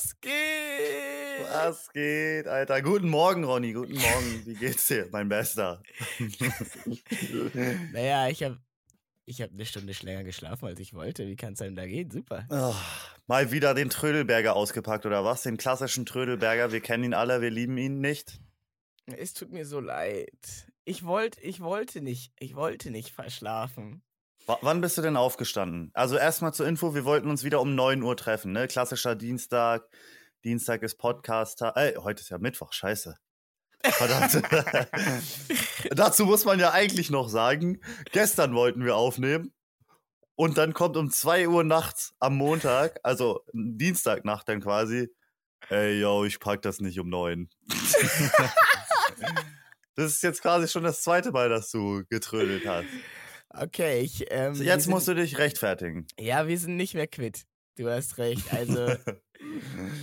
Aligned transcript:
Was 0.00 0.18
geht? 0.22 1.46
Was 1.52 1.92
geht, 1.92 2.48
Alter? 2.48 2.80
Guten 2.80 3.10
Morgen, 3.10 3.44
Ronny. 3.44 3.74
Guten 3.74 3.98
Morgen. 3.98 4.46
Wie 4.46 4.54
geht's 4.54 4.86
dir, 4.86 5.06
mein 5.12 5.28
Bester? 5.28 5.82
naja, 7.92 8.28
ich 8.28 8.42
habe 8.42 8.58
ich 9.26 9.42
hab 9.42 9.50
eine 9.50 9.66
Stunde 9.66 9.92
länger 10.00 10.24
geschlafen, 10.24 10.64
als 10.64 10.80
ich 10.80 10.94
wollte. 10.94 11.26
Wie 11.26 11.36
kann 11.36 11.52
es 11.52 11.60
einem 11.60 11.76
da 11.76 11.86
gehen? 11.86 12.10
Super. 12.10 12.46
Oh, 12.48 12.74
mal 13.26 13.52
wieder 13.52 13.74
den 13.74 13.90
Trödelberger 13.90 14.56
ausgepackt, 14.56 15.04
oder 15.04 15.22
was? 15.22 15.42
Den 15.42 15.58
klassischen 15.58 16.06
Trödelberger. 16.06 16.72
Wir 16.72 16.80
kennen 16.80 17.04
ihn 17.04 17.14
alle, 17.14 17.42
wir 17.42 17.50
lieben 17.50 17.76
ihn 17.76 18.00
nicht. 18.00 18.40
Es 19.04 19.34
tut 19.34 19.52
mir 19.52 19.66
so 19.66 19.80
leid. 19.80 20.66
Ich 20.86 21.04
wollte, 21.04 21.42
ich 21.42 21.60
wollte 21.60 22.00
nicht, 22.00 22.32
ich 22.38 22.56
wollte 22.56 22.90
nicht 22.90 23.10
verschlafen. 23.10 24.02
W 24.46 24.56
wann 24.62 24.80
bist 24.80 24.98
du 24.98 25.02
denn 25.02 25.16
aufgestanden? 25.16 25.90
Also 25.94 26.16
erstmal 26.16 26.54
zur 26.54 26.66
Info, 26.66 26.94
wir 26.94 27.04
wollten 27.04 27.30
uns 27.30 27.44
wieder 27.44 27.60
um 27.60 27.74
9 27.74 28.02
Uhr 28.02 28.16
treffen, 28.16 28.52
ne? 28.52 28.66
Klassischer 28.66 29.14
Dienstag. 29.14 29.88
Dienstag 30.44 30.82
ist 30.82 30.96
Podcast. 30.96 31.62
Ey, 31.62 31.94
heute 31.94 32.22
ist 32.22 32.30
ja 32.30 32.38
Mittwoch, 32.38 32.72
scheiße. 32.72 33.16
Verdammt. 33.82 34.42
Dazu 35.90 36.26
muss 36.26 36.44
man 36.44 36.58
ja 36.58 36.72
eigentlich 36.72 37.10
noch 37.10 37.28
sagen, 37.28 37.80
gestern 38.12 38.54
wollten 38.54 38.84
wir 38.84 38.96
aufnehmen 38.96 39.52
und 40.34 40.58
dann 40.58 40.72
kommt 40.74 40.96
um 40.96 41.10
2 41.10 41.48
Uhr 41.48 41.64
nachts 41.64 42.14
am 42.18 42.36
Montag, 42.36 43.00
also 43.02 43.44
Dienstagnacht 43.52 44.48
dann 44.48 44.60
quasi, 44.60 45.08
ey, 45.68 46.00
yo, 46.00 46.24
ich 46.24 46.40
pack 46.40 46.62
das 46.62 46.80
nicht 46.80 46.98
um 46.98 47.08
9. 47.08 47.48
das 49.94 50.12
ist 50.12 50.22
jetzt 50.22 50.42
quasi 50.42 50.68
schon 50.68 50.84
das 50.84 51.02
zweite 51.02 51.30
Mal, 51.30 51.48
dass 51.48 51.70
du 51.70 52.04
getrödelt 52.08 52.66
hast. 52.66 52.86
Okay, 53.50 54.00
ich. 54.00 54.26
Ähm, 54.30 54.54
Jetzt 54.54 54.86
musst 54.86 55.06
sind, 55.06 55.16
du 55.16 55.22
dich 55.22 55.38
rechtfertigen. 55.38 56.06
Ja, 56.18 56.46
wir 56.46 56.58
sind 56.58 56.76
nicht 56.76 56.94
mehr 56.94 57.08
quitt. 57.08 57.46
Du 57.76 57.88
hast 57.88 58.18
recht. 58.18 58.52
Also. 58.52 58.94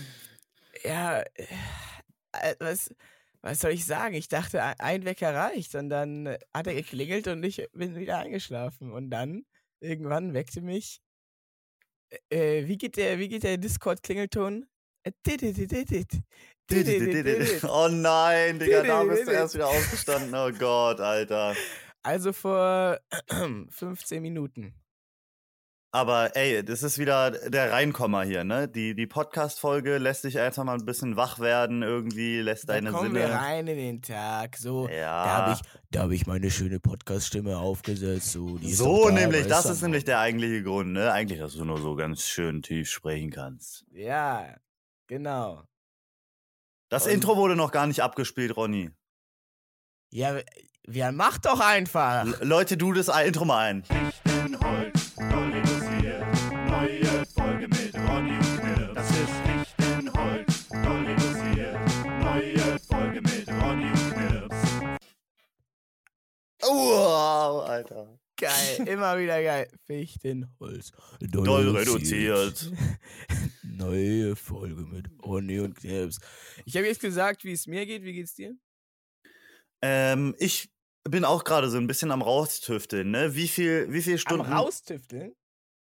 ja. 0.83 1.21
Äh, 1.21 2.55
was, 2.59 2.93
was 3.41 3.59
soll 3.59 3.71
ich 3.71 3.85
sagen? 3.85 4.15
Ich 4.15 4.27
dachte, 4.27 4.61
ein 4.61 5.05
Wecker 5.05 5.33
reicht. 5.33 5.75
Und 5.75 5.89
dann 5.89 6.37
hat 6.53 6.67
er 6.67 6.73
geklingelt 6.73 7.27
und 7.27 7.43
ich 7.43 7.65
bin 7.71 7.95
wieder 7.95 8.17
eingeschlafen. 8.19 8.91
Und 8.91 9.09
dann, 9.09 9.45
irgendwann 9.79 10.33
weckte 10.33 10.61
mich. 10.61 10.99
Äh, 12.29 12.67
wie 12.67 12.77
geht 12.77 12.97
der, 12.97 13.17
der 13.17 13.57
Discord-Klingelton? 13.57 14.65
Oh 17.63 17.87
nein, 17.89 18.59
Digga, 18.59 18.83
da 18.83 19.03
bist 19.03 19.27
du 19.27 19.31
erst 19.31 19.55
wieder 19.55 19.67
aufgestanden. 19.69 20.35
Oh 20.35 20.51
Gott, 20.51 20.99
Alter. 20.99 21.55
Also 22.07 22.31
vor 22.31 22.99
15 23.69 24.21
Minuten. 24.21 24.73
Aber 25.91 26.37
ey, 26.37 26.63
das 26.63 26.81
ist 26.81 26.99
wieder 26.99 27.31
der 27.31 27.73
Reinkommer 27.73 28.23
hier, 28.23 28.45
ne? 28.45 28.69
Die, 28.69 28.95
die 28.95 29.07
Podcast-Folge 29.07 29.97
lässt 29.97 30.23
dich 30.23 30.39
einfach 30.39 30.63
mal 30.63 30.77
ein 30.77 30.85
bisschen 30.85 31.17
wach 31.17 31.39
werden, 31.39 31.83
irgendwie, 31.83 32.39
lässt 32.39 32.69
da 32.69 32.75
deine 32.75 32.91
kommen 32.91 33.13
Sinne. 33.13 33.27
Wir 33.27 33.35
rein 33.35 33.67
in 33.67 33.75
den 33.75 34.01
Tag. 34.01 34.55
So, 34.55 34.87
ja. 34.87 35.25
da 35.25 35.31
habe 35.31 35.51
ich, 35.51 35.99
hab 35.99 36.11
ich 36.11 36.27
meine 36.27 36.49
schöne 36.49 36.79
Podcast-Stimme 36.79 37.57
aufgesetzt. 37.57 38.31
So, 38.31 38.57
so 38.61 39.09
da, 39.09 39.13
nämlich, 39.13 39.47
das 39.47 39.65
ist 39.65 39.81
nämlich 39.81 40.05
der 40.05 40.19
eigentliche 40.19 40.63
Grund, 40.63 40.93
ne? 40.93 41.11
Eigentlich, 41.11 41.39
dass 41.39 41.55
du 41.55 41.65
nur 41.65 41.81
so 41.81 41.97
ganz 41.97 42.23
schön 42.23 42.61
tief 42.61 42.89
sprechen 42.89 43.31
kannst. 43.31 43.83
Ja, 43.91 44.55
genau. 45.07 45.65
Das 46.87 47.05
Und 47.05 47.11
Intro 47.11 47.35
wurde 47.35 47.57
noch 47.57 47.71
gar 47.71 47.85
nicht 47.85 47.99
abgespielt, 47.99 48.55
Ronny. 48.55 48.91
Ja, 50.09 50.37
ja, 50.89 51.11
mach 51.11 51.37
doch 51.37 51.59
einfach. 51.59 52.25
L 52.25 52.47
Leute, 52.47 52.77
du 52.77 52.93
das 52.93 53.09
Intro 53.09 53.45
mal 53.45 53.69
ein. 53.69 53.83
Fichtenholz, 53.83 55.15
neu 55.17 55.49
reduziert. 55.51 56.25
Neue 56.69 57.25
Folge 57.25 57.67
mit 57.67 57.95
Ronny 57.95 58.37
und 58.37 58.59
Knirps. 58.59 58.93
Das 58.95 59.09
ist 59.09 59.75
Fichtenholz, 59.75 60.69
neu 60.71 61.03
reduziert. 61.03 61.77
Neue 62.21 62.79
Folge 62.79 63.21
mit 63.21 63.47
Ronny 63.49 63.89
und 63.91 64.13
Knirps. 64.13 64.55
Wow, 66.61 67.67
Alter. 67.67 68.19
Geil, 68.39 68.87
immer 68.87 69.17
wieder 69.19 69.41
geil. 69.43 69.67
Fichtenholz. 69.87 70.91
Doll 71.19 71.75
reduziert. 71.75 72.71
Neue 73.63 74.35
Folge 74.35 74.83
mit 74.83 75.09
Ronny 75.23 75.59
und 75.59 75.75
Knirps. 75.75 76.19
Ich 76.65 76.77
habe 76.77 76.87
jetzt 76.87 77.01
gesagt, 77.01 77.43
wie 77.43 77.51
es 77.51 77.67
mir 77.67 77.85
geht. 77.85 78.03
Wie 78.03 78.13
geht's 78.13 78.35
dir? 78.35 78.55
Ähm, 79.81 80.33
ich 80.39 80.69
bin 81.09 81.25
auch 81.25 81.43
gerade 81.43 81.69
so 81.69 81.77
ein 81.77 81.87
bisschen 81.87 82.11
am 82.11 82.21
Raustüfteln, 82.21 83.11
ne? 83.11 83.35
Wie 83.35 83.47
viel, 83.47 83.91
wie 83.91 84.01
viel 84.01 84.17
Stunden. 84.17 84.45
Am 84.45 84.53
Raustüfteln? 84.53 85.35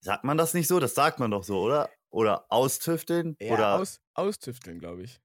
Sagt 0.01 0.25
man 0.25 0.37
das 0.37 0.55
nicht 0.55 0.69
so? 0.69 0.81
Das 0.81 0.95
sagt 0.95 1.19
man 1.19 1.31
doch 1.31 1.45
so, 1.45 1.61
oder? 1.61 1.91
Oder 2.11 2.47
austüfteln? 2.51 3.37
Ja, 3.41 3.55
oder? 3.55 3.75
Aus, 3.75 4.01
austüfteln, 4.15 4.79
glaube 4.79 5.03
ich. 5.03 5.21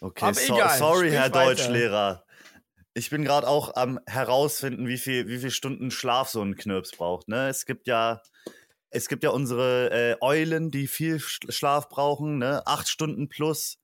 Okay, 0.00 0.32
so, 0.32 0.56
sorry, 0.78 1.10
Herr 1.10 1.24
weiter. 1.24 1.44
Deutschlehrer. 1.44 2.24
Ich 2.94 3.10
bin 3.10 3.24
gerade 3.24 3.46
auch 3.46 3.76
am 3.76 4.00
herausfinden, 4.06 4.88
wie 4.88 4.98
viel, 4.98 5.28
wie 5.28 5.38
viel 5.38 5.50
Stunden 5.50 5.90
Schlaf 5.90 6.28
so 6.28 6.42
ein 6.42 6.56
Knirps 6.56 6.92
braucht. 6.92 7.28
Ne? 7.28 7.48
Es 7.48 7.66
gibt 7.66 7.86
ja, 7.86 8.22
es 8.90 9.08
gibt 9.08 9.22
ja 9.22 9.30
unsere 9.30 9.90
äh, 9.90 10.16
Eulen, 10.20 10.70
die 10.70 10.86
viel 10.86 11.20
Schlaf 11.20 11.88
brauchen, 11.88 12.38
ne? 12.38 12.66
Acht 12.66 12.88
Stunden 12.88 13.28
plus. 13.28 13.78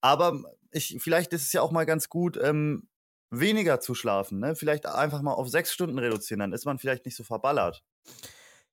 Aber 0.00 0.42
ich, 0.72 0.98
vielleicht 1.00 1.32
ist 1.32 1.44
es 1.44 1.52
ja 1.52 1.62
auch 1.62 1.70
mal 1.70 1.86
ganz 1.86 2.08
gut, 2.08 2.36
ähm, 2.42 2.88
weniger 3.32 3.80
zu 3.80 3.94
schlafen. 3.94 4.38
Ne? 4.38 4.54
Vielleicht 4.54 4.86
einfach 4.86 5.22
mal 5.22 5.32
auf 5.32 5.48
sechs 5.48 5.72
Stunden 5.72 5.98
reduzieren, 5.98 6.40
dann 6.40 6.52
ist 6.52 6.66
man 6.66 6.78
vielleicht 6.78 7.04
nicht 7.04 7.16
so 7.16 7.24
verballert. 7.24 7.82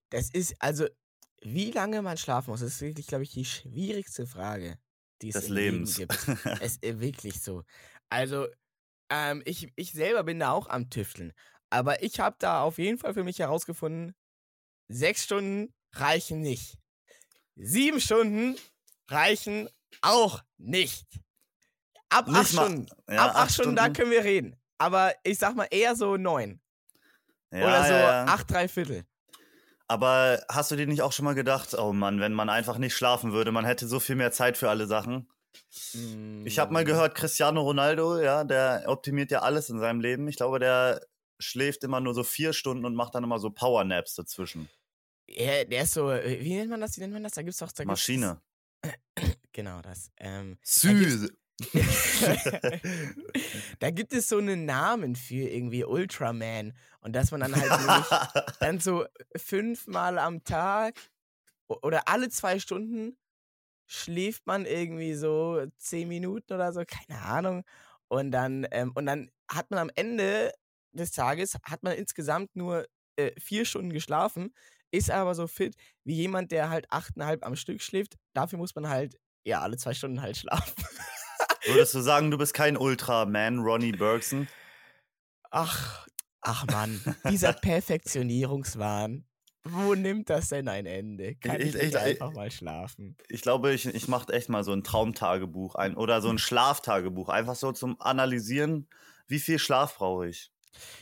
Das 0.10 0.30
ist, 0.32 0.56
also, 0.60 0.88
wie 1.42 1.72
lange 1.72 2.02
man 2.02 2.18
schlafen 2.18 2.52
muss, 2.52 2.62
ist 2.62 2.82
wirklich, 2.82 3.08
glaube 3.08 3.24
ich, 3.24 3.32
die 3.32 3.46
schwierigste 3.46 4.28
Frage, 4.28 4.78
die 5.22 5.30
es 5.30 5.36
Des 5.36 5.48
im 5.48 5.54
Lebens. 5.54 5.98
Leben 5.98 6.10
gibt. 6.10 6.38
es 6.62 6.78
ist 6.78 7.00
wirklich 7.00 7.42
so. 7.42 7.64
Also, 8.10 8.48
ähm, 9.10 9.42
ich, 9.46 9.72
ich 9.76 9.92
selber 9.94 10.24
bin 10.24 10.40
da 10.40 10.52
auch 10.52 10.68
am 10.68 10.90
Tüfteln. 10.90 11.34
Aber 11.70 12.04
ich 12.04 12.20
habe 12.20 12.36
da 12.40 12.64
auf 12.64 12.78
jeden 12.80 12.98
Fall 12.98 13.14
für 13.14 13.24
mich 13.24 13.40
herausgefunden, 13.40 14.16
sechs 14.88 15.24
Stunden 15.24 15.74
reichen 15.94 16.42
nicht. 16.42 16.78
Sieben 17.56 18.02
Stunden 18.02 18.58
reichen 19.08 19.70
auch 20.02 20.44
nicht. 20.58 21.06
Ab 22.10 22.28
nicht 22.28 22.38
acht 22.38 22.50
Stunden. 22.50 22.88
Ja, 23.10 23.26
ab 23.26 23.30
acht, 23.32 23.38
acht 23.38 23.54
Stunden, 23.54 23.76
da 23.76 23.90
können 23.90 24.12
wir 24.12 24.24
reden. 24.24 24.56
Aber 24.78 25.14
ich 25.24 25.38
sag 25.38 25.56
mal 25.56 25.68
eher 25.70 25.96
so 25.96 26.18
neun. 26.18 26.62
Ja, 27.52 27.66
Oder 27.66 27.84
so 27.84 27.94
ja, 27.94 28.26
acht, 28.26 28.52
drei 28.52 28.68
Viertel. 28.68 29.06
Aber 29.88 30.44
hast 30.50 30.70
du 30.72 30.76
dir 30.76 30.86
nicht 30.86 31.02
auch 31.02 31.12
schon 31.12 31.26
mal 31.26 31.34
gedacht, 31.34 31.74
oh 31.74 31.94
Mann, 31.94 32.20
wenn 32.20 32.34
man 32.34 32.50
einfach 32.50 32.78
nicht 32.78 32.96
schlafen 32.96 33.34
würde, 33.34 33.52
man 33.52 33.66
hätte 33.66 33.88
so 33.88 34.00
viel 34.00 34.16
mehr 34.16 34.32
Zeit 34.32 34.56
für 34.56 34.70
alle 34.70 34.86
Sachen? 34.86 35.28
Mm. 35.94 36.46
Ich 36.46 36.60
habe 36.60 36.72
mal 36.72 36.86
gehört, 36.86 37.16
Cristiano 37.16 37.62
Ronaldo, 37.62 38.20
ja, 38.20 38.44
der 38.44 38.84
optimiert 38.86 39.32
ja 39.32 39.42
alles 39.42 39.70
in 39.70 39.80
seinem 39.80 40.00
Leben. 40.00 40.28
Ich 40.28 40.38
glaube, 40.38 40.60
der 40.60 41.02
schläft 41.40 41.84
immer 41.84 42.02
nur 42.02 42.14
so 42.14 42.24
vier 42.24 42.54
Stunden 42.54 42.86
und 42.86 42.96
macht 42.96 43.16
dann 43.16 43.24
immer 43.24 43.40
so 43.40 43.50
Powernaps 43.50 44.14
dazwischen. 44.14 44.70
Ja, 45.28 45.64
der 45.64 45.84
ist 45.84 45.94
so, 45.94 46.08
wie 46.10 46.56
nennt 46.56 46.70
man 46.70 46.82
das? 46.82 46.98
Wie 46.98 47.02
nennt 47.02 47.14
man 47.14 47.24
das? 47.24 47.34
Da 47.34 47.42
gibt's 47.42 47.60
doch. 47.60 47.72
Da 47.72 47.86
Maschine. 47.86 48.42
genau, 49.52 49.82
das. 49.82 50.12
Ähm, 50.18 50.58
Süß. 50.64 51.32
Da 53.80 53.92
gibt 53.92 54.14
es 54.14 54.30
so 54.30 54.38
einen 54.38 54.66
Namen 54.66 55.16
für 55.16 55.50
irgendwie 55.50 55.84
Ultraman 55.84 56.74
und 57.02 57.14
dass 57.14 57.32
man 57.32 57.42
dann 57.42 57.56
halt 57.56 57.72
dann 58.60 58.80
so 58.80 59.06
fünfmal 59.36 60.18
am 60.18 60.44
Tag 60.44 60.96
oder 61.68 62.08
alle 62.08 62.30
zwei 62.30 62.60
Stunden 62.60 63.18
schläft 63.88 64.46
man 64.46 64.66
irgendwie 64.66 65.16
so 65.16 65.66
zehn 65.78 66.08
Minuten 66.08 66.54
oder 66.54 66.72
so, 66.72 66.84
keine 66.86 67.22
Ahnung. 67.22 67.64
Und 68.08 68.32
dann, 68.32 68.68
ähm, 68.72 68.92
und 68.96 69.06
dann 69.06 69.32
hat 69.50 69.72
man 69.72 69.80
am 69.80 69.92
Ende 69.96 70.54
des 70.92 71.12
Tages, 71.12 71.58
hat 71.64 71.84
man 71.84 71.94
insgesamt 71.94 72.56
nur 72.56 72.86
äh, 73.16 73.32
vier 73.40 73.66
Stunden 73.66 73.92
geschlafen, 73.92 74.54
ist 74.92 75.12
aber 75.12 75.36
so 75.36 75.48
fit 75.48 75.76
wie 76.04 76.16
jemand, 76.16 76.52
der 76.52 76.70
halt 76.70 76.86
achteinhalb 76.92 77.46
am 77.46 77.56
Stück 77.56 77.82
schläft. 77.82 78.16
Dafür 78.34 78.60
muss 78.60 78.76
man 78.76 78.90
halt, 78.90 79.18
ja, 79.44 79.62
alle 79.62 79.78
zwei 79.78 79.94
Stunden 79.94 80.22
halt 80.22 80.38
schlafen. 80.38 80.74
Würdest 81.74 81.94
du 81.94 82.02
sagen, 82.02 82.32
du 82.32 82.38
bist 82.38 82.54
kein 82.54 82.78
Ultraman, 82.78 83.60
Ronnie 83.60 83.92
Bergson? 83.92 84.48
Ach, 85.52 86.08
ach 86.42 86.66
Mann, 86.68 87.02
dieser 87.30 87.54
Perfektionierungswahn. 87.54 89.26
Wo 89.64 89.94
nimmt 89.94 90.30
das 90.30 90.50
denn 90.50 90.68
ein 90.68 90.86
Ende? 90.86 91.36
Kann 91.36 91.60
ich, 91.62 91.76
ich, 91.76 91.84
ich 91.84 91.98
einfach 91.98 92.32
mal 92.32 92.50
schlafen? 92.50 93.18
Ich 93.28 93.42
glaube, 93.42 93.74
ich, 93.74 93.86
ich 93.86 94.08
mache 94.08 94.32
echt 94.34 94.50
mal 94.50 94.64
so 94.64 94.72
ein 94.72 94.84
Traumtagebuch 94.84 95.76
ein 95.76 95.96
oder 95.96 96.22
so 96.22 96.30
ein 96.30 96.38
Schlaftagebuch. 96.38 97.30
Einfach 97.30 97.56
so 97.56 97.72
zum 97.72 98.00
Analysieren, 98.02 98.88
wie 99.28 99.40
viel 99.40 99.60
Schlaf 99.60 99.98
brauche 99.98 100.30
ich. 100.30 100.52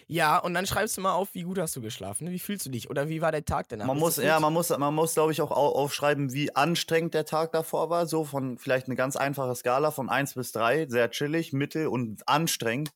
Ja, 0.07 0.37
und 0.37 0.53
dann 0.53 0.65
schreibst 0.65 0.97
du 0.97 1.01
mal 1.01 1.13
auf, 1.13 1.33
wie 1.33 1.43
gut 1.43 1.59
hast 1.59 1.75
du 1.75 1.81
geschlafen, 1.81 2.31
wie 2.31 2.39
fühlst 2.39 2.65
du 2.65 2.69
dich 2.69 2.89
oder 2.89 3.09
wie 3.09 3.21
war 3.21 3.31
der 3.31 3.45
Tag 3.45 3.67
danach? 3.69 3.85
Man 3.85 3.97
muss, 3.97 4.17
ja, 4.17 4.39
man 4.39 4.53
muss, 4.53 4.69
man 4.69 4.95
muss, 4.95 5.13
glaube 5.13 5.31
ich, 5.31 5.41
auch 5.41 5.51
aufschreiben, 5.51 6.33
wie 6.33 6.55
anstrengend 6.55 7.13
der 7.13 7.25
Tag 7.25 7.51
davor 7.51 7.89
war. 7.89 8.07
So 8.07 8.23
von 8.23 8.57
vielleicht 8.57 8.87
eine 8.87 8.95
ganz 8.95 9.15
einfache 9.15 9.55
Skala 9.55 9.91
von 9.91 10.09
1 10.09 10.35
bis 10.35 10.51
3, 10.53 10.87
sehr 10.87 11.11
chillig, 11.11 11.53
mittel 11.53 11.87
und 11.87 12.27
anstrengend. 12.27 12.91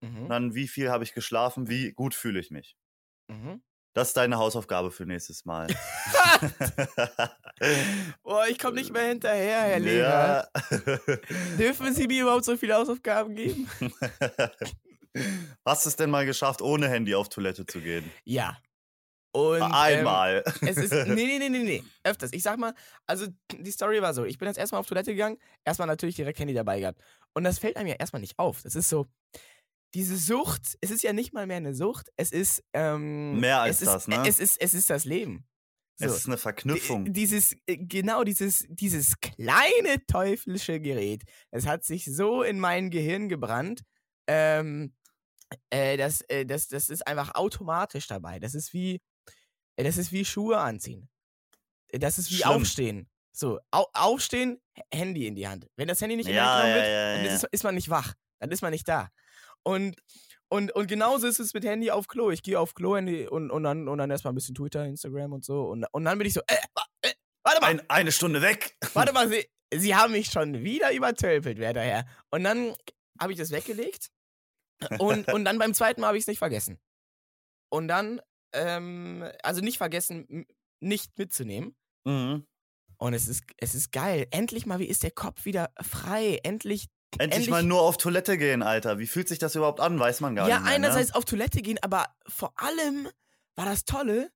Mhm. 0.00 0.28
Dann, 0.28 0.54
wie 0.54 0.68
viel 0.68 0.90
habe 0.90 1.04
ich 1.04 1.14
geschlafen, 1.14 1.68
wie 1.68 1.92
gut 1.92 2.14
fühle 2.14 2.40
ich 2.40 2.50
mich. 2.50 2.76
Mhm. 3.28 3.62
Das 3.94 4.08
ist 4.08 4.16
deine 4.16 4.38
Hausaufgabe 4.38 4.90
für 4.90 5.06
nächstes 5.06 5.44
Mal. 5.44 5.68
Boah, 8.24 8.48
ich 8.48 8.58
komme 8.58 8.74
nicht 8.74 8.92
mehr 8.92 9.06
hinterher, 9.06 9.60
Herr 9.60 9.78
Lehrer. 9.78 10.48
Ja. 10.52 10.60
Dürfen 11.58 11.94
Sie 11.94 12.08
mir 12.08 12.22
überhaupt 12.22 12.44
so 12.44 12.56
viele 12.56 12.74
Hausaufgaben 12.74 13.36
geben? 13.36 13.70
Hast 15.64 15.84
du 15.84 15.88
es 15.88 15.96
denn 15.96 16.10
mal 16.10 16.26
geschafft, 16.26 16.62
ohne 16.62 16.88
Handy 16.88 17.14
auf 17.14 17.28
Toilette 17.28 17.66
zu 17.66 17.80
gehen? 17.80 18.10
Ja. 18.24 18.58
Und, 19.32 19.62
Einmal. 19.62 20.44
Ähm, 20.62 20.68
es 20.68 20.76
ist, 20.76 20.92
nee, 21.08 21.26
nee, 21.26 21.38
nee, 21.38 21.48
nee, 21.48 21.64
nee. 21.64 21.84
Öfters. 22.04 22.32
Ich 22.32 22.42
sag 22.42 22.58
mal, 22.58 22.72
also 23.06 23.26
die 23.52 23.70
Story 23.72 24.00
war 24.00 24.14
so: 24.14 24.24
Ich 24.24 24.38
bin 24.38 24.46
jetzt 24.46 24.58
erstmal 24.58 24.80
auf 24.80 24.86
Toilette 24.86 25.12
gegangen, 25.12 25.38
erstmal 25.64 25.88
natürlich 25.88 26.14
direkt 26.14 26.38
Handy 26.38 26.54
dabei 26.54 26.78
gehabt. 26.78 27.00
Und 27.32 27.42
das 27.42 27.58
fällt 27.58 27.76
einem 27.76 27.88
ja 27.88 27.96
erstmal 27.96 28.20
nicht 28.20 28.38
auf. 28.38 28.62
Das 28.62 28.76
ist 28.76 28.88
so, 28.88 29.06
diese 29.94 30.16
Sucht, 30.16 30.76
es 30.80 30.90
ist 30.90 31.02
ja 31.02 31.12
nicht 31.12 31.32
mal 31.32 31.46
mehr 31.46 31.56
eine 31.56 31.74
Sucht, 31.74 32.10
es 32.16 32.32
ist. 32.32 32.62
Ähm, 32.72 33.40
mehr 33.40 33.60
als 33.60 33.80
es 33.80 33.86
das, 33.86 34.02
ist, 34.02 34.08
ne? 34.08 34.22
Es 34.26 34.38
ist, 34.38 34.60
es 34.60 34.74
ist 34.74 34.90
das 34.90 35.04
Leben. 35.04 35.46
So. 35.96 36.06
Es 36.06 36.16
ist 36.16 36.26
eine 36.26 36.36
Verknüpfung. 36.36 37.12
Dieses, 37.12 37.56
äh, 37.66 37.76
genau, 37.76 38.24
dieses, 38.24 38.66
dieses 38.68 39.20
kleine 39.20 40.04
teuflische 40.06 40.80
Gerät. 40.80 41.22
Es 41.52 41.66
hat 41.66 41.84
sich 41.84 42.04
so 42.04 42.42
in 42.42 42.58
mein 42.58 42.90
Gehirn 42.90 43.28
gebrannt. 43.28 43.82
Ähm, 44.26 44.92
äh, 45.70 45.96
das, 45.96 46.20
äh, 46.22 46.44
das, 46.46 46.68
das 46.68 46.88
ist 46.88 47.06
einfach 47.06 47.34
automatisch 47.34 48.06
dabei. 48.06 48.38
Das 48.38 48.54
ist 48.54 48.72
wie, 48.72 49.00
äh, 49.76 49.84
das 49.84 49.96
ist 49.96 50.12
wie 50.12 50.24
Schuhe 50.24 50.58
anziehen. 50.58 51.08
Äh, 51.88 51.98
das 51.98 52.18
ist 52.18 52.30
wie 52.30 52.36
Schlimm. 52.36 52.50
aufstehen. 52.50 53.10
So, 53.32 53.58
au 53.72 53.86
aufstehen, 53.94 54.60
Handy 54.92 55.26
in 55.26 55.34
die 55.34 55.48
Hand. 55.48 55.66
Wenn 55.76 55.88
das 55.88 56.00
Handy 56.00 56.16
nicht 56.16 56.28
in 56.28 56.34
die 56.34 56.40
Hand 56.40 56.62
genommen 56.62 56.74
wird, 56.76 56.86
ja, 56.86 57.16
dann 57.16 57.26
ist, 57.26 57.44
ist, 57.50 57.64
man 57.64 57.74
nicht 57.74 57.90
wach. 57.90 58.14
Dann 58.38 58.50
ist 58.50 58.62
man 58.62 58.70
nicht 58.70 58.86
da. 58.86 59.08
Und, 59.64 59.96
und, 60.48 60.70
und 60.72 60.86
genauso 60.86 61.26
ist 61.26 61.40
es 61.40 61.52
mit 61.52 61.64
Handy 61.64 61.90
auf 61.90 62.06
Klo. 62.06 62.30
Ich 62.30 62.42
gehe 62.42 62.60
auf 62.60 62.74
Klo 62.74 62.96
Handy 62.96 63.26
und, 63.26 63.50
und, 63.50 63.64
dann, 63.64 63.88
und 63.88 63.98
dann 63.98 64.10
erstmal 64.10 64.32
ein 64.32 64.36
bisschen 64.36 64.54
Twitter, 64.54 64.84
Instagram 64.84 65.32
und 65.32 65.44
so. 65.44 65.64
Und, 65.64 65.84
und 65.90 66.04
dann 66.04 66.16
bin 66.16 66.28
ich 66.28 66.34
so, 66.34 66.42
äh, 66.46 66.56
äh, 67.02 67.12
warte 67.42 67.60
mal. 67.60 67.66
Ein, 67.68 67.90
eine 67.90 68.12
Stunde 68.12 68.40
weg. 68.40 68.76
Warte 68.92 69.12
mal, 69.12 69.28
Sie, 69.28 69.44
Sie 69.74 69.96
haben 69.96 70.12
mich 70.12 70.30
schon 70.30 70.62
wieder 70.62 70.92
übertölpelt, 70.92 71.58
wer 71.58 71.72
daher. 71.72 72.06
Und 72.30 72.44
dann 72.44 72.74
habe 73.20 73.32
ich 73.32 73.38
das 73.38 73.50
weggelegt. 73.50 74.10
Und, 74.98 75.28
und 75.32 75.44
dann 75.44 75.58
beim 75.58 75.74
zweiten 75.74 76.00
Mal 76.00 76.08
habe 76.08 76.18
ich 76.18 76.24
es 76.24 76.28
nicht 76.28 76.38
vergessen. 76.38 76.78
Und 77.70 77.88
dann 77.88 78.20
ähm, 78.54 79.24
also 79.42 79.60
nicht 79.60 79.78
vergessen, 79.78 80.46
nicht 80.80 81.18
mitzunehmen. 81.18 81.76
Mhm. 82.04 82.46
Und 82.96 83.14
es 83.14 83.28
ist, 83.28 83.44
es 83.58 83.74
ist 83.74 83.92
geil. 83.92 84.26
Endlich 84.30 84.66
mal, 84.66 84.78
wie 84.78 84.86
ist 84.86 85.02
der 85.02 85.10
Kopf 85.10 85.44
wieder 85.44 85.72
frei? 85.82 86.40
Endlich. 86.42 86.88
Endlich, 87.18 87.32
endlich 87.32 87.50
mal 87.50 87.62
nur 87.62 87.82
auf 87.82 87.96
Toilette 87.96 88.38
gehen, 88.38 88.62
Alter. 88.62 88.98
Wie 88.98 89.06
fühlt 89.06 89.28
sich 89.28 89.38
das 89.38 89.54
überhaupt 89.54 89.80
an? 89.80 89.98
Weiß 90.00 90.20
man 90.20 90.34
gar 90.34 90.48
ja, 90.48 90.58
nicht. 90.58 90.68
Ja, 90.68 90.74
einerseits 90.74 91.10
ne? 91.10 91.16
auf 91.16 91.24
Toilette 91.24 91.62
gehen, 91.62 91.78
aber 91.80 92.06
vor 92.26 92.52
allem 92.56 93.08
war 93.54 93.66
das 93.66 93.84
Tolle. 93.84 94.32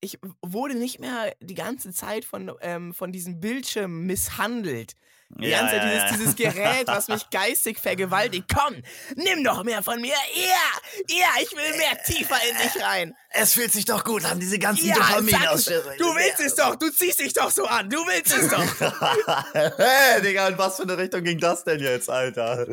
Ich 0.00 0.18
wurde 0.42 0.74
nicht 0.74 0.98
mehr 0.98 1.34
die 1.40 1.54
ganze 1.54 1.92
Zeit 1.92 2.24
von, 2.24 2.52
ähm, 2.60 2.92
von 2.92 3.12
diesem 3.12 3.40
Bildschirm 3.40 4.04
misshandelt. 4.04 4.94
Die 5.38 5.48
ja, 5.48 5.60
ganze 5.60 5.76
Zeit 5.76 5.84
ja, 5.84 6.04
dieses, 6.04 6.18
dieses 6.18 6.36
Gerät, 6.36 6.86
was 6.86 7.08
mich 7.08 7.30
geistig 7.30 7.78
vergewaltigt. 7.78 8.46
Komm, 8.52 8.76
nimm 9.16 9.42
doch 9.42 9.64
mehr 9.64 9.82
von 9.82 10.00
mir. 10.00 10.14
Ja, 10.34 11.16
ja, 11.16 11.28
ich 11.40 11.50
will 11.52 11.78
mehr 11.78 12.02
tiefer 12.04 12.36
in 12.48 12.56
dich 12.56 12.82
rein. 12.82 13.14
Es 13.30 13.54
fühlt 13.54 13.72
sich 13.72 13.86
doch 13.86 14.04
gut 14.04 14.24
an, 14.26 14.40
diese 14.40 14.58
ganzen 14.58 14.86
ja, 14.86 14.94
Dopaminausschüsse. 14.94 15.94
Du 15.98 16.04
willst 16.04 16.40
es 16.40 16.54
doch, 16.54 16.76
du 16.76 16.90
ziehst 16.90 17.20
dich 17.20 17.32
doch 17.32 17.50
so 17.50 17.64
an, 17.64 17.88
du 17.88 17.96
willst 17.96 18.36
es 18.36 18.48
doch. 18.48 19.44
hey, 19.78 20.20
Digga, 20.20 20.48
in 20.48 20.58
was 20.58 20.76
für 20.76 20.82
eine 20.82 20.98
Richtung 20.98 21.24
ging 21.24 21.38
das 21.38 21.64
denn 21.64 21.80
jetzt, 21.80 22.10
Alter? 22.10 22.66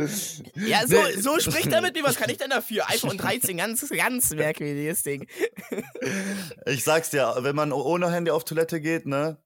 Ja, 0.55 0.85
so, 0.85 1.01
so 1.17 1.39
spricht 1.39 1.71
er 1.71 1.81
mit 1.81 1.95
mir. 1.95 2.03
Was 2.03 2.17
kann 2.17 2.29
ich 2.29 2.37
denn 2.37 2.49
dafür? 2.49 2.89
iPhone 2.89 3.17
13, 3.17 3.57
ganz, 3.57 3.87
ganz 3.89 4.31
merkwürdiges 4.31 5.03
Ding. 5.03 5.27
ich 6.65 6.83
sag's 6.83 7.09
dir, 7.09 7.35
wenn 7.39 7.55
man 7.55 7.71
ohne 7.71 8.11
Handy 8.11 8.31
auf 8.31 8.43
Toilette 8.43 8.81
geht, 8.81 9.05
ne, 9.05 9.37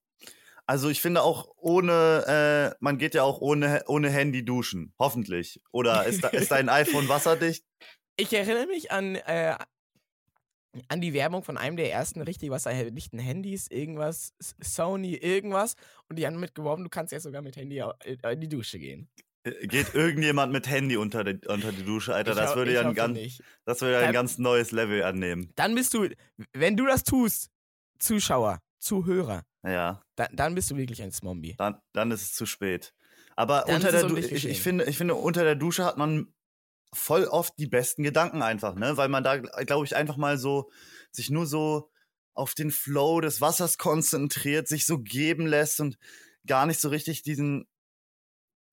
also 0.66 0.90
ich 0.90 1.02
finde 1.02 1.24
auch 1.24 1.50
ohne, 1.58 2.72
äh, 2.74 2.76
man 2.80 2.98
geht 2.98 3.16
ja 3.16 3.24
auch 3.24 3.42
ohne, 3.42 3.84
ohne 3.88 4.10
Handy 4.10 4.46
duschen, 4.46 4.94
hoffentlich. 4.98 5.62
Oder 5.72 6.06
ist, 6.06 6.24
da, 6.24 6.30
ist 6.30 6.52
dein 6.52 6.70
iPhone 6.70 7.10
wasserdicht? 7.10 7.66
Ich 8.16 8.32
erinnere 8.34 8.68
mich 8.68 8.92
an, 8.92 9.16
äh, 9.16 9.56
an 10.88 11.02
die 11.02 11.14
Werbung 11.14 11.44
von 11.44 11.58
einem 11.58 11.78
der 11.78 11.92
ersten 11.92 12.22
richtig 12.22 12.50
wasserdichten 12.50 13.20
Handys, 13.20 13.68
irgendwas, 13.68 14.34
Sony, 14.62 15.16
irgendwas. 15.16 15.76
Und 16.10 16.18
die 16.18 16.26
haben 16.26 16.40
mitgeworben, 16.40 16.84
du 16.84 16.90
kannst 16.90 17.12
jetzt 17.12 17.24
sogar 17.24 17.42
mit 17.42 17.56
Handy 17.56 17.84
in 18.06 18.42
die 18.42 18.50
Dusche 18.50 18.80
gehen. 18.80 19.10
Äh, 19.44 19.68
geht 19.68 19.94
irgendjemand 19.94 20.54
mit 20.54 20.70
Handy 20.70 20.96
unter 20.96 21.24
die, 21.24 21.46
unter 21.48 21.72
die 21.72 21.84
Dusche, 21.84 22.16
Alter? 22.16 22.36
Das 22.36 22.56
würde 22.56 22.74
ja 22.74 22.82
ein, 22.82 22.94
ganz, 22.94 23.42
das 23.66 23.82
würde 23.82 24.00
ja 24.00 24.08
ein 24.08 24.14
ganz 24.14 24.38
neues 24.38 24.72
Level 24.72 25.04
annehmen. 25.04 25.52
Dann 25.56 25.76
bist 25.76 25.94
du, 25.94 26.08
wenn 26.54 26.78
du 26.78 26.86
das 26.86 27.04
tust, 27.04 27.50
Zuschauer, 28.00 28.60
Zuhörer, 28.80 29.44
ja. 29.66 30.03
Da, 30.16 30.28
dann 30.32 30.56
bist 30.56 30.70
du 30.72 30.78
wirklich 30.78 31.02
ein 31.02 31.12
Zombie. 31.12 31.56
Dann, 31.58 31.82
dann 31.94 32.12
ist 32.12 32.22
es 32.22 32.34
zu 32.34 32.46
spät. 32.46 32.94
Aber 33.36 33.68
unter 33.68 33.92
der 33.92 34.04
Dusche, 34.04 34.28
ich, 34.28 34.46
ich, 34.46 34.62
finde, 34.62 34.86
ich 34.86 34.98
finde, 34.98 35.16
unter 35.16 35.44
der 35.44 35.56
Dusche 35.56 35.86
hat 35.86 35.98
man 35.98 36.34
voll 36.94 37.26
oft 37.26 37.58
die 37.58 37.68
besten 37.68 38.04
Gedanken 38.04 38.44
einfach, 38.44 38.76
ne? 38.76 38.98
Weil 38.98 39.10
man 39.10 39.24
da, 39.24 39.38
glaube 39.38 39.86
ich, 39.86 39.96
einfach 39.96 40.18
mal 40.18 40.38
so 40.38 40.70
sich 41.12 41.32
nur 41.32 41.48
so 41.48 41.90
auf 42.36 42.54
den 42.54 42.72
Flow 42.72 43.22
des 43.22 43.42
Wassers 43.42 43.78
konzentriert, 43.78 44.68
sich 44.68 44.86
so 44.86 45.00
geben 45.00 45.48
lässt 45.48 45.80
und 45.80 45.98
gar 46.46 46.66
nicht 46.66 46.80
so 46.80 46.90
richtig 46.90 47.24
diesen 47.24 47.68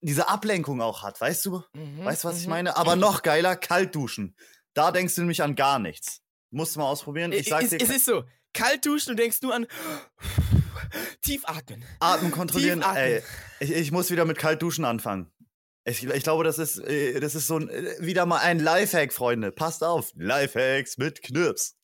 diese 0.02 0.28
Ablenkung 0.28 0.80
auch 0.80 1.02
hat, 1.02 1.20
weißt 1.20 1.44
du? 1.46 1.62
Mhm, 1.74 2.04
weißt 2.04 2.24
du, 2.24 2.28
was 2.28 2.38
ich 2.38 2.46
mhm. 2.46 2.50
meine? 2.50 2.76
Aber 2.76 2.96
noch 2.96 3.22
geiler, 3.22 3.54
kalt 3.56 3.94
duschen. 3.94 4.34
Da 4.72 4.92
denkst 4.92 5.14
du 5.14 5.22
nämlich 5.22 5.42
an 5.42 5.56
gar 5.56 5.78
nichts. 5.78 6.22
Musst 6.50 6.74
du 6.74 6.80
mal 6.80 6.86
ausprobieren. 6.86 7.32
Ich 7.32 7.48
sag's 7.48 7.70
dir. 7.70 7.80
Es 7.80 7.90
ist 7.90 8.06
so, 8.06 8.24
kalt 8.54 8.86
duschen 8.86 9.10
und 9.10 9.18
denkst 9.18 9.42
nur 9.42 9.54
an 9.54 9.66
tief 11.22 11.42
atmen. 11.46 11.84
Atmen 12.00 12.30
kontrollieren. 12.30 12.80
Tief 12.80 12.88
atmen. 12.88 13.04
Ey, 13.04 13.22
ich, 13.60 13.72
ich 13.72 13.92
muss 13.92 14.10
wieder 14.10 14.24
mit 14.24 14.38
kalt 14.38 14.62
duschen 14.62 14.84
anfangen. 14.84 15.30
Ich, 15.84 16.04
ich, 16.04 16.22
glaube, 16.22 16.44
das 16.44 16.58
ist, 16.58 16.78
äh, 16.78 17.20
das 17.20 17.34
ist 17.34 17.46
so 17.46 17.58
ein, 17.58 17.68
äh, 17.68 17.96
wieder 18.00 18.26
mal 18.26 18.38
ein 18.38 18.58
Lifehack, 18.58 19.12
Freunde. 19.12 19.50
Passt 19.50 19.82
auf. 19.82 20.10
Lifehacks 20.14 20.98
mit 20.98 21.22
Knirps. 21.22 21.76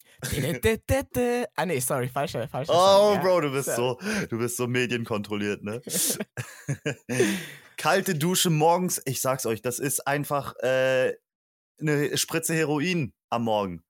ah 1.57 1.67
nee, 1.67 1.81
sorry, 1.81 2.09
falscher, 2.09 2.49
falscher. 2.49 2.73
Oh, 2.73 3.15
Song, 3.15 3.23
Bro, 3.23 3.41
du 3.43 3.53
bist 3.53 3.75
so, 3.75 3.99
du 4.29 4.39
bist 4.39 4.57
so 4.57 4.67
medienkontrolliert, 4.67 5.63
ne? 5.63 5.83
Kalte 7.77 8.15
Dusche 8.15 8.51
morgens, 8.51 9.01
ich 9.05 9.21
sag's 9.21 9.45
euch, 9.45 9.61
das 9.61 9.79
ist 9.79 10.07
einfach 10.07 10.55
äh, 10.61 11.15
eine 11.81 12.17
Spritze 12.17 12.55
Heroin 12.55 13.13
am 13.29 13.45
Morgen. 13.45 13.83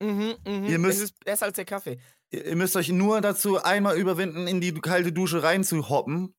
Mhm, 0.00 0.36
mhm. 0.46 0.64
Ihr 0.64 0.78
müsst, 0.78 0.98
es 0.98 1.04
ist 1.04 1.24
besser 1.24 1.46
als 1.46 1.56
der 1.56 1.64
Kaffee. 1.64 1.98
Ihr 2.32 2.56
müsst 2.56 2.76
euch 2.76 2.88
nur 2.88 3.20
dazu 3.20 3.62
einmal 3.62 3.96
überwinden, 3.96 4.46
in 4.46 4.60
die 4.60 4.72
kalte 4.72 5.12
Dusche 5.12 5.42
reinzuhoppen. 5.42 6.34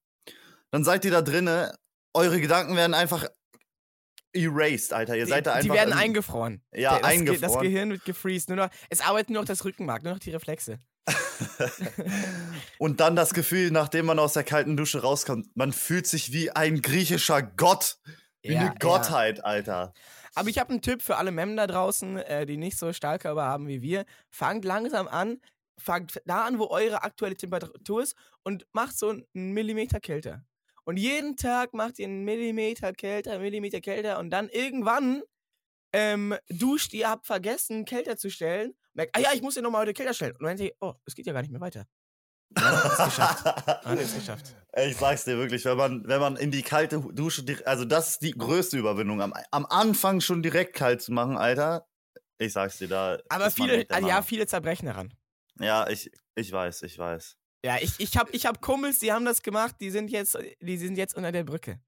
Dann 0.71 0.83
seid 0.83 1.05
ihr 1.05 1.11
da 1.11 1.21
drinne. 1.21 1.77
Eure 2.15 2.41
Gedanken 2.41 2.75
werden 2.75 2.95
einfach 2.95 3.27
erased, 4.33 4.91
Alter. 4.91 5.15
Ihr 5.15 5.27
seid 5.27 5.45
da 5.45 5.53
einfach. 5.53 5.69
Die 5.69 5.77
werden 5.77 5.93
eingefroren. 5.93 6.63
Ja, 6.73 6.97
das, 6.97 7.03
eingefroren. 7.03 7.41
Das 7.41 7.61
Gehirn 7.61 7.91
wird 7.91 8.05
gefreezed. 8.05 8.49
Nur 8.49 8.57
noch, 8.57 8.69
es 8.89 9.01
arbeitet 9.01 9.29
nur 9.29 9.43
noch 9.43 9.47
das 9.47 9.63
Rückenmark, 9.65 10.03
nur 10.03 10.13
noch 10.13 10.19
die 10.19 10.31
Reflexe. 10.31 10.79
und 12.79 12.99
dann 12.99 13.15
das 13.15 13.35
Gefühl, 13.35 13.69
nachdem 13.69 14.07
man 14.07 14.17
aus 14.17 14.33
der 14.33 14.43
kalten 14.43 14.75
Dusche 14.75 15.01
rauskommt, 15.01 15.55
man 15.55 15.73
fühlt 15.73 16.07
sich 16.07 16.31
wie 16.31 16.49
ein 16.49 16.81
griechischer 16.81 17.43
Gott. 17.43 17.97
Wie 18.41 18.53
ja, 18.53 18.61
eine 18.61 18.75
Gottheit, 18.79 19.37
ja. 19.37 19.43
Alter. 19.43 19.93
Aber 20.35 20.49
ich 20.49 20.57
habe 20.57 20.71
einen 20.71 20.81
Tipp 20.81 21.01
für 21.01 21.17
alle 21.17 21.31
Mem 21.31 21.55
da 21.55 21.67
draußen, 21.67 22.17
äh, 22.17 22.45
die 22.45 22.57
nicht 22.57 22.77
so 22.77 22.91
Stahlkörper 22.91 23.43
haben 23.43 23.67
wie 23.67 23.81
wir. 23.81 24.05
Fangt 24.31 24.65
langsam 24.65 25.07
an, 25.07 25.39
fangt 25.77 26.21
da 26.25 26.45
an, 26.45 26.59
wo 26.59 26.67
eure 26.67 27.03
aktuelle 27.03 27.35
Temperatur 27.35 28.03
ist 28.03 28.15
und 28.43 28.65
macht 28.73 28.97
so 28.97 29.09
einen 29.09 29.53
Millimeter 29.53 29.99
kälter. 29.99 30.45
Und 30.85 30.97
jeden 30.97 31.37
Tag 31.37 31.73
macht 31.73 31.99
ihr 31.99 32.07
einen 32.07 32.25
Millimeter 32.25 32.93
kälter, 32.93 33.31
einen 33.31 33.41
Millimeter 33.41 33.81
kälter 33.81 34.19
und 34.19 34.29
dann 34.29 34.49
irgendwann 34.49 35.23
ähm, 35.93 36.35
duscht 36.49 36.93
ihr, 36.93 37.09
habt 37.09 37.25
vergessen, 37.25 37.85
kälter 37.85 38.17
zu 38.17 38.29
stellen. 38.29 38.73
Merkt, 38.93 39.15
ah 39.15 39.19
ja, 39.19 39.29
ich 39.33 39.41
muss 39.41 39.53
den 39.53 39.63
nochmal 39.63 39.81
heute 39.81 39.93
kälter 39.93 40.13
stellen. 40.13 40.33
Und 40.33 40.43
dann 40.43 40.57
denkt 40.57 40.73
ihr, 40.73 40.77
oh, 40.81 40.93
es 41.05 41.15
geht 41.15 41.25
ja 41.25 41.33
gar 41.33 41.41
nicht 41.41 41.51
mehr 41.51 41.61
weiter. 41.61 41.85
Ja, 42.57 42.79
ist 42.81 43.05
geschafft. 43.05 43.45
Hat 43.85 43.99
es 43.99 44.15
geschafft. 44.15 44.55
Ich 44.75 44.97
sag's 44.97 45.23
dir 45.25 45.37
wirklich, 45.37 45.65
wenn 45.65 45.77
man, 45.77 46.07
wenn 46.07 46.19
man 46.19 46.35
in 46.35 46.51
die 46.51 46.61
kalte 46.61 46.99
Dusche, 46.99 47.43
also 47.65 47.85
das 47.85 48.09
ist 48.09 48.21
die 48.21 48.31
größte 48.31 48.77
Überwindung, 48.77 49.21
am, 49.21 49.33
am 49.51 49.65
Anfang 49.67 50.21
schon 50.21 50.43
direkt 50.43 50.75
kalt 50.75 51.01
zu 51.01 51.11
machen, 51.13 51.37
Alter. 51.37 51.87
Ich 52.37 52.53
sag's 52.53 52.77
dir 52.77 52.87
da. 52.87 53.19
Aber 53.29 53.49
viele, 53.51 53.85
also 53.89 54.07
ja, 54.07 54.21
viele 54.21 54.45
zerbrechen 54.47 54.87
daran. 54.87 55.13
Ja, 55.59 55.87
ich, 55.87 56.11
ich 56.35 56.51
weiß, 56.51 56.83
ich 56.83 56.97
weiß. 56.97 57.37
Ja, 57.65 57.77
ich, 57.79 57.99
ich 57.99 58.17
hab, 58.17 58.33
ich 58.33 58.45
hab 58.45 58.61
Kumpels, 58.61 58.99
die 58.99 59.13
haben 59.13 59.25
das 59.25 59.41
gemacht, 59.41 59.75
die 59.79 59.89
sind 59.89 60.11
jetzt, 60.11 60.37
die 60.59 60.77
sind 60.77 60.97
jetzt 60.97 61.15
unter 61.15 61.31
der 61.31 61.43
Brücke. 61.43 61.79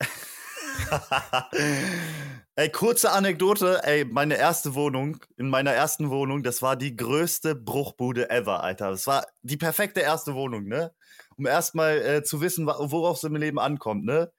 ey, 2.56 2.70
kurze 2.70 3.12
Anekdote, 3.12 3.80
ey, 3.84 4.04
meine 4.04 4.36
erste 4.36 4.74
Wohnung, 4.74 5.18
in 5.36 5.48
meiner 5.48 5.72
ersten 5.72 6.10
Wohnung, 6.10 6.42
das 6.42 6.62
war 6.62 6.76
die 6.76 6.96
größte 6.96 7.54
Bruchbude 7.54 8.30
ever, 8.30 8.64
Alter. 8.64 8.90
Das 8.90 9.06
war 9.06 9.26
die 9.42 9.56
perfekte 9.56 10.00
erste 10.00 10.34
Wohnung, 10.34 10.64
ne? 10.64 10.92
Um 11.36 11.46
erstmal 11.46 11.98
äh, 11.98 12.22
zu 12.22 12.40
wissen, 12.40 12.66
worauf 12.66 13.18
es 13.18 13.24
im 13.24 13.36
Leben 13.36 13.58
ankommt, 13.58 14.04
ne? 14.04 14.32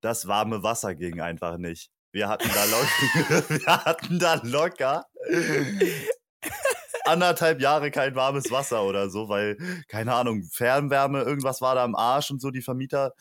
Das 0.00 0.26
warme 0.26 0.62
Wasser 0.62 0.94
ging 0.94 1.20
einfach 1.20 1.58
nicht. 1.58 1.90
Wir 2.12 2.28
hatten 2.28 2.50
da 2.52 2.64
locker, 2.66 3.48
wir 3.48 3.84
hatten 3.84 4.18
da 4.18 4.34
locker 4.44 5.06
anderthalb 7.04 7.60
Jahre 7.60 7.90
kein 7.90 8.14
warmes 8.14 8.50
Wasser 8.50 8.84
oder 8.84 9.10
so, 9.10 9.28
weil, 9.28 9.56
keine 9.88 10.14
Ahnung, 10.14 10.44
Fernwärme, 10.44 11.22
irgendwas 11.22 11.60
war 11.60 11.74
da 11.74 11.84
am 11.84 11.94
Arsch 11.94 12.30
und 12.30 12.40
so. 12.40 12.50
Die 12.50 12.62
Vermieter 12.62 13.14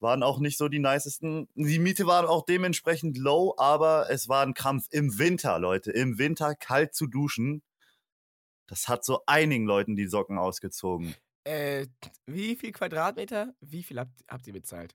waren 0.00 0.22
auch 0.22 0.38
nicht 0.38 0.58
so 0.58 0.68
die 0.68 0.78
nicesten. 0.78 1.48
Die 1.54 1.78
Miete 1.78 2.06
war 2.06 2.28
auch 2.28 2.44
dementsprechend 2.44 3.18
low, 3.18 3.54
aber 3.58 4.10
es 4.10 4.28
war 4.28 4.42
ein 4.42 4.54
Krampf 4.54 4.86
im 4.90 5.18
Winter, 5.18 5.58
Leute. 5.58 5.92
Im 5.92 6.18
Winter 6.18 6.54
kalt 6.54 6.94
zu 6.94 7.06
duschen. 7.06 7.62
Das 8.66 8.88
hat 8.88 9.04
so 9.04 9.20
einigen 9.26 9.66
Leuten 9.66 9.96
die 9.96 10.06
Socken 10.06 10.38
ausgezogen. 10.38 11.14
Äh, 11.44 11.86
wie 12.26 12.56
viel 12.56 12.72
Quadratmeter? 12.72 13.54
Wie 13.60 13.82
viel 13.82 13.98
habt, 13.98 14.12
habt 14.28 14.46
ihr 14.46 14.52
bezahlt? 14.52 14.94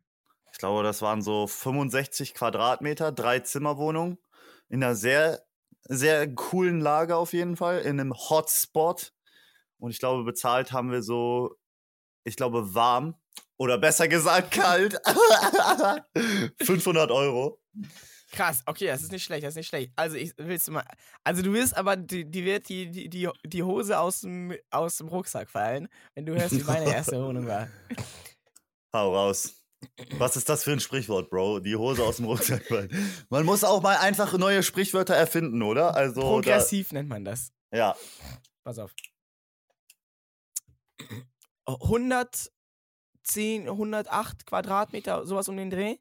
Ich 0.52 0.60
glaube, 0.60 0.84
das 0.84 1.02
waren 1.02 1.22
so 1.22 1.48
65 1.48 2.34
Quadratmeter, 2.34 3.12
drei 3.12 3.40
Zimmerwohnungen 3.40 4.18
in 4.70 4.84
einer 4.84 4.96
sehr, 4.96 5.44
sehr 5.88 6.34
coolen 6.34 6.80
Lage 6.80 7.16
auf 7.16 7.34
jeden 7.34 7.56
Fall, 7.56 7.82
in 7.82 8.00
einem 8.00 8.14
Hotspot. 8.14 9.14
Und 9.78 9.92
ich 9.92 10.00
glaube, 10.00 10.24
bezahlt 10.24 10.72
haben 10.72 10.92
wir 10.92 11.04
so, 11.04 11.56
ich 12.24 12.36
glaube, 12.36 12.74
warm 12.74 13.16
oder 13.58 13.78
besser 13.78 14.08
gesagt 14.08 14.52
kalt. 14.52 15.00
500 16.62 17.12
Euro. 17.12 17.62
Krass, 18.32 18.64
okay, 18.66 18.88
das 18.88 19.04
ist 19.04 19.12
nicht 19.12 19.24
schlecht, 19.24 19.44
das 19.44 19.52
ist 19.52 19.58
nicht 19.58 19.68
schlecht. 19.68 19.94
Also 19.96 20.18
ich 20.18 20.34
willst 20.38 20.68
du 20.68 20.74
mal. 20.74 20.84
Also 21.24 21.42
du 21.42 21.54
wirst 21.54 21.78
aber, 21.78 21.96
die, 21.96 22.30
die 22.30 22.44
wird 22.44 22.68
die, 22.68 22.90
die, 22.90 23.10
die, 23.10 23.30
die 23.46 23.64
Hose 23.64 23.98
aus 24.00 24.22
dem, 24.22 24.54
aus 24.72 24.98
dem 24.98 25.08
Rucksack 25.08 25.50
fallen, 25.50 25.88
wenn 26.16 26.26
du 26.26 26.34
hörst, 26.34 26.58
wie 26.60 26.64
meine 26.64 26.86
erste 26.94 27.24
Wohnung 27.24 27.48
war. 27.48 27.70
Hau 28.94 29.16
raus. 29.16 29.65
Was 30.18 30.36
ist 30.36 30.50
das 30.50 30.64
für 30.64 30.72
ein 30.72 30.80
Sprichwort, 30.80 31.30
Bro? 31.30 31.60
Die 31.60 31.76
Hose 31.76 32.04
aus 32.04 32.18
dem 32.18 32.26
Rucksack. 32.26 32.64
Man 33.30 33.46
muss 33.46 33.64
auch 33.64 33.82
mal 33.82 33.98
einfach 33.98 34.38
neue 34.38 34.64
Sprichwörter 34.64 35.16
erfinden, 35.16 35.62
oder? 35.62 35.96
Also 35.96 36.22
Progressiv 36.22 36.90
da, 36.90 36.96
nennt 36.96 37.10
man 37.10 37.26
das. 37.26 37.52
Ja. 37.72 37.96
Pass 38.64 38.80
auf. 38.80 38.94
110, 41.66 43.68
108 43.68 44.46
Quadratmeter, 44.46 45.26
sowas 45.26 45.50
um 45.50 45.58
den 45.58 45.70
Dreh. 45.70 45.98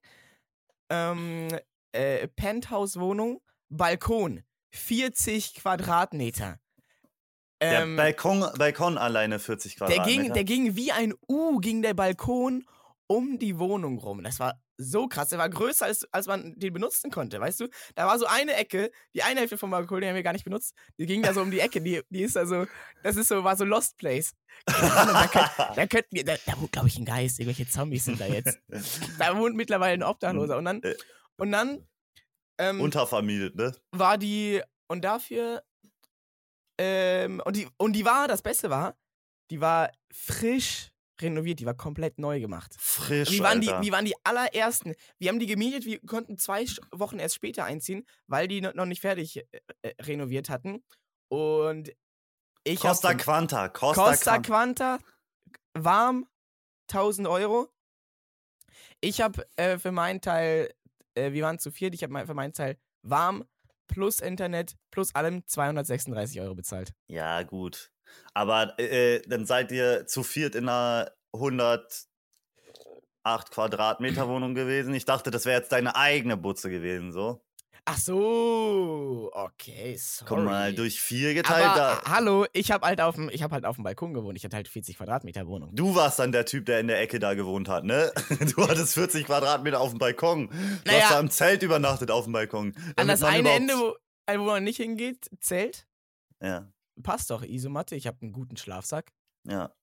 Ähm, 0.90 1.48
äh, 1.92 2.28
Penthouse-Wohnung, 2.28 3.40
Balkon, 3.68 4.42
40 4.72 5.54
Quadratmeter. 5.54 6.60
Ähm, 7.60 7.96
der 7.96 8.02
Balkon, 8.02 8.44
Balkon 8.58 8.98
alleine 8.98 9.38
40 9.38 9.76
Quadratmeter. 9.76 10.04
Der 10.04 10.22
ging, 10.22 10.32
der 10.32 10.44
ging 10.44 10.76
wie 10.76 10.92
ein 10.92 11.14
U, 11.28 11.58
ging 11.58 11.82
der 11.82 11.94
Balkon 11.94 12.64
um 13.06 13.38
die 13.38 13.58
Wohnung 13.58 13.98
rum. 13.98 14.22
Das 14.22 14.40
war 14.40 14.60
so 14.76 15.06
krass. 15.06 15.28
Der 15.28 15.38
war 15.38 15.48
größer, 15.48 15.86
als, 15.86 16.06
als 16.12 16.26
man 16.26 16.58
den 16.58 16.72
benutzen 16.72 17.10
konnte, 17.10 17.40
weißt 17.40 17.60
du? 17.60 17.68
Da 17.94 18.06
war 18.06 18.18
so 18.18 18.26
eine 18.26 18.54
Ecke, 18.54 18.90
die 19.14 19.22
eine 19.22 19.40
Hälfte 19.40 19.58
vom 19.58 19.70
Balkon, 19.70 20.00
die 20.00 20.08
haben 20.08 20.14
wir 20.14 20.22
gar 20.22 20.32
nicht 20.32 20.44
benutzt. 20.44 20.74
Die 20.98 21.06
ging 21.06 21.22
da 21.22 21.34
so 21.34 21.42
um 21.42 21.50
die 21.50 21.60
Ecke. 21.60 21.80
Die, 21.80 22.02
die 22.08 22.22
ist 22.22 22.36
also, 22.36 22.66
das 23.02 23.16
ist 23.16 23.28
so, 23.28 23.44
war 23.44 23.56
so 23.56 23.64
Lost 23.64 23.96
Place. 23.98 24.34
da, 24.66 25.28
könnt, 25.30 25.50
da 25.76 25.86
könnten 25.86 26.16
wir, 26.16 26.24
da, 26.24 26.34
da 26.46 26.60
wohnt, 26.60 26.72
glaube 26.72 26.88
ich, 26.88 26.98
ein 26.98 27.04
Geist. 27.04 27.38
Irgendwelche 27.38 27.70
Zombies 27.70 28.04
sind 28.06 28.20
da 28.20 28.26
jetzt. 28.26 28.58
Da 29.18 29.36
wohnt 29.38 29.56
mittlerweile 29.56 29.94
ein 29.94 30.02
Obdachloser. 30.02 30.56
Und 30.56 30.64
dann, 30.64 30.82
äh. 30.82 30.94
und 31.36 31.52
dann 31.52 31.86
ähm, 32.58 32.80
Untervermietet, 32.80 33.56
ne? 33.56 33.74
War 33.90 34.18
die, 34.18 34.62
und 34.86 35.04
dafür, 35.04 35.62
ähm, 36.78 37.42
und 37.44 37.56
die, 37.56 37.68
und 37.78 37.94
die 37.94 38.04
war, 38.04 38.28
das 38.28 38.42
Beste 38.42 38.70
war, 38.70 38.96
die 39.50 39.60
war 39.60 39.90
frisch 40.12 40.93
renoviert, 41.20 41.60
die 41.60 41.66
war 41.66 41.74
komplett 41.74 42.18
neu 42.18 42.40
gemacht. 42.40 42.74
Frisch, 42.78 43.30
wie 43.30 43.40
waren, 43.40 43.60
die, 43.60 43.68
wie 43.68 43.92
waren 43.92 44.04
die 44.04 44.14
allerersten? 44.24 44.94
Wir 45.18 45.30
haben 45.30 45.38
die 45.38 45.46
gemietet, 45.46 45.84
wir 45.84 46.00
konnten 46.00 46.38
zwei 46.38 46.66
Wochen 46.92 47.18
erst 47.18 47.36
später 47.36 47.64
einziehen, 47.64 48.06
weil 48.26 48.48
die 48.48 48.60
noch 48.60 48.86
nicht 48.86 49.00
fertig 49.00 49.36
äh, 49.36 49.42
äh, 49.82 49.94
renoviert 50.02 50.48
hatten. 50.48 50.82
Und 51.28 51.92
ich 52.64 52.80
Costa 52.80 53.14
Quanta, 53.14 53.68
Costa, 53.68 54.10
Costa 54.10 54.38
Quanta, 54.38 54.98
warm, 55.74 56.26
1000 56.90 57.28
Euro. 57.28 57.68
Ich 59.00 59.20
habe 59.20 59.46
äh, 59.56 59.78
für 59.78 59.92
meinen 59.92 60.20
Teil 60.20 60.74
äh, 61.14 61.32
wir 61.32 61.44
waren 61.44 61.58
zu 61.58 61.70
viert, 61.70 61.94
ich 61.94 62.02
habe 62.02 62.26
für 62.26 62.34
meinen 62.34 62.52
Teil 62.52 62.76
warm 63.02 63.44
plus 63.86 64.20
Internet 64.20 64.74
plus 64.90 65.14
allem 65.14 65.46
236 65.46 66.40
Euro 66.40 66.54
bezahlt. 66.54 66.94
Ja, 67.06 67.42
gut. 67.42 67.90
Aber 68.32 68.78
äh, 68.78 69.22
dann 69.26 69.46
seid 69.46 69.72
ihr 69.72 70.06
zu 70.06 70.22
viert 70.22 70.54
in 70.54 70.68
einer 70.68 71.12
108 71.32 72.08
Quadratmeter 73.50 74.28
Wohnung 74.28 74.54
gewesen. 74.54 74.94
Ich 74.94 75.04
dachte, 75.04 75.30
das 75.30 75.46
wäre 75.46 75.58
jetzt 75.58 75.72
deine 75.72 75.96
eigene 75.96 76.36
Butze 76.36 76.70
gewesen, 76.70 77.12
so. 77.12 77.43
Ach 77.86 77.98
so, 77.98 79.30
okay, 79.34 79.94
sorry. 79.98 80.28
Guck 80.28 80.44
mal, 80.44 80.74
durch 80.74 80.98
vier 80.98 81.34
geteilt. 81.34 81.66
Aber, 81.66 81.78
da. 81.78 82.02
Hallo, 82.06 82.46
ich 82.54 82.70
habe 82.70 82.86
halt 82.86 83.02
auf 83.02 83.16
dem, 83.16 83.28
ich 83.28 83.42
habe 83.42 83.54
halt 83.54 83.66
auf 83.66 83.76
dem 83.76 83.84
Balkon 83.84 84.14
gewohnt. 84.14 84.38
Ich 84.38 84.44
hatte 84.44 84.56
halt 84.56 84.68
40 84.68 84.96
Quadratmeter 84.96 85.46
Wohnung. 85.46 85.74
Du 85.74 85.94
warst 85.94 86.18
dann 86.18 86.32
der 86.32 86.46
Typ, 86.46 86.64
der 86.64 86.80
in 86.80 86.86
der 86.86 86.98
Ecke 87.00 87.18
da 87.18 87.34
gewohnt 87.34 87.68
hat, 87.68 87.84
ne? 87.84 88.10
Du 88.56 88.66
hattest 88.66 88.94
40 88.94 89.26
Quadratmeter 89.26 89.80
auf 89.80 89.90
dem 89.90 89.98
Balkon. 89.98 90.48
Du 90.48 90.54
naja, 90.86 91.02
hast 91.02 91.12
da 91.12 91.20
im 91.20 91.30
Zelt 91.30 91.62
übernachtet 91.62 92.10
auf 92.10 92.24
dem 92.24 92.32
Balkon. 92.32 92.74
An 92.96 93.06
das 93.06 93.22
eine 93.22 93.50
Ende, 93.50 93.74
wo, 93.74 93.94
wo 94.38 94.44
man 94.44 94.64
nicht 94.64 94.78
hingeht, 94.78 95.28
Zelt. 95.40 95.86
Ja. 96.40 96.72
Passt 97.02 97.30
doch, 97.30 97.42
Isomatte. 97.42 97.96
Ich 97.96 98.06
habe 98.06 98.16
einen 98.22 98.32
guten 98.32 98.56
Schlafsack. 98.56 99.12
Ja. 99.46 99.74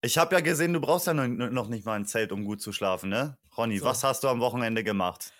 Ich 0.00 0.16
habe 0.16 0.34
ja 0.34 0.40
gesehen, 0.40 0.72
du 0.72 0.80
brauchst 0.80 1.06
ja 1.06 1.12
noch 1.12 1.68
nicht 1.68 1.84
mal 1.84 1.94
ein 1.94 2.06
Zelt, 2.06 2.32
um 2.32 2.44
gut 2.44 2.62
zu 2.62 2.72
schlafen, 2.72 3.10
ne? 3.10 3.36
Ronny, 3.58 3.78
so. 3.78 3.84
was 3.84 4.04
hast 4.04 4.24
du 4.24 4.28
am 4.28 4.40
Wochenende 4.40 4.82
gemacht? 4.84 5.32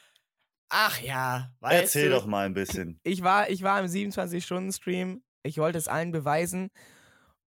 Ach 0.69 1.01
ja, 1.01 1.51
weißt 1.61 1.83
Erzähl 1.83 2.11
du, 2.11 2.17
doch 2.17 2.27
mal 2.27 2.47
ein 2.47 2.55
bisschen. 2.55 2.99
Ich 3.05 3.23
war, 3.23 3.49
ich 3.51 3.63
war 3.63 3.81
im 3.81 3.87
27-Stunden-Stream. 3.87 5.23
Ich 5.45 5.59
wollte 5.59 5.79
es 5.79 5.87
allen 5.87 6.11
beweisen. 6.11 6.71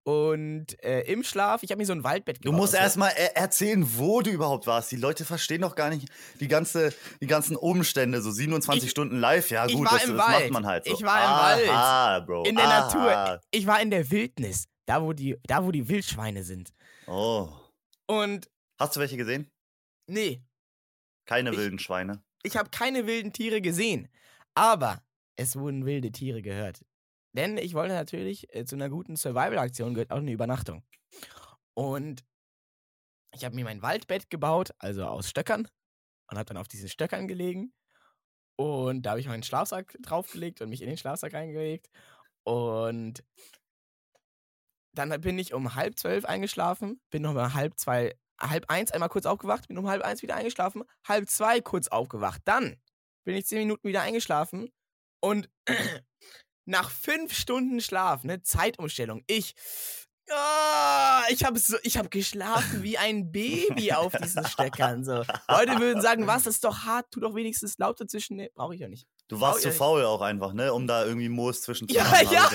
Und 0.04 0.82
äh, 0.84 1.02
im 1.02 1.24
Schlaf, 1.24 1.62
ich 1.62 1.72
habe 1.72 1.80
mir 1.80 1.86
so 1.86 1.94
ein 1.94 2.04
Waldbett 2.04 2.42
gebaut. 2.42 2.54
Du 2.54 2.58
musst 2.58 2.74
erstmal 2.74 3.12
er 3.16 3.36
erzählen, 3.36 3.86
wo 3.98 4.22
du 4.22 4.32
überhaupt 4.32 4.66
warst. 4.66 4.92
Die 4.92 4.96
Leute 4.96 5.26
verstehen 5.26 5.62
doch 5.62 5.76
gar 5.76 5.90
nicht 5.90 6.08
die, 6.40 6.48
ganze, 6.48 6.94
die 7.22 7.28
ganzen 7.28 7.58
Umstände. 7.58 8.22
So 8.22 8.32
27 8.32 8.86
ich, 8.86 8.92
Stunden 8.92 9.20
live, 9.20 9.52
ja 9.52 9.68
gut, 9.68 9.86
das, 9.86 10.06
das 10.06 10.10
macht 10.10 10.50
man 10.52 10.66
halt 10.66 10.86
so. 10.86 10.94
Ich 10.94 11.04
war 11.04 11.18
Aha, 11.18 11.54
im 11.54 11.68
Wald. 11.68 12.26
Bro. 12.26 12.44
In 12.46 12.56
der 12.56 12.66
Aha. 12.66 12.80
Natur. 12.80 13.42
Ich 13.52 13.68
war 13.68 13.82
in 13.82 13.92
der 13.92 14.10
Wildnis. 14.10 14.68
Da 14.86 15.04
wo, 15.04 15.14
die, 15.14 15.38
da, 15.44 15.64
wo 15.64 15.72
die 15.72 15.88
Wildschweine 15.88 16.44
sind. 16.44 16.72
Oh. 17.06 17.50
Und. 18.08 18.50
Hast 18.80 18.96
du 18.96 19.02
welche 19.02 19.18
gesehen? 19.18 19.52
Nee. 20.08 20.42
Keine 21.26 21.52
ich, 21.52 21.58
wilden 21.58 21.78
Schweine 21.78 22.24
ich 22.44 22.58
habe 22.58 22.70
keine 22.70 23.06
wilden 23.08 23.34
Tiere 23.34 23.62
gesehen, 23.62 24.10
aber 24.56 25.04
es 25.36 25.56
wurden 25.56 25.86
wilde 25.86 26.12
Tiere 26.12 26.42
gehört. 26.42 26.84
Denn 27.34 27.58
ich 27.58 27.74
wollte 27.74 27.94
natürlich, 27.94 28.54
äh, 28.56 28.66
zu 28.66 28.76
einer 28.76 28.90
guten 28.90 29.16
Survival-Aktion 29.16 29.94
gehört 29.94 30.12
auch 30.12 30.18
eine 30.18 30.32
Übernachtung. 30.32 30.84
Und 31.76 32.26
ich 33.34 33.46
habe 33.46 33.56
mir 33.56 33.66
mein 33.66 33.82
Waldbett 33.82 34.30
gebaut, 34.30 34.72
also 34.80 35.06
aus 35.06 35.30
Stöckern, 35.30 35.68
und 36.30 36.38
habe 36.38 36.46
dann 36.46 36.58
auf 36.58 36.68
diesen 36.68 36.90
Stöckern 36.90 37.28
gelegen. 37.28 37.74
Und 38.56 39.04
da 39.04 39.12
habe 39.12 39.20
ich 39.20 39.28
meinen 39.28 39.44
Schlafsack 39.44 39.96
draufgelegt 40.02 40.62
und 40.62 40.70
mich 40.70 40.82
in 40.82 40.90
den 40.90 40.98
Schlafsack 40.98 41.34
reingelegt. 41.34 41.90
Und 42.44 43.24
dann 44.94 45.22
bin 45.22 45.38
ich 45.40 45.54
um 45.54 45.76
halb 45.76 45.98
zwölf 45.98 46.26
eingeschlafen, 46.26 47.00
bin 47.12 47.22
noch 47.22 47.34
mal 47.34 47.54
halb 47.54 47.78
zwei 47.78 48.16
halb 48.40 48.70
eins 48.70 48.92
einmal 48.92 49.10
kurz 49.10 49.26
aufgewacht, 49.26 49.68
bin 49.68 49.78
um 49.78 49.88
halb 49.88 50.04
eins 50.04 50.22
wieder 50.22 50.36
eingeschlafen, 50.36 50.84
halb 51.08 51.30
zwei 51.30 51.62
kurz 51.62 51.88
aufgewacht. 51.88 52.42
Dann 52.46 52.78
bin 53.24 53.36
ich 53.36 53.46
zehn 53.46 53.60
Minuten 53.60 53.88
wieder 53.88 54.02
eingeschlafen 54.02 54.70
und 55.20 55.50
nach 56.66 56.90
fünf 56.90 57.34
Stunden 57.34 57.82
Schlaf, 57.82 58.24
ne, 58.24 58.42
Zeitumstellung, 58.42 59.24
ich, 59.28 59.56
oh, 60.30 61.22
ich 61.30 61.44
habe 61.44 61.60
so, 61.60 61.78
ich 61.84 61.98
habe 61.98 62.10
geschlafen 62.10 62.84
wie 62.84 62.98
ein 62.98 63.32
Baby 63.32 63.92
auf 63.94 64.14
diesen 64.14 64.46
Stöckern. 64.46 65.04
So. 65.04 65.24
Leute 65.48 65.80
würden 65.80 66.02
sagen, 66.02 66.28
was, 66.28 66.44
das 66.44 66.56
ist 66.56 66.64
doch 66.64 66.86
hart, 66.86 67.12
tu 67.12 67.20
doch 67.20 67.36
wenigstens 67.36 67.78
laut 67.78 68.00
dazwischen. 68.00 68.38
Nee, 68.38 68.52
brauche 68.54 68.76
ich 68.76 68.82
ja 68.82 68.88
nicht. 68.88 69.08
Du 69.28 69.40
warst 69.40 69.62
zu 69.62 69.72
faul 69.72 70.04
auch 70.06 70.22
einfach, 70.22 70.54
ne, 70.54 70.74
um 70.74 70.88
da 70.88 71.06
irgendwie 71.06 71.30
Moos 71.30 71.62
zwischen 71.62 71.88
zu 71.88 71.96
ja, 71.96 72.04
ja, 72.24 72.32
ja. 72.32 72.50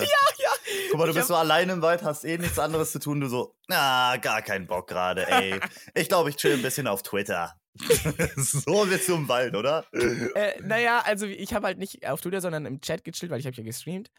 Guck 0.94 1.00
mal, 1.00 1.12
du 1.12 1.14
bist 1.14 1.28
so 1.28 1.34
allein 1.34 1.68
im 1.70 1.82
Wald, 1.82 2.04
hast 2.04 2.24
eh 2.24 2.38
nichts 2.38 2.58
anderes 2.58 2.92
zu 2.92 3.00
tun. 3.00 3.20
Du 3.20 3.26
so, 3.26 3.56
ah, 3.68 4.16
gar 4.18 4.42
keinen 4.42 4.68
Bock 4.68 4.88
gerade, 4.88 5.28
ey. 5.28 5.58
Ich 5.94 6.08
glaube, 6.08 6.30
ich 6.30 6.36
chill 6.36 6.54
ein 6.54 6.62
bisschen 6.62 6.86
auf 6.86 7.02
Twitter. 7.02 7.58
so 8.36 8.86
bist 8.86 9.08
du 9.08 9.16
im 9.16 9.28
Wald, 9.28 9.56
oder? 9.56 9.84
Äh, 9.92 10.60
naja, 10.62 11.02
also 11.04 11.26
ich 11.26 11.52
habe 11.52 11.66
halt 11.66 11.78
nicht 11.78 12.06
auf 12.06 12.20
Twitter, 12.20 12.40
sondern 12.40 12.64
im 12.66 12.80
Chat 12.80 13.02
gechillt, 13.02 13.32
weil 13.32 13.40
ich 13.40 13.46
habe 13.46 13.56
ja 13.56 13.64
gestreamt. 13.64 14.12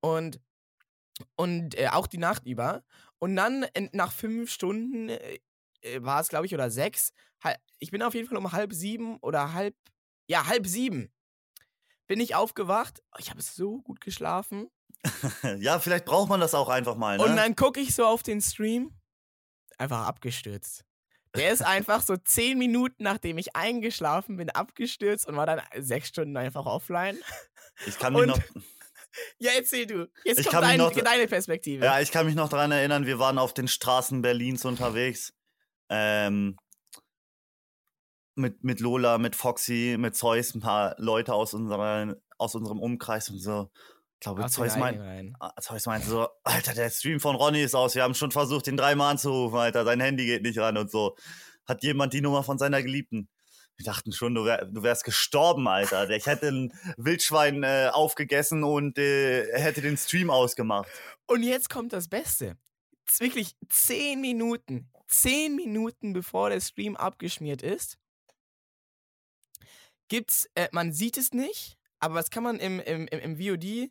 Und, 0.00 0.40
und 1.36 1.78
äh, 1.78 1.88
auch 1.88 2.06
die 2.06 2.16
Nacht 2.16 2.46
über. 2.46 2.82
Und 3.18 3.36
dann 3.36 3.64
äh, 3.74 3.90
nach 3.92 4.12
fünf 4.12 4.50
Stunden 4.50 5.10
äh, 5.10 5.38
äh 5.82 6.02
war 6.02 6.20
es, 6.20 6.28
glaube 6.28 6.46
ich, 6.46 6.54
oder 6.54 6.70
sechs. 6.70 7.12
Ich 7.78 7.90
bin 7.90 8.02
auf 8.02 8.14
jeden 8.14 8.26
Fall 8.26 8.38
um 8.38 8.52
halb 8.52 8.72
sieben 8.72 9.18
oder 9.18 9.52
halb, 9.52 9.74
ja, 10.28 10.46
halb 10.46 10.66
sieben 10.66 11.12
bin 12.12 12.20
ich 12.20 12.34
aufgewacht. 12.34 13.02
Ich 13.18 13.30
habe 13.30 13.40
so 13.40 13.80
gut 13.80 14.02
geschlafen. 14.02 14.68
ja, 15.58 15.78
vielleicht 15.78 16.04
braucht 16.04 16.28
man 16.28 16.40
das 16.40 16.54
auch 16.54 16.68
einfach 16.68 16.96
mal. 16.96 17.18
Ne? 17.18 17.24
Und 17.24 17.36
dann 17.36 17.56
gucke 17.56 17.80
ich 17.80 17.94
so 17.94 18.04
auf 18.06 18.22
den 18.22 18.40
Stream, 18.40 18.92
einfach 19.78 20.06
abgestürzt. 20.06 20.84
Der 21.34 21.50
ist 21.50 21.62
einfach 21.62 22.02
so 22.02 22.16
zehn 22.16 22.58
Minuten, 22.58 23.04
nachdem 23.04 23.38
ich 23.38 23.56
eingeschlafen 23.56 24.36
bin, 24.36 24.50
abgestürzt 24.50 25.26
und 25.26 25.36
war 25.36 25.46
dann 25.46 25.62
sechs 25.78 26.08
Stunden 26.08 26.36
einfach 26.36 26.66
offline. 26.66 27.18
Ich 27.86 27.98
kann 27.98 28.12
mich 28.12 28.22
und, 28.22 28.28
noch. 28.28 28.38
Ja, 29.38 29.50
erzähl 29.54 29.86
du. 29.86 30.08
Jetzt 30.24 30.40
ich 30.40 30.46
kommt 30.46 30.62
dein, 30.62 30.78
noch, 30.78 30.90
deine 30.90 31.26
Perspektive. 31.28 31.84
Ja, 31.84 32.00
ich 32.00 32.10
kann 32.10 32.24
mich 32.24 32.34
noch 32.34 32.48
daran 32.48 32.72
erinnern, 32.72 33.04
wir 33.04 33.18
waren 33.18 33.36
auf 33.36 33.52
den 33.52 33.68
Straßen 33.68 34.22
Berlins 34.22 34.64
unterwegs. 34.64 35.34
Ähm, 35.90 36.56
mit, 38.34 38.64
mit 38.64 38.80
Lola, 38.80 39.18
mit 39.18 39.36
Foxy, 39.36 39.96
mit 39.98 40.16
Zeus, 40.16 40.54
ein 40.54 40.60
paar 40.60 40.94
Leute 40.98 41.34
aus, 41.34 41.52
unserer, 41.52 42.16
aus 42.38 42.54
unserem 42.54 42.80
Umkreis 42.80 43.28
und 43.28 43.38
so. 43.38 43.70
Ich 44.22 44.24
glaube, 44.24 44.46
Zeus, 44.46 44.76
mein, 44.76 45.34
ah, 45.40 45.52
Zeus 45.60 45.86
meinte 45.86 46.06
so, 46.06 46.28
Alter, 46.44 46.74
der 46.74 46.90
Stream 46.90 47.18
von 47.18 47.34
Ronny 47.34 47.60
ist 47.60 47.74
aus. 47.74 47.96
Wir 47.96 48.04
haben 48.04 48.14
schon 48.14 48.30
versucht, 48.30 48.68
den 48.68 48.76
dreimal 48.76 49.10
anzurufen, 49.10 49.58
Alter. 49.58 49.84
Sein 49.84 49.98
Handy 49.98 50.26
geht 50.26 50.42
nicht 50.42 50.60
ran 50.60 50.76
und 50.76 50.92
so. 50.92 51.16
Hat 51.66 51.82
jemand 51.82 52.12
die 52.12 52.20
Nummer 52.20 52.44
von 52.44 52.56
seiner 52.56 52.84
Geliebten? 52.84 53.28
Wir 53.76 53.84
dachten 53.84 54.12
schon, 54.12 54.32
du, 54.36 54.44
wär, 54.44 54.64
du 54.66 54.84
wärst 54.84 55.02
gestorben, 55.02 55.66
Alter. 55.66 56.08
Ich 56.10 56.26
hätte 56.26 56.50
ein 56.50 56.72
Wildschwein 56.96 57.64
äh, 57.64 57.90
aufgegessen 57.92 58.62
und 58.62 58.96
äh, 58.96 59.58
hätte 59.58 59.82
den 59.82 59.96
Stream 59.96 60.30
ausgemacht. 60.30 60.86
Und 61.26 61.42
jetzt 61.42 61.68
kommt 61.68 61.92
das 61.92 62.06
Beste. 62.06 62.56
Wirklich 63.18 63.56
zehn 63.70 64.20
Minuten, 64.20 64.88
zehn 65.08 65.56
Minuten 65.56 66.12
bevor 66.12 66.50
der 66.50 66.60
Stream 66.60 66.94
abgeschmiert 66.94 67.62
ist, 67.62 67.98
gibt's, 70.06 70.48
äh, 70.54 70.68
man 70.70 70.92
sieht 70.92 71.16
es 71.16 71.32
nicht, 71.32 71.76
aber 71.98 72.14
was 72.14 72.30
kann 72.30 72.44
man 72.44 72.60
im, 72.60 72.78
im, 72.78 73.08
im, 73.08 73.18
im 73.18 73.36
VOD 73.36 73.90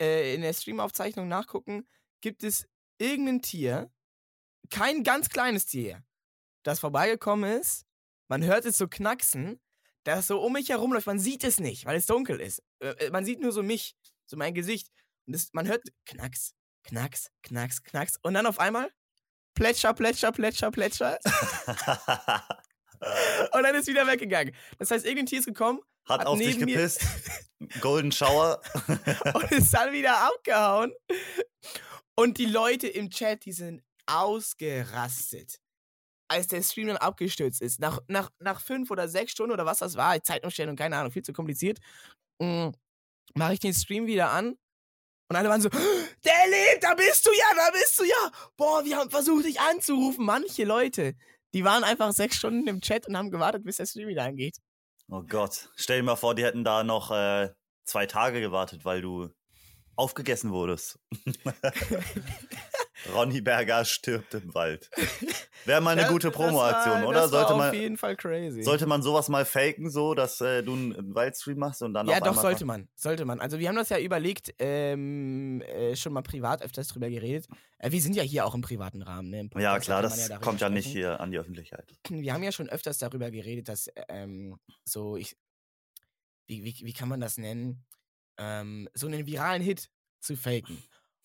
äh, 0.00 0.34
in 0.34 0.42
der 0.42 0.52
Streamaufzeichnung 0.52 1.28
nachgucken, 1.28 1.88
gibt 2.20 2.42
es 2.42 2.66
irgendein 2.98 3.42
Tier, 3.42 3.90
kein 4.70 5.04
ganz 5.04 5.28
kleines 5.28 5.66
Tier, 5.66 6.02
das 6.62 6.80
vorbeigekommen 6.80 7.60
ist 7.60 7.86
man 8.28 8.44
hört 8.44 8.64
es 8.64 8.76
so 8.76 8.88
knacksen, 8.88 9.60
das 10.04 10.26
so 10.26 10.40
um 10.40 10.52
mich 10.52 10.68
herum 10.68 10.92
läuft. 10.92 11.06
Man 11.06 11.18
sieht 11.18 11.44
es 11.44 11.60
nicht, 11.60 11.86
weil 11.86 11.96
es 11.96 12.06
dunkel 12.06 12.40
ist. 12.40 12.62
Äh, 12.80 12.88
äh, 13.06 13.10
man 13.10 13.24
sieht 13.24 13.40
nur 13.40 13.52
so 13.52 13.62
mich, 13.62 13.96
so 14.26 14.36
mein 14.36 14.54
Gesicht. 14.54 14.90
Und 15.26 15.34
das, 15.34 15.50
man 15.52 15.68
hört 15.68 15.82
Knacks, 16.04 16.54
Knacks, 16.84 17.30
Knacks, 17.42 17.82
Knacks. 17.82 18.16
Und 18.22 18.34
dann 18.34 18.46
auf 18.46 18.58
einmal 18.58 18.90
Plätscher, 19.54 19.94
Plätscher, 19.94 20.32
Plätscher, 20.32 20.70
Plätscher. 20.70 21.18
und 23.52 23.62
dann 23.62 23.74
ist 23.74 23.86
wieder 23.88 24.06
weggegangen. 24.06 24.54
Das 24.78 24.90
heißt, 24.90 25.04
irgendein 25.04 25.26
Tier 25.26 25.38
ist 25.40 25.46
gekommen. 25.46 25.80
Hat, 26.08 26.20
hat 26.20 26.26
auf 26.26 26.38
dich 26.38 26.58
gepisst. 26.58 27.04
Golden 27.80 28.12
Shower. 28.12 28.60
und 29.34 29.52
ist 29.52 29.72
dann 29.74 29.92
wieder 29.92 30.18
abgehauen. 30.18 30.92
Und 32.14 32.38
die 32.38 32.46
Leute 32.46 32.86
im 32.86 33.10
Chat, 33.10 33.44
die 33.44 33.52
sind 33.52 33.82
ausgerastet 34.06 35.58
als 36.28 36.48
der 36.48 36.62
Stream 36.62 36.88
dann 36.88 36.96
abgestürzt 36.96 37.62
ist, 37.62 37.78
nach, 37.78 38.00
nach, 38.08 38.30
nach 38.40 38.60
fünf 38.60 38.90
oder 38.90 39.08
sechs 39.08 39.32
Stunden 39.32 39.52
oder 39.52 39.64
was 39.64 39.78
das 39.78 39.96
war, 39.96 40.20
Zeitumstellung, 40.20 40.76
keine 40.76 40.96
Ahnung, 40.96 41.12
viel 41.12 41.22
zu 41.22 41.32
kompliziert, 41.32 41.78
mm, 42.40 42.70
mache 43.34 43.54
ich 43.54 43.60
den 43.60 43.72
Stream 43.72 44.06
wieder 44.06 44.30
an 44.30 44.56
und 45.28 45.36
alle 45.36 45.48
waren 45.48 45.60
so, 45.60 45.68
der 46.24 46.48
lebt, 46.48 46.82
da 46.82 46.94
bist 46.94 47.26
du 47.26 47.30
ja, 47.32 47.54
da 47.54 47.70
bist 47.72 47.98
du 47.98 48.04
ja. 48.04 48.32
Boah, 48.56 48.84
wir 48.84 48.96
haben 48.96 49.10
versucht, 49.10 49.44
dich 49.44 49.60
anzurufen. 49.60 50.24
Manche 50.24 50.64
Leute, 50.64 51.14
die 51.54 51.64
waren 51.64 51.84
einfach 51.84 52.12
sechs 52.12 52.36
Stunden 52.36 52.66
im 52.68 52.80
Chat 52.80 53.08
und 53.08 53.16
haben 53.16 53.30
gewartet, 53.30 53.64
bis 53.64 53.76
der 53.76 53.86
Stream 53.86 54.08
wieder 54.08 54.24
angeht. 54.24 54.58
Oh 55.08 55.22
Gott, 55.22 55.70
stell 55.76 55.98
dir 55.98 56.02
mal 56.04 56.16
vor, 56.16 56.34
die 56.34 56.44
hätten 56.44 56.64
da 56.64 56.82
noch 56.82 57.10
äh, 57.10 57.50
zwei 57.84 58.06
Tage 58.06 58.40
gewartet, 58.40 58.84
weil 58.84 59.00
du 59.00 59.30
aufgegessen 59.96 60.52
wurdest. 60.52 60.98
Ronny 63.14 63.40
Berger 63.40 63.84
stirbt 63.84 64.34
im 64.34 64.54
Wald. 64.54 64.90
Wäre 65.64 65.80
mal 65.80 65.90
eine 65.90 66.02
das, 66.02 66.10
gute 66.10 66.30
Promo-Aktion, 66.30 67.04
oder? 67.04 67.22
Das 67.22 67.30
sollte 67.30 67.54
man, 67.54 67.68
auf 67.68 67.74
jeden 67.74 67.96
Fall 67.96 68.16
crazy. 68.16 68.62
Sollte 68.62 68.86
man 68.86 69.02
sowas 69.02 69.28
mal 69.28 69.44
faken, 69.44 69.90
so, 69.90 70.14
dass 70.14 70.40
äh, 70.40 70.62
du 70.62 70.74
einen 70.74 71.14
Waldstream 71.14 71.58
machst 71.58 71.82
und 71.82 71.94
dann 71.94 72.06
Ja, 72.06 72.20
doch, 72.20 72.40
sollte 72.40 72.64
man. 72.64 72.88
Sollte 72.94 73.24
man. 73.24 73.40
Also, 73.40 73.58
wir 73.58 73.68
haben 73.68 73.76
das 73.76 73.88
ja 73.88 73.98
überlegt, 73.98 74.54
ähm, 74.58 75.60
äh, 75.62 75.96
schon 75.96 76.12
mal 76.12 76.22
privat 76.22 76.62
öfters 76.62 76.88
drüber 76.88 77.08
geredet. 77.08 77.48
Äh, 77.78 77.90
wir 77.90 78.00
sind 78.00 78.16
ja 78.16 78.22
hier 78.22 78.46
auch 78.46 78.54
im 78.54 78.62
privaten 78.62 79.02
Rahmen, 79.02 79.30
ne? 79.30 79.48
ja, 79.56 79.78
klar, 79.78 80.02
das 80.02 80.28
ja 80.28 80.38
kommt 80.38 80.60
ja 80.60 80.68
nicht 80.68 80.86
hier 80.86 81.20
an 81.20 81.30
die 81.30 81.38
Öffentlichkeit. 81.38 81.92
Wir 82.08 82.32
haben 82.32 82.42
ja 82.42 82.52
schon 82.52 82.68
öfters 82.68 82.98
darüber 82.98 83.30
geredet, 83.30 83.68
dass 83.68 83.90
ähm, 84.08 84.58
so, 84.84 85.16
ich. 85.16 85.36
Wie, 86.48 86.62
wie, 86.62 86.74
wie 86.84 86.92
kann 86.92 87.08
man 87.08 87.20
das 87.20 87.38
nennen? 87.38 87.84
Ähm, 88.38 88.88
so 88.94 89.08
einen 89.08 89.26
viralen 89.26 89.62
Hit 89.62 89.90
zu 90.20 90.36
faken. 90.36 90.78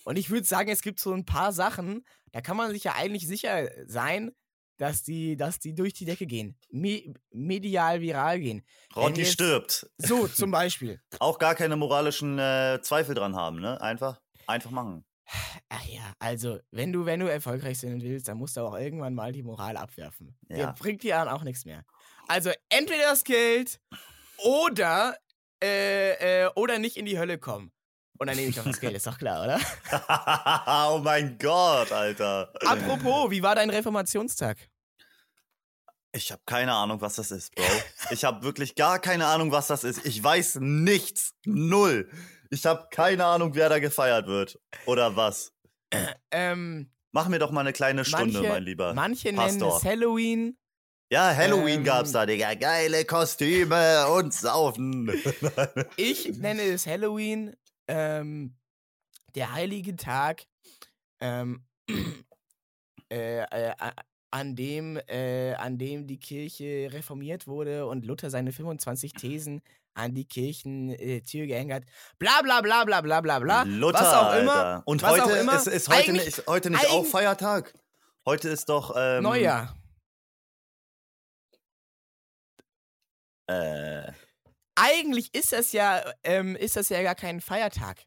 Und 0.04 0.18
ich 0.18 0.30
würde 0.30 0.48
sagen, 0.48 0.70
es 0.70 0.82
gibt 0.82 1.00
so 1.00 1.14
ein 1.14 1.26
paar 1.26 1.54
Sachen, 1.54 2.06
da 2.32 2.42
kann 2.42 2.58
man 2.58 2.72
sich 2.72 2.84
ja 2.84 2.96
eigentlich 2.96 3.28
sicher 3.28 3.70
sein, 3.86 4.32
dass 4.78 5.04
die, 5.04 5.38
dass 5.38 5.60
die 5.60 5.76
durch 5.76 5.94
die 5.94 6.06
Decke 6.06 6.26
gehen. 6.26 6.58
Me 6.72 7.14
medial 7.30 8.02
viral 8.02 8.40
gehen. 8.40 8.64
Ronny 8.96 9.26
stirbt. 9.26 9.88
So, 9.98 10.28
zum 10.28 10.50
Beispiel. 10.50 11.00
Auch 11.20 11.38
gar 11.38 11.54
keine 11.54 11.76
moralischen 11.76 12.40
äh, 12.40 12.80
Zweifel 12.82 13.14
dran 13.14 13.36
haben, 13.36 13.60
ne? 13.60 13.80
Einfach, 13.80 14.20
einfach 14.48 14.72
machen. 14.72 15.06
Ach 15.70 15.86
ja, 15.86 16.14
also, 16.20 16.60
wenn 16.72 16.92
du, 16.92 17.06
wenn 17.06 17.20
du 17.20 17.28
erfolgreich 17.28 17.80
sein 17.80 18.02
willst, 18.02 18.28
dann 18.28 18.38
musst 18.38 18.58
du 18.58 18.62
auch 18.62 18.76
irgendwann 18.76 19.14
mal 19.14 19.32
die 19.32 19.44
Moral 19.44 19.78
abwerfen. 19.78 20.36
Ja. 20.50 20.58
Der 20.58 20.74
bringt 20.74 21.04
dir 21.04 21.16
dann 21.16 21.30
auch 21.30 21.44
nichts 21.44 21.64
mehr. 21.64 21.86
Also, 22.28 22.52
entweder 22.70 23.04
das 23.04 23.24
Geld 23.24 23.80
oder, 24.38 25.16
äh, 25.64 26.46
äh, 26.46 26.50
oder 26.56 26.80
nicht 26.80 26.98
in 26.98 27.06
die 27.06 27.20
Hölle 27.20 27.38
kommen. 27.38 27.72
Und 28.22 28.28
dann 28.28 28.36
nehme 28.36 28.50
ich 28.50 28.56
doch 28.56 28.66
das 28.66 28.80
Geld, 28.80 28.96
ist 28.96 29.08
doch 29.08 29.18
klar, 29.18 29.44
oder? 29.44 29.60
oh 30.94 31.00
mein 31.00 31.40
Gott, 31.40 31.92
Alter. 31.92 32.54
Apropos, 32.68 33.32
wie 33.32 33.42
war 33.42 33.56
dein 33.56 33.72
Reformationstag? 33.72 34.60
Ich 36.12 36.32
habe 36.32 36.44
keine 36.46 36.72
Ahnung, 36.72 37.02
was 37.02 37.16
das 37.16 37.32
ist, 37.32 37.56
Bro. 37.56 37.64
Ich 38.12 38.24
habe 38.24 38.44
wirklich 38.44 38.76
gar 38.76 39.00
keine 39.00 39.26
Ahnung, 39.26 39.52
was 39.52 39.66
das 39.66 39.84
ist. 39.84 40.06
Ich 40.06 40.24
weiß 40.24 40.60
nichts. 40.62 41.34
Null. 41.46 42.12
Ich 42.52 42.68
habe 42.68 42.90
keine 42.92 43.26
Ahnung, 43.26 43.56
wer 43.56 43.70
da 43.70 43.80
gefeiert 43.80 44.28
wird. 44.28 44.60
Oder 44.86 45.16
was. 45.16 45.52
Ähm, 46.30 46.92
Mach 47.14 47.28
mir 47.28 47.40
doch 47.40 47.50
mal 47.50 47.62
eine 47.62 47.74
kleine 47.74 48.06
Stunde, 48.06 48.34
manche, 48.34 48.50
mein 48.50 48.64
Lieber. 48.64 48.94
Manche 48.94 49.34
Pastor. 49.34 49.58
nennen 49.58 49.78
es 49.78 49.84
Halloween. 49.84 50.58
Ja, 51.12 51.36
Halloween 51.36 51.80
ähm, 51.80 51.84
gab's 51.86 52.12
da, 52.12 52.28
Digga. 52.28 52.54
Geile 52.54 53.04
Kostüme 53.04 54.08
und 54.10 54.32
Saufen. 54.32 55.12
ich 55.98 56.38
nenne 56.38 56.62
es 56.62 56.86
Halloween 56.86 57.56
ähm, 57.92 58.56
der 59.36 59.54
heilige 59.54 59.96
Tag, 59.98 60.46
ähm, 61.20 61.66
äh, 63.12 63.42
äh, 63.44 63.76
an 64.32 64.56
dem, 64.56 64.98
äh, 65.08 65.54
an 65.56 65.78
dem 65.78 66.08
die 66.08 66.20
Kirche 66.20 66.90
reformiert 66.94 67.48
wurde 67.48 67.86
und 67.86 68.06
Luther 68.06 68.30
seine 68.30 68.54
25 68.54 69.12
Thesen 69.12 69.62
an 69.94 70.16
die 70.16 70.26
Kirchentür 70.26 71.48
gehängt 71.48 71.74
hat. 71.74 71.84
Bla 72.18 72.42
bla 72.42 72.62
bla 72.62 72.86
bla 72.86 73.02
bla 73.02 73.20
bla 73.20 73.40
bla. 73.40 73.64
Luther, 73.64 74.00
was 74.00 74.14
auch 74.14 74.36
immer. 74.36 74.56
Alter. 74.56 74.84
Und 74.86 75.04
heute 75.04 75.32
immer. 75.34 75.56
Ist, 75.58 75.68
ist 75.68 75.90
heute 75.90 76.14
nicht, 76.14 76.48
heute 76.48 76.70
nicht 76.70 76.90
auch 76.90 77.06
Feiertag. 77.06 77.74
Heute 78.26 78.48
ist 78.48 78.70
doch 78.70 78.96
ähm, 78.96 79.24
Neujahr. 79.24 79.76
Äh 83.48 84.14
eigentlich 84.76 85.34
ist 85.34 85.54
das 85.54 85.72
ja, 85.72 86.04
ähm, 86.24 86.56
ist 86.56 86.76
das 86.76 86.90
ja 86.90 87.02
gar 87.04 87.16
kein 87.16 87.42
Feiertag, 87.42 88.04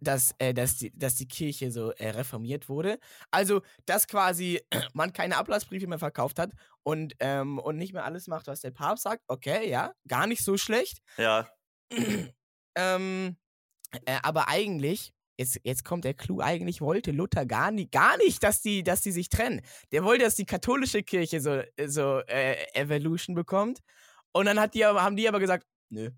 dass, 0.00 0.34
äh, 0.38 0.54
dass, 0.54 0.76
die, 0.76 0.96
dass 0.96 1.14
die 1.14 1.28
Kirche 1.28 1.70
so 1.70 1.92
äh, 1.92 2.10
reformiert 2.10 2.68
wurde. 2.68 2.98
Also, 3.30 3.62
dass 3.86 4.06
quasi 4.06 4.60
man 4.94 5.12
keine 5.12 5.36
Ablassbriefe 5.36 5.86
mehr 5.86 5.98
verkauft 5.98 6.38
hat 6.38 6.52
und, 6.82 7.14
ähm, 7.20 7.58
und 7.58 7.76
nicht 7.76 7.92
mehr 7.92 8.04
alles 8.04 8.26
macht, 8.26 8.46
was 8.46 8.60
der 8.60 8.70
Papst 8.70 9.04
sagt. 9.04 9.22
Okay, 9.28 9.68
ja, 9.68 9.92
gar 10.06 10.26
nicht 10.26 10.44
so 10.44 10.56
schlecht. 10.56 10.98
Ja. 11.16 11.48
ähm, 12.76 13.36
äh, 14.04 14.18
aber 14.22 14.48
eigentlich 14.48 15.12
Jetzt, 15.40 15.60
jetzt, 15.62 15.84
kommt 15.84 16.04
der 16.04 16.14
Clou, 16.14 16.40
eigentlich 16.40 16.80
wollte 16.80 17.12
Luther 17.12 17.46
gar 17.46 17.70
nicht, 17.70 17.92
gar 17.92 18.16
nicht, 18.16 18.42
dass 18.42 18.60
die, 18.60 18.82
dass 18.82 19.02
die 19.02 19.12
sich 19.12 19.28
trennen. 19.28 19.60
Der 19.92 20.02
wollte, 20.02 20.24
dass 20.24 20.34
die 20.34 20.46
katholische 20.46 21.04
Kirche 21.04 21.40
so, 21.40 21.62
so 21.86 22.18
äh, 22.26 22.56
Evolution 22.74 23.36
bekommt. 23.36 23.78
Und 24.32 24.46
dann 24.46 24.70
die, 24.72 24.84
haben 24.84 25.14
die 25.14 25.28
aber 25.28 25.38
gesagt, 25.38 25.64
nö, 25.90 26.10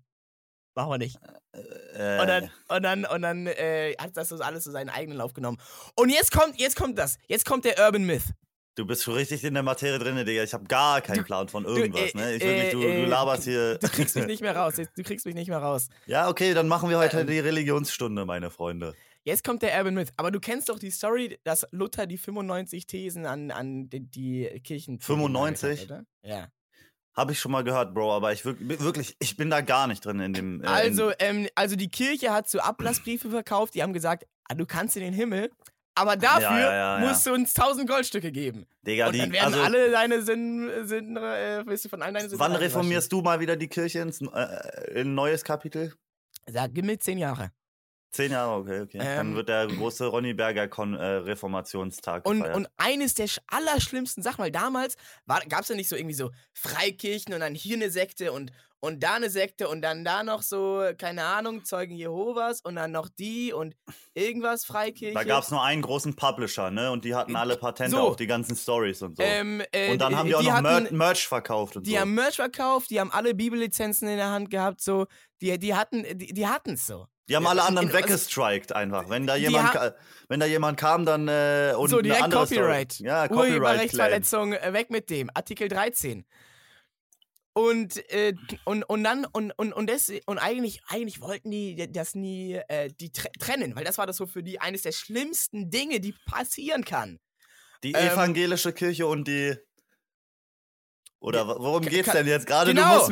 machen 0.75 0.89
wir 0.89 0.97
nicht. 0.97 1.17
Äh, 1.53 2.21
und 2.21 2.27
dann, 2.27 2.51
und 2.69 2.83
dann, 2.83 3.05
und 3.05 3.21
dann 3.21 3.47
äh, 3.47 3.95
hat 3.97 4.15
das 4.15 4.31
alles 4.41 4.63
so 4.63 4.71
seinen 4.71 4.89
eigenen 4.89 5.17
Lauf 5.17 5.33
genommen. 5.33 5.57
Und 5.95 6.09
jetzt 6.09 6.31
kommt, 6.31 6.59
jetzt 6.59 6.75
kommt 6.75 6.97
das. 6.97 7.17
Jetzt 7.27 7.45
kommt 7.45 7.65
der 7.65 7.77
Urban 7.79 8.05
Myth. 8.05 8.33
Du 8.75 8.85
bist 8.85 9.03
schon 9.03 9.15
richtig 9.15 9.43
in 9.43 9.53
der 9.53 9.63
Materie 9.63 9.99
drin, 9.99 10.15
Digga. 10.25 10.43
Ich 10.43 10.53
habe 10.53 10.63
gar 10.63 11.01
keinen 11.01 11.25
Plan 11.25 11.49
von 11.49 11.65
irgendwas, 11.65 12.13
du, 12.13 12.19
äh, 12.19 12.21
ne? 12.21 12.35
Ich 12.35 12.41
wirklich, 12.41 12.71
du, 12.71 12.79
du 12.79 13.05
laberst 13.05 13.43
hier. 13.43 13.77
Du 13.77 13.89
kriegst 13.89 14.15
mich 14.15 14.27
nicht 14.27 14.41
mehr 14.41 14.55
raus. 14.55 14.75
Du 14.75 15.03
kriegst 15.03 15.25
mich 15.25 15.35
nicht 15.35 15.49
mehr 15.49 15.57
raus. 15.57 15.89
Ja, 16.05 16.29
okay, 16.29 16.53
dann 16.53 16.69
machen 16.69 16.89
wir 16.89 16.97
heute 16.97 17.19
ähm, 17.19 17.27
die 17.27 17.39
Religionsstunde, 17.39 18.25
meine 18.25 18.49
Freunde. 18.49 18.95
Jetzt 19.23 19.43
kommt 19.43 19.61
der 19.61 19.77
Urban 19.77 19.95
Myth. 19.95 20.13
Aber 20.15 20.31
du 20.31 20.39
kennst 20.39 20.69
doch 20.69 20.79
die 20.79 20.89
Story, 20.89 21.37
dass 21.43 21.67
Luther 21.71 22.07
die 22.07 22.17
95 22.17 22.87
Thesen 22.87 23.25
an, 23.25 23.51
an 23.51 23.89
die, 23.89 23.99
die 23.99 24.61
Kirchen. 24.63 25.01
95? 25.01 25.81
Hat, 25.81 25.85
oder? 25.85 26.05
Ja. 26.23 26.47
Habe 27.13 27.33
ich 27.33 27.39
schon 27.39 27.51
mal 27.51 27.63
gehört, 27.63 27.93
Bro, 27.93 28.13
aber 28.13 28.31
ich 28.31 28.45
wirklich, 28.45 29.17
ich 29.19 29.35
bin 29.35 29.49
da 29.49 29.61
gar 29.61 29.87
nicht 29.87 30.05
drin 30.05 30.19
in 30.21 30.33
dem. 30.33 30.63
Äh, 30.63 30.67
also, 30.67 31.11
ähm, 31.19 31.47
also 31.55 31.75
die 31.75 31.89
Kirche 31.89 32.31
hat 32.31 32.49
so 32.49 32.59
Ablassbriefe 32.59 33.29
verkauft, 33.29 33.75
die 33.75 33.83
haben 33.83 33.93
gesagt, 33.93 34.25
ah, 34.47 34.53
du 34.53 34.65
kannst 34.65 34.95
in 34.95 35.03
den 35.03 35.13
Himmel, 35.13 35.51
aber 35.93 36.15
dafür 36.15 36.49
ja, 36.49 36.71
ja, 36.71 36.99
ja, 36.99 37.05
musst 37.05 37.25
du 37.25 37.33
uns 37.33 37.53
1000 37.53 37.89
Goldstücke 37.89 38.31
geben. 38.31 38.65
Digga, 38.87 39.07
Und 39.07 39.17
dann 39.17 39.31
werden 39.33 39.53
also, 39.53 39.61
alle 39.61 39.91
deine 39.91 40.21
Sinn, 40.21 40.71
Sinn 40.85 41.17
äh, 41.17 41.63
du 41.65 41.89
von 41.89 42.01
allen 42.01 42.13
deine 42.13 42.29
Sinn 42.29 42.39
Wann 42.39 42.55
reformierst 42.55 43.11
du 43.11 43.21
mal 43.21 43.39
wieder 43.41 43.57
die 43.57 43.67
Kirche 43.67 43.99
ins 43.99 44.21
äh, 44.21 44.91
in 44.91 45.09
ein 45.09 45.15
neues 45.15 45.43
Kapitel? 45.43 45.93
Sag, 46.47 46.73
gib 46.73 46.85
mir 46.85 46.97
10 46.97 47.17
Jahre. 47.17 47.51
Zehn 48.11 48.33
Jahre, 48.33 48.59
okay, 48.59 48.81
okay. 48.81 48.97
Ähm, 48.99 49.17
Dann 49.17 49.35
wird 49.35 49.47
der 49.47 49.67
große 49.67 50.05
Ronny 50.05 50.33
Berger 50.33 50.67
Kon 50.67 50.95
äh, 50.95 51.03
Reformationstag 51.03 52.27
und, 52.27 52.39
gefeiert. 52.39 52.57
Und 52.57 52.67
eines 52.75 53.13
der 53.13 53.27
allerschlimmsten 53.47 54.21
Sachen, 54.21 54.43
weil 54.43 54.51
damals 54.51 54.97
gab 55.27 55.61
es 55.61 55.69
ja 55.69 55.75
nicht 55.75 55.87
so 55.87 55.95
irgendwie 55.95 56.15
so 56.15 56.29
Freikirchen 56.53 57.33
und 57.33 57.39
dann 57.39 57.55
hier 57.55 57.77
eine 57.77 57.89
Sekte 57.89 58.33
und, 58.33 58.51
und 58.81 59.01
da 59.01 59.13
eine 59.13 59.29
Sekte 59.29 59.69
und 59.69 59.81
dann 59.81 60.03
da 60.03 60.23
noch 60.23 60.41
so, 60.41 60.83
keine 60.97 61.23
Ahnung, 61.23 61.63
Zeugen 61.63 61.95
Jehovas 61.95 62.59
und 62.59 62.75
dann 62.75 62.91
noch 62.91 63.07
die 63.07 63.53
und 63.53 63.77
irgendwas 64.13 64.65
Freikirche. 64.65 65.13
Da 65.13 65.23
gab 65.23 65.45
es 65.45 65.51
nur 65.51 65.63
einen 65.63 65.81
großen 65.81 66.13
Publisher, 66.13 66.69
ne? 66.69 66.91
Und 66.91 67.05
die 67.05 67.15
hatten 67.15 67.37
alle 67.37 67.55
Patente 67.55 67.91
so. 67.91 68.01
auf 68.01 68.15
die 68.17 68.27
ganzen 68.27 68.57
Stories 68.57 69.01
und 69.03 69.15
so. 69.15 69.23
Ähm, 69.23 69.63
äh, 69.71 69.89
und 69.89 69.99
dann 69.99 70.17
haben 70.17 70.25
die, 70.25 70.31
die 70.31 70.35
auch 70.35 70.61
noch 70.61 70.69
hatten, 70.69 70.97
Merch 70.97 71.25
verkauft 71.25 71.77
und 71.77 71.85
die 71.85 71.91
so. 71.91 71.95
Die 71.95 72.01
haben 72.01 72.13
Merch 72.13 72.35
verkauft, 72.35 72.89
die 72.89 72.99
haben 72.99 73.11
alle 73.11 73.33
Bibellizenzen 73.33 74.09
in 74.09 74.17
der 74.17 74.31
Hand 74.31 74.49
gehabt, 74.49 74.81
so. 74.81 75.05
Die, 75.41 75.57
die 75.57 75.73
hatten 75.73 76.03
die, 76.17 76.33
die 76.33 76.45
es 76.65 76.85
so. 76.85 77.07
Die 77.31 77.35
haben 77.37 77.47
alle 77.47 77.63
anderen 77.63 77.93
weggestrikt 77.93 78.75
einfach. 78.75 79.07
Wenn 79.07 79.25
da 79.25 79.37
jemand, 79.37 79.73
wenn 80.27 80.41
da 80.41 80.45
jemand 80.45 80.77
kam, 80.77 81.05
dann 81.05 81.29
äh, 81.29 81.73
und 81.77 81.89
so 81.89 82.01
direkt 82.01 82.29
Copyright. 82.29 82.91
Story. 82.91 83.07
Ja, 83.07 83.29
Copyright. 83.29 83.51
Urheberrechtsverletzung, 83.51 84.51
äh, 84.51 84.73
weg 84.73 84.89
mit 84.89 85.09
dem. 85.09 85.29
Artikel 85.33 85.69
13. 85.69 86.25
Und, 87.53 88.11
äh, 88.11 88.33
und, 88.65 88.83
und 88.83 89.03
dann, 89.05 89.23
und, 89.31 89.51
und, 89.57 89.71
und, 89.71 89.89
das, 89.89 90.11
und 90.25 90.39
eigentlich, 90.39 90.81
eigentlich 90.89 91.21
wollten 91.21 91.51
die 91.51 91.89
das 91.89 92.15
nie 92.15 92.59
äh, 92.67 92.89
die 92.99 93.13
trennen, 93.13 93.77
weil 93.77 93.85
das 93.85 93.97
war 93.97 94.05
das 94.05 94.17
so 94.17 94.25
für 94.25 94.43
die 94.43 94.59
eines 94.59 94.81
der 94.81 94.91
schlimmsten 94.91 95.69
Dinge, 95.69 96.01
die 96.01 96.13
passieren 96.25 96.83
kann. 96.83 97.17
Die 97.85 97.93
ähm, 97.93 98.09
evangelische 98.09 98.73
Kirche 98.73 99.07
und 99.07 99.25
die. 99.29 99.55
Oder 101.21 101.47
worum 101.47 101.85
geht's 101.85 102.11
denn 102.11 102.27
jetzt 102.27 102.45
gerade? 102.45 102.73
Genau. 102.73 103.07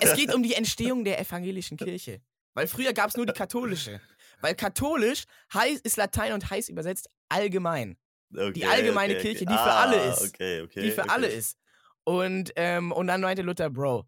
es 0.00 0.12
geht 0.14 0.34
um 0.34 0.42
die 0.42 0.56
Entstehung 0.56 1.04
der 1.04 1.18
evangelischen 1.18 1.78
Kirche. 1.78 2.20
Weil 2.54 2.66
früher 2.66 2.92
gab 2.92 3.08
es 3.08 3.16
nur 3.16 3.26
die 3.26 3.32
katholische. 3.32 4.00
Weil 4.40 4.54
katholisch 4.54 5.24
heiß, 5.54 5.80
ist 5.80 5.96
Latein 5.96 6.32
und 6.32 6.50
heißt 6.50 6.68
übersetzt 6.68 7.08
allgemein. 7.28 7.96
Okay, 8.34 8.52
die 8.52 8.64
allgemeine 8.64 9.14
okay, 9.14 9.22
Kirche, 9.22 9.46
die 9.46 9.54
ah, 9.54 9.64
für 9.64 9.72
alle 9.72 10.10
ist. 10.10 10.38
die 10.74 10.90
für 10.90 11.10
alle 11.10 11.26
ist. 11.28 11.56
Und, 12.04 12.52
ähm, 12.56 12.92
und 12.92 13.06
dann 13.06 13.20
meinte 13.20 13.42
Luther, 13.42 13.70
Bro, 13.70 14.06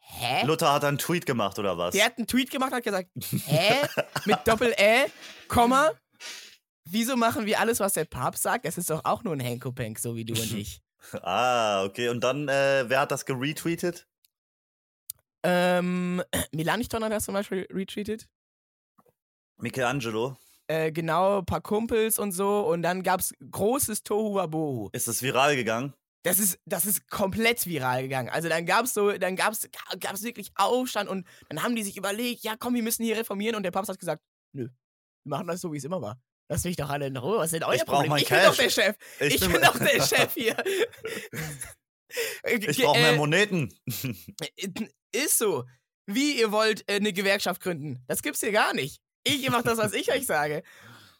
hä? 0.00 0.44
Luther 0.46 0.72
hat 0.72 0.84
einen 0.84 0.98
Tweet 0.98 1.26
gemacht, 1.26 1.58
oder 1.58 1.76
was? 1.76 1.94
Der 1.94 2.04
hat 2.04 2.18
einen 2.18 2.26
Tweet 2.26 2.50
gemacht, 2.50 2.72
hat 2.72 2.84
gesagt, 2.84 3.08
hä? 3.46 3.86
Mit 4.26 4.38
Doppel-Ä, 4.46 5.10
Komma, 5.48 5.90
wieso 6.84 7.16
machen 7.16 7.46
wir 7.46 7.58
alles, 7.60 7.80
was 7.80 7.94
der 7.94 8.04
Papst 8.04 8.42
sagt? 8.42 8.64
Es 8.64 8.78
ist 8.78 8.90
doch 8.90 9.04
auch 9.04 9.24
nur 9.24 9.34
ein 9.34 9.40
Henkopenk, 9.40 9.98
so 9.98 10.14
wie 10.14 10.24
du 10.24 10.34
und 10.34 10.54
ich. 10.54 10.80
ah, 11.22 11.84
okay. 11.84 12.08
Und 12.08 12.22
dann, 12.22 12.48
äh, 12.48 12.84
wer 12.86 13.00
hat 13.00 13.10
das 13.10 13.24
geretweetet? 13.24 14.06
Ähm, 15.42 16.22
Milanichton 16.52 17.04
hat 17.04 17.12
das 17.12 17.24
zum 17.24 17.34
Beispiel 17.34 17.66
retweetet. 17.72 18.28
Michelangelo. 19.58 20.36
Äh, 20.68 20.92
genau, 20.92 21.38
ein 21.38 21.46
paar 21.46 21.60
Kumpels 21.60 22.18
und 22.18 22.32
so. 22.32 22.60
Und 22.60 22.82
dann 22.82 23.02
gab 23.02 23.20
es 23.20 23.34
großes 23.50 24.02
Tohu 24.02 24.34
Wabohu. 24.36 24.88
Ist 24.92 25.08
das 25.08 25.22
viral 25.22 25.56
gegangen? 25.56 25.94
Das 26.22 26.38
ist, 26.38 26.58
das 26.66 26.84
ist 26.84 27.08
komplett 27.08 27.66
viral 27.66 28.02
gegangen. 28.02 28.28
Also 28.28 28.48
dann 28.48 28.66
gab 28.66 28.84
es 28.84 28.92
so, 28.94 29.10
dann 29.12 29.36
gab 29.36 29.52
es 29.54 29.68
wirklich 30.22 30.50
Aufstand 30.54 31.08
und 31.08 31.26
dann 31.48 31.62
haben 31.62 31.74
die 31.74 31.82
sich 31.82 31.96
überlegt, 31.96 32.44
ja 32.44 32.56
komm, 32.58 32.74
wir 32.74 32.82
müssen 32.82 33.04
hier 33.04 33.16
reformieren 33.16 33.56
und 33.56 33.62
der 33.62 33.70
Papst 33.70 33.88
hat 33.88 33.98
gesagt, 33.98 34.22
nö, 34.52 34.64
wir 35.24 35.30
machen 35.30 35.46
das 35.46 35.62
so, 35.62 35.72
wie 35.72 35.78
es 35.78 35.84
immer 35.84 36.02
war. 36.02 36.20
Lass 36.50 36.64
mich 36.64 36.76
doch 36.76 36.90
alle 36.90 37.06
in 37.06 37.16
Ruhe, 37.16 37.38
was 37.38 37.46
ist 37.46 37.54
denn 37.54 37.62
euer 37.62 37.76
ich 37.76 37.86
Problem? 37.86 38.14
Ich 38.16 38.26
Cash. 38.26 38.38
bin 38.38 38.50
doch 38.50 38.56
der 38.56 38.70
Chef. 38.70 38.96
Ich, 39.20 39.34
ich 39.34 39.40
bin, 39.40 39.52
bin 39.52 39.62
doch 39.62 39.78
der 39.78 40.02
Chef 40.06 40.34
hier. 40.34 40.56
ich 42.44 42.82
brauche 42.82 42.98
mehr 42.98 43.12
äh, 43.12 43.16
Moneten. 43.16 43.72
Ist 45.12 45.38
so. 45.38 45.64
Wie 46.06 46.40
ihr 46.40 46.50
wollt 46.50 46.88
äh, 46.88 46.96
eine 46.96 47.12
Gewerkschaft 47.12 47.62
gründen. 47.62 48.02
Das 48.08 48.22
gibt's 48.22 48.40
hier 48.40 48.52
gar 48.52 48.74
nicht. 48.74 49.00
Ich 49.24 49.48
mache 49.50 49.62
das, 49.62 49.78
was 49.78 49.92
ich 49.92 50.12
euch 50.12 50.26
sage. 50.26 50.62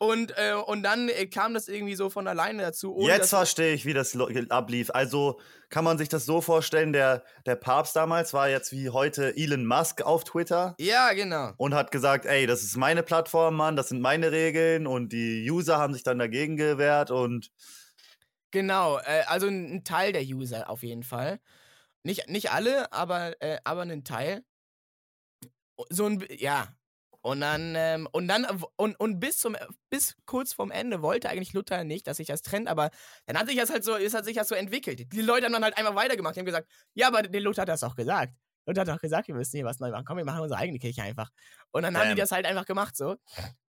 Und, 0.03 0.33
äh, 0.38 0.55
und 0.55 0.83
dann 0.83 1.11
äh, 1.11 1.26
kam 1.26 1.53
das 1.53 1.68
irgendwie 1.68 1.94
so 1.94 2.09
von 2.09 2.26
alleine 2.26 2.62
dazu. 2.62 2.96
Jetzt 3.00 3.29
verstehe 3.29 3.74
ich, 3.74 3.85
wie 3.85 3.92
das 3.92 4.16
ablief. 4.48 4.90
Also 4.94 5.38
kann 5.68 5.85
man 5.85 5.98
sich 5.98 6.09
das 6.09 6.24
so 6.24 6.40
vorstellen, 6.40 6.94
der, 6.94 7.22
der 7.44 7.55
Papst 7.55 7.96
damals 7.96 8.33
war 8.33 8.48
jetzt 8.48 8.72
wie 8.72 8.88
heute 8.88 9.37
Elon 9.37 9.66
Musk 9.66 10.00
auf 10.00 10.24
Twitter. 10.24 10.74
Ja, 10.79 11.12
genau. 11.12 11.53
Und 11.59 11.74
hat 11.74 11.90
gesagt, 11.90 12.24
ey, 12.24 12.46
das 12.46 12.62
ist 12.62 12.79
meine 12.79 13.03
Plattform, 13.03 13.57
Mann, 13.57 13.76
das 13.76 13.90
sind 13.90 14.00
meine 14.00 14.33
Regeln. 14.33 14.87
Und 14.87 15.12
die 15.12 15.46
User 15.50 15.76
haben 15.76 15.92
sich 15.92 16.03
dann 16.03 16.18
dagegen 16.18 16.57
gewehrt 16.57 17.11
und... 17.11 17.50
Genau, 18.51 18.99
äh, 18.99 19.23
also 19.27 19.47
ein 19.47 19.85
Teil 19.85 20.13
der 20.13 20.23
User 20.23 20.69
auf 20.69 20.83
jeden 20.83 21.03
Fall. 21.03 21.41
Nicht, 22.03 22.29
nicht 22.29 22.51
alle, 22.51 22.93
aber, 22.93 23.41
äh, 23.43 23.59
aber 23.65 23.83
einen 23.83 24.05
Teil. 24.05 24.45
So 25.89 26.07
ein, 26.07 26.25
ja. 26.39 26.75
Und 27.23 27.41
dann, 27.43 27.75
ähm, 27.77 28.09
und 28.13 28.29
dann, 28.29 28.47
und, 28.77 28.99
und 28.99 29.21
bis 29.21 29.39
zum, 29.39 29.55
bis 29.91 30.17
kurz 30.25 30.55
vorm 30.55 30.71
Ende 30.71 31.03
wollte 31.03 31.29
eigentlich 31.29 31.53
Luther 31.53 31.85
nicht, 31.85 32.07
dass 32.07 32.17
sich 32.17 32.27
das 32.27 32.41
trennt, 32.41 32.67
aber 32.67 32.91
dann 33.27 33.39
hat 33.39 33.47
sich 33.47 33.57
das 33.57 33.69
halt 33.69 33.85
so, 33.85 33.95
ist 33.95 34.15
hat 34.15 34.25
sich 34.25 34.37
das 34.37 34.49
so 34.49 34.55
entwickelt. 34.55 35.13
Die 35.13 35.21
Leute 35.21 35.45
haben 35.45 35.53
dann 35.53 35.65
halt 35.65 35.77
einfach 35.77 35.95
weitergemacht. 35.95 36.35
Die 36.35 36.41
haben 36.41 36.47
gesagt, 36.47 36.71
ja, 36.95 37.09
aber 37.09 37.23
der 37.23 37.41
Luther 37.43 37.63
hat 37.63 37.69
das 37.69 37.85
auch 37.85 37.95
gesagt. 37.95 38.33
Luther 38.67 38.83
hat 38.83 38.89
auch 38.89 39.01
gesagt, 39.01 39.29
wir 39.29 39.35
müssen 39.35 39.57
hier 39.57 39.67
was 39.67 39.81
neu 39.81 39.91
machen. 39.91 40.05
Komm, 40.07 40.17
wir 40.17 40.25
machen 40.25 40.41
unsere 40.41 40.59
eigene 40.59 40.79
Kirche 40.79 41.03
einfach. 41.03 41.31
Und 41.73 41.83
dann 41.83 41.93
Damn. 41.93 42.05
haben 42.05 42.11
die 42.15 42.21
das 42.21 42.33
halt 42.33 42.47
einfach 42.47 42.65
gemacht 42.65 42.97
so. 42.97 43.17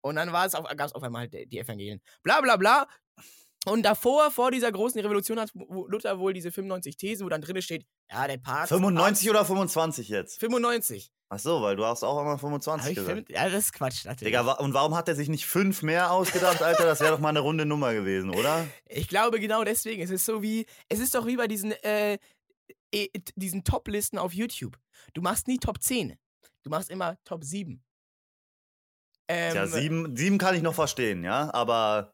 Und 0.02 0.16
dann 0.16 0.34
war 0.34 0.46
es 0.46 0.54
auf, 0.54 0.66
gab 0.66 0.88
es 0.88 0.94
auf 0.94 1.04
einmal 1.04 1.22
halt 1.22 1.34
die 1.34 1.60
Evangelien. 1.60 2.02
Bla 2.24 2.42
bla 2.42 2.58
bla. 2.58 2.88
Und 3.68 3.84
davor, 3.84 4.32
vor 4.32 4.52
dieser 4.52 4.72
großen 4.72 5.00
Revolution, 5.02 5.40
hat 5.40 5.52
Luther 5.54 6.20
wohl 6.20 6.34
diese 6.34 6.52
95 6.52 6.96
Thesen, 6.98 7.26
wo 7.26 7.30
dann 7.30 7.42
drin 7.42 7.62
steht, 7.62 7.86
ja, 8.12 8.28
der 8.28 8.38
Papst. 8.38 8.70
95 8.70 9.30
oder 9.30 9.44
25 9.46 10.10
jetzt? 10.10 10.40
95. 10.40 11.12
Ach 11.30 11.40
so, 11.40 11.62
weil 11.62 11.76
du 11.76 11.86
hast 11.86 12.04
auch 12.04 12.18
einmal 12.18 12.38
25 12.38 12.96
gesagt. 12.96 13.30
Ja, 13.30 13.50
das 13.50 13.66
ist 13.66 13.74
Quatsch, 13.74 14.06
natürlich. 14.06 14.34
Digga, 14.34 14.54
und 14.54 14.74
warum 14.74 14.96
hat 14.96 15.10
er 15.10 15.16
sich 15.16 15.28
nicht 15.28 15.46
fünf 15.46 15.84
mehr 15.84 16.12
ausgedacht, 16.12 16.62
Alter? 16.62 16.86
Das 16.86 17.02
wäre 17.02 17.12
doch 17.12 17.20
mal 17.20 17.30
eine 17.30 17.42
runde 17.42 17.66
Nummer 17.66 17.94
gewesen, 17.94 18.30
oder? 18.30 18.66
Ich 18.86 19.10
glaube 19.10 19.42
genau 19.42 19.66
deswegen. 19.66 20.02
Es 20.02 20.10
ist 20.10 20.26
so 20.26 20.42
wie, 20.42 20.66
es 20.88 21.00
ist 21.00 21.14
doch 21.14 21.26
wie 21.26 21.36
bei 21.36 21.48
diesen, 21.48 21.72
äh, 21.84 22.18
diesen 23.36 23.66
Top-Listen 23.66 24.18
auf 24.18 24.34
YouTube. 24.34 24.78
Du 25.14 25.22
machst 25.22 25.48
nie 25.50 25.58
Top 25.58 25.82
10. 25.82 26.18
Du 26.64 26.70
machst 26.70 26.90
immer 26.90 27.18
Top 27.26 27.44
7. 27.44 27.84
Ähm, 29.30 29.56
ja, 29.56 29.68
sieben, 29.68 30.16
sieben 30.16 30.38
kann 30.38 30.56
ich 30.56 30.62
noch 30.62 30.74
verstehen, 30.74 31.24
ja, 31.24 31.50
aber. 31.54 32.14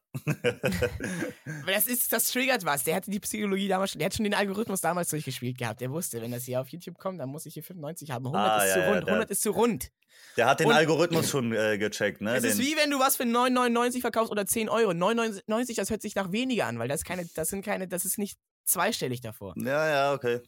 das 1.68 1.86
ist, 1.86 2.12
das 2.12 2.32
triggert 2.32 2.66
was. 2.66 2.84
Der 2.84 2.96
hatte 2.96 3.12
die 3.12 3.20
Psychologie 3.20 3.68
damals 3.68 3.92
schon, 3.92 4.00
der 4.00 4.08
hat 4.08 4.16
schon 4.16 4.24
den 4.24 4.34
Algorithmus 4.34 4.82
damals 4.82 5.10
durchgespielt 5.10 5.58
gehabt. 5.58 5.82
Der 5.82 5.92
wusste, 5.92 6.22
wenn 6.22 6.32
das 6.32 6.46
hier 6.46 6.60
auf 6.60 6.70
YouTube 6.70 6.98
kommt, 6.98 7.20
dann 7.20 7.30
muss 7.30 7.46
ich 7.46 7.54
hier 7.54 7.64
95 7.64 8.12
haben. 8.12 8.26
100 8.26 8.52
ah, 8.52 8.64
ist 8.64 8.70
ja, 8.70 8.74
zu 8.74 8.90
rund. 8.90 9.02
Ja, 9.02 9.08
100 9.08 9.30
ist 9.30 9.42
zu 9.42 9.52
rund. 9.52 9.92
Der 10.38 10.48
hat 10.48 10.60
den 10.60 10.68
Und 10.68 10.74
Algorithmus 10.74 11.30
schon 11.32 11.54
äh, 11.54 11.78
gecheckt, 11.78 12.22
ne? 12.22 12.36
Es 12.36 12.44
ist 12.44 12.60
wie 12.60 12.76
wenn 12.76 12.90
du 12.90 13.00
was 13.00 13.16
für 13.16 13.24
9,99 13.24 14.02
verkaufst 14.02 14.32
oder 14.32 14.46
10 14.46 14.70
Euro. 14.70 14.92
9,99, 14.92 15.76
das 15.76 15.90
hört 15.90 16.02
sich 16.02 16.16
nach 16.16 16.32
weniger 16.32 16.66
an, 16.66 16.80
weil 16.80 16.88
das 16.88 17.04
keine, 17.04 17.28
das 17.36 17.50
sind 17.50 17.64
keine, 17.64 17.88
das 17.88 18.06
ist 18.06 18.18
nicht 18.18 18.38
zweistellig 18.66 19.22
davor. 19.22 19.54
Ja, 19.58 19.88
ja, 19.88 20.14
okay. 20.14 20.42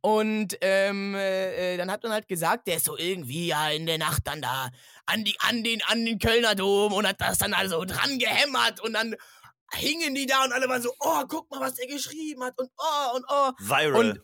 Und 0.00 0.56
ähm, 0.60 1.14
äh, 1.14 1.76
dann 1.76 1.90
hat 1.90 2.02
man 2.02 2.12
halt 2.12 2.28
gesagt, 2.28 2.66
der 2.66 2.76
ist 2.76 2.84
so 2.84 2.96
irgendwie 2.96 3.48
ja 3.48 3.70
in 3.70 3.86
der 3.86 3.98
Nacht 3.98 4.22
dann 4.26 4.42
da 4.42 4.70
an, 5.06 5.24
die, 5.24 5.36
an, 5.40 5.64
den, 5.64 5.80
an 5.86 6.04
den 6.04 6.18
Kölner 6.18 6.54
Dom 6.54 6.92
und 6.92 7.06
hat 7.06 7.20
das 7.20 7.38
dann 7.38 7.54
also 7.54 7.84
dran 7.84 8.18
gehämmert 8.18 8.80
und 8.80 8.92
dann 8.92 9.14
hingen 9.72 10.14
die 10.14 10.26
da 10.26 10.44
und 10.44 10.52
alle 10.52 10.68
waren 10.68 10.82
so, 10.82 10.92
oh, 11.00 11.22
guck 11.28 11.50
mal, 11.50 11.60
was 11.60 11.74
der 11.74 11.86
geschrieben 11.86 12.42
hat 12.44 12.58
und 12.58 12.70
oh 12.78 13.16
und 13.16 13.24
oh. 13.28 13.52
Viral. 13.58 13.94
Und, 13.94 14.22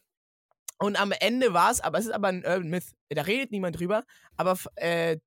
und 0.79 1.00
am 1.00 1.12
Ende 1.12 1.53
war 1.53 1.70
es, 1.70 1.81
aber 1.81 1.98
es 1.98 2.07
ist 2.07 2.12
aber 2.12 2.29
ein 2.29 2.44
Urban 2.44 2.68
Myth, 2.68 2.92
da 3.09 3.22
redet 3.22 3.50
niemand 3.50 3.79
drüber, 3.79 4.05
aber 4.37 4.59
äh, 4.77 5.18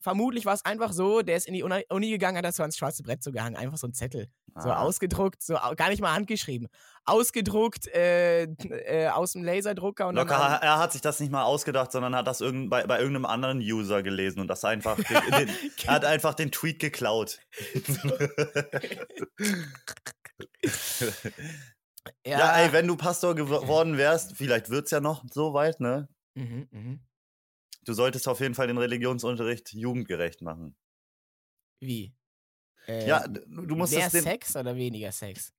vermutlich 0.00 0.46
war 0.46 0.54
es 0.54 0.64
einfach 0.64 0.92
so, 0.92 1.22
der 1.22 1.36
ist 1.36 1.46
in 1.46 1.54
die 1.54 1.62
Uni 1.62 2.10
gegangen, 2.10 2.38
hat 2.38 2.44
das 2.44 2.56
so 2.56 2.62
ans 2.62 2.76
schwarze 2.76 3.02
Brett 3.02 3.22
so 3.22 3.32
gehangen, 3.32 3.56
einfach 3.56 3.76
so 3.76 3.86
ein 3.86 3.94
Zettel. 3.94 4.28
Ah. 4.54 4.60
So 4.62 4.70
ausgedruckt, 4.70 5.42
so 5.42 5.54
gar 5.76 5.88
nicht 5.88 6.00
mal 6.00 6.12
handgeschrieben. 6.12 6.68
Ausgedruckt 7.04 7.88
äh, 7.88 8.44
äh, 8.44 9.08
aus 9.08 9.32
dem 9.32 9.42
Laserdrucker. 9.42 10.06
Und 10.06 10.14
Locker, 10.14 10.38
dann, 10.38 10.62
er 10.62 10.78
hat 10.78 10.92
sich 10.92 11.00
das 11.00 11.18
nicht 11.18 11.32
mal 11.32 11.42
ausgedacht, 11.42 11.90
sondern 11.90 12.14
hat 12.14 12.26
das 12.28 12.40
irgend, 12.40 12.70
bei, 12.70 12.86
bei 12.86 12.98
irgendeinem 12.98 13.26
anderen 13.26 13.58
User 13.58 14.02
gelesen 14.02 14.40
und 14.40 14.48
das 14.48 14.64
einfach. 14.64 14.96
den, 14.96 15.04
den, 15.38 15.50
er 15.86 15.92
hat 15.92 16.04
einfach 16.04 16.34
den 16.34 16.52
Tweet 16.52 16.78
geklaut. 16.78 17.40
ja. 22.24 22.38
ja, 22.38 22.56
ey, 22.58 22.72
wenn 22.72 22.86
du 22.86 22.96
Pastor 22.96 23.34
geworden 23.34 23.96
wärst, 23.96 24.36
vielleicht 24.36 24.70
wird 24.70 24.84
es 24.84 24.92
ja 24.92 25.00
noch 25.00 25.24
so 25.30 25.52
weit, 25.52 25.80
ne? 25.80 26.08
Mhm, 26.34 26.68
mhm. 26.70 27.00
Du 27.84 27.92
solltest 27.92 28.28
auf 28.28 28.40
jeden 28.40 28.54
Fall 28.54 28.66
den 28.66 28.78
Religionsunterricht 28.78 29.72
jugendgerecht 29.72 30.42
machen. 30.42 30.76
Wie? 31.80 32.14
Äh, 32.86 33.06
ja, 33.08 33.26
du 33.26 33.76
musst 33.76 33.94
mehr 33.94 34.10
Sex 34.10 34.56
oder 34.56 34.76
weniger 34.76 35.12
Sex? 35.12 35.52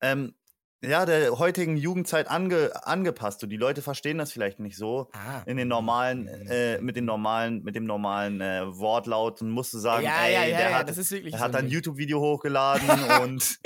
Ähm, 0.00 0.34
ja, 0.82 1.06
der 1.06 1.38
heutigen 1.38 1.76
Jugendzeit 1.76 2.28
ange, 2.28 2.70
angepasst. 2.86 3.42
Und 3.42 3.50
die 3.50 3.56
Leute 3.56 3.82
verstehen 3.82 4.18
das 4.18 4.30
vielleicht 4.30 4.60
nicht 4.60 4.76
so 4.76 5.08
ah. 5.12 5.42
in 5.46 5.56
den 5.56 5.68
normalen, 5.68 6.28
äh, 6.28 6.80
mit 6.80 6.96
den 6.96 7.06
normalen, 7.06 7.62
mit 7.62 7.74
dem 7.74 7.84
normalen 7.84 8.40
äh, 8.40 8.62
Wortlaut 8.66 9.40
und 9.40 9.50
musst 9.50 9.72
du 9.72 9.78
sagen, 9.78 10.04
ja, 10.04 10.24
ey, 10.24 10.32
ja, 10.34 10.44
ja, 10.44 10.56
der 10.56 10.78
hat, 10.78 11.12
er 11.32 11.38
hat 11.40 11.56
ein 11.56 11.68
YouTube-Video 11.68 12.20
hochgeladen 12.20 12.88
und. 13.22 13.58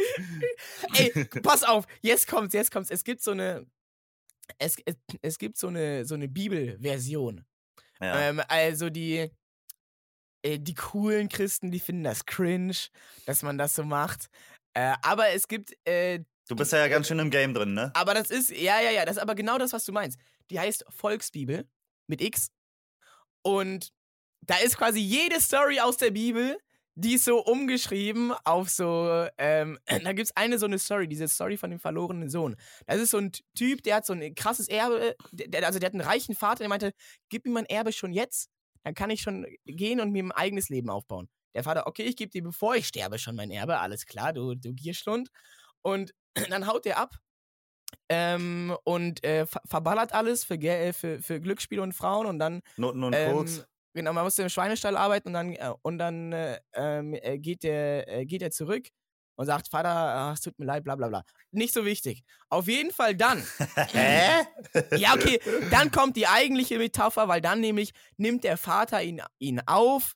ey, 0.95 1.25
pass 1.43 1.65
auf, 1.65 1.87
jetzt 2.01 2.29
kommt's, 2.29 2.55
jetzt 2.55 2.71
kommt's. 2.71 2.91
Es 2.91 3.03
gibt 3.03 3.23
so 3.23 3.33
eine, 3.33 3.67
es, 4.59 4.77
es, 4.85 4.97
es 5.21 5.39
gibt 5.39 5.59
so 5.59 5.67
eine, 5.67 6.05
so 6.05 6.15
eine 6.15 6.29
Bibelversion 6.29 7.45
ja. 8.01 8.21
Ähm, 8.21 8.43
also 8.49 8.91
die, 8.91 9.31
äh, 10.43 10.59
die 10.59 10.75
coolen 10.75 11.29
Christen, 11.29 11.71
die 11.71 11.81
finden 11.81 12.05
das 12.05 12.27
cringe, 12.27 12.77
dass 13.27 13.43
man 13.43 13.59
das 13.59 13.75
so 13.75 13.85
macht. 13.85 14.29
Äh, 14.75 14.95
aber 15.03 15.31
es 15.31 15.49
gibt. 15.49 15.75
Äh, 15.87 16.21
du 16.49 16.57
bist 16.57 16.73
ja, 16.73 16.79
ja 16.81 16.89
ganz 16.89 17.09
schön 17.09 17.19
im 17.19 17.31
Game 17.31 17.55
drin, 17.55 17.75
ne? 17.75 17.93
Aber 17.95 18.15
das 18.15 18.31
ist, 18.31 18.51
ja, 18.51 18.81
ja, 18.81 18.91
ja, 18.91 19.05
das 19.05 19.17
ist 19.17 19.23
aber 19.23 19.35
genau 19.35 19.59
das, 19.59 19.73
was 19.73 19.85
du 19.85 19.93
meinst. 19.93 20.19
Die 20.51 20.59
heißt 20.59 20.85
Volksbibel 20.89 21.69
mit 22.07 22.21
X. 22.21 22.51
Und 23.43 23.93
da 24.43 24.57
ist 24.57 24.77
quasi 24.77 25.01
jede 25.01 25.41
Story 25.41 25.81
aus 25.81 25.97
der 25.97 26.11
Bibel, 26.11 26.59
die 27.01 27.15
ist 27.15 27.25
so 27.25 27.43
umgeschrieben 27.45 28.33
auf 28.45 28.69
so, 28.69 29.27
ähm, 29.39 29.79
da 30.05 30.13
gibt 30.13 30.27
es 30.27 30.37
eine 30.37 30.59
so 30.59 30.67
eine 30.67 30.79
Story, 30.79 31.09
diese 31.09 31.29
Story 31.29 31.57
von 31.57 31.71
dem 31.71 31.81
verlorenen 31.81 32.29
Sohn. 32.29 32.57
Das 32.87 32.99
ist 32.99 33.11
so 33.11 33.19
ein 33.19 33.33
Typ, 33.57 33.83
der 33.83 33.97
hat 33.97 34.07
so 34.07 34.13
ein 34.13 34.35
krasses 34.35 34.69
Erbe, 34.69 35.17
der, 35.33 35.67
also 35.67 35.79
der 35.79 35.87
hat 35.87 35.95
einen 35.95 36.07
reichen 36.07 36.35
Vater, 36.35 36.59
der 36.59 36.69
meinte, 36.69 36.93
gib 37.29 37.47
mir 37.47 37.53
mein 37.53 37.67
Erbe 37.67 37.93
schon 37.93 38.13
jetzt, 38.13 38.51
dann 38.85 38.95
kann 38.95 39.11
ich 39.11 39.23
schon 39.23 39.47
gehen 39.65 40.01
und 40.01 40.13
mir 40.13 40.25
ein 40.25 40.33
eigenes 40.33 40.69
Leben 40.69 40.91
aufbauen. 40.91 41.29
Der 41.55 41.65
Vater, 41.65 41.87
okay, 41.87 42.03
ich 42.03 42.17
gebe 42.17 42.31
dir, 42.31 42.43
bevor 42.43 42.77
ich 42.77 42.87
sterbe, 42.87 43.19
schon 43.19 43.35
mein 43.35 43.51
Erbe, 43.51 43.79
alles 43.79 44.07
klar, 44.07 44.33
du, 44.33 44.55
du 44.55 44.73
Gierschlund. 44.73 45.31
Und 45.83 46.15
dann 46.51 46.67
haut 46.67 46.85
der 46.85 46.99
ab 46.99 47.17
ähm, 48.09 48.77
und 48.85 49.25
äh, 49.25 49.47
verballert 49.67 50.13
alles 50.13 50.45
für, 50.45 50.59
für, 50.93 51.21
für 51.21 51.41
Glücksspiele 51.41 51.83
und 51.83 51.93
Frauen 51.93 52.27
und 52.27 52.39
dann. 52.39 52.63
Noten 52.77 53.03
und 53.03 53.15
ähm, 53.15 53.37
Koks. 53.37 53.65
Genau, 53.95 54.13
man 54.13 54.25
muss 54.25 54.39
im 54.39 54.49
Schweinestall 54.49 54.97
arbeiten 54.97 55.29
und 55.29 55.35
dann, 55.35 55.53
äh, 55.53 55.73
und 55.83 55.99
dann 55.99 56.33
äh, 56.33 56.61
ähm, 56.75 57.15
äh, 57.15 57.39
geht, 57.39 57.65
der, 57.65 58.09
äh, 58.09 58.25
geht 58.25 58.43
er 58.43 58.51
zurück 58.51 58.89
und 59.37 59.47
sagt, 59.47 59.69
Vater, 59.69 59.89
ach, 59.91 60.35
es 60.35 60.43
tut 60.43 60.59
mir 60.59 60.67
leid, 60.67 60.85
bla 60.85 60.97
bla 60.97 61.09
bla. 61.09 61.25
Nicht 61.51 61.75
so 61.75 61.85
wichtig. 61.85 62.23
Auf 62.51 62.69
jeden 62.69 62.93
Fall 62.93 63.17
dann. 63.17 63.43
Hä? 63.75 64.45
ja, 64.97 65.15
okay. 65.15 65.41
Dann 65.71 65.91
kommt 65.91 66.17
die 66.17 66.27
eigentliche 66.27 66.79
Metapher, 66.79 67.27
weil 67.27 67.41
dann 67.41 67.61
nämlich 67.61 67.93
nimmt 68.17 68.45
der 68.45 68.57
Vater 68.57 69.03
ihn, 69.03 69.23
ihn 69.39 69.61
auf, 69.67 70.15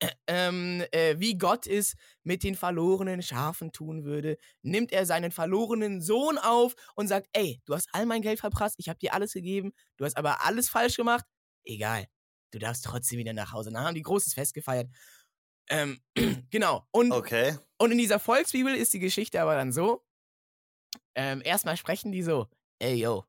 ähm, 0.26 0.84
äh, 0.92 1.14
wie 1.18 1.38
Gott 1.38 1.66
es 1.66 1.94
mit 2.24 2.42
den 2.42 2.54
verlorenen 2.54 3.22
Schafen 3.22 3.72
tun 3.72 4.04
würde, 4.04 4.36
nimmt 4.62 4.92
er 4.92 5.06
seinen 5.06 5.30
verlorenen 5.30 6.00
Sohn 6.00 6.38
auf 6.38 6.74
und 6.94 7.08
sagt, 7.08 7.28
ey, 7.32 7.60
du 7.64 7.74
hast 7.74 7.88
all 7.92 8.06
mein 8.06 8.22
Geld 8.22 8.40
verprasst, 8.40 8.76
ich 8.78 8.88
habe 8.88 8.98
dir 8.98 9.14
alles 9.14 9.32
gegeben, 9.32 9.72
du 9.96 10.04
hast 10.04 10.16
aber 10.16 10.44
alles 10.44 10.68
falsch 10.68 10.96
gemacht, 10.96 11.24
egal, 11.64 12.06
du 12.52 12.58
darfst 12.58 12.84
trotzdem 12.84 13.18
wieder 13.18 13.32
nach 13.32 13.52
Hause. 13.52 13.70
Dann 13.72 13.84
haben 13.84 13.94
die 13.94 14.02
großes 14.02 14.34
Fest 14.34 14.54
gefeiert. 14.54 14.88
Ähm, 15.68 16.00
genau. 16.50 16.86
Und, 16.92 17.12
okay. 17.12 17.58
und 17.78 17.92
in 17.92 17.98
dieser 17.98 18.18
Volksbibel 18.18 18.74
ist 18.74 18.92
die 18.94 19.00
Geschichte 19.00 19.40
aber 19.40 19.56
dann 19.56 19.72
so: 19.72 20.04
ähm, 21.14 21.42
erstmal 21.44 21.76
sprechen 21.76 22.12
die 22.12 22.22
so, 22.22 22.48
ey, 22.78 22.94
yo. 22.94 23.24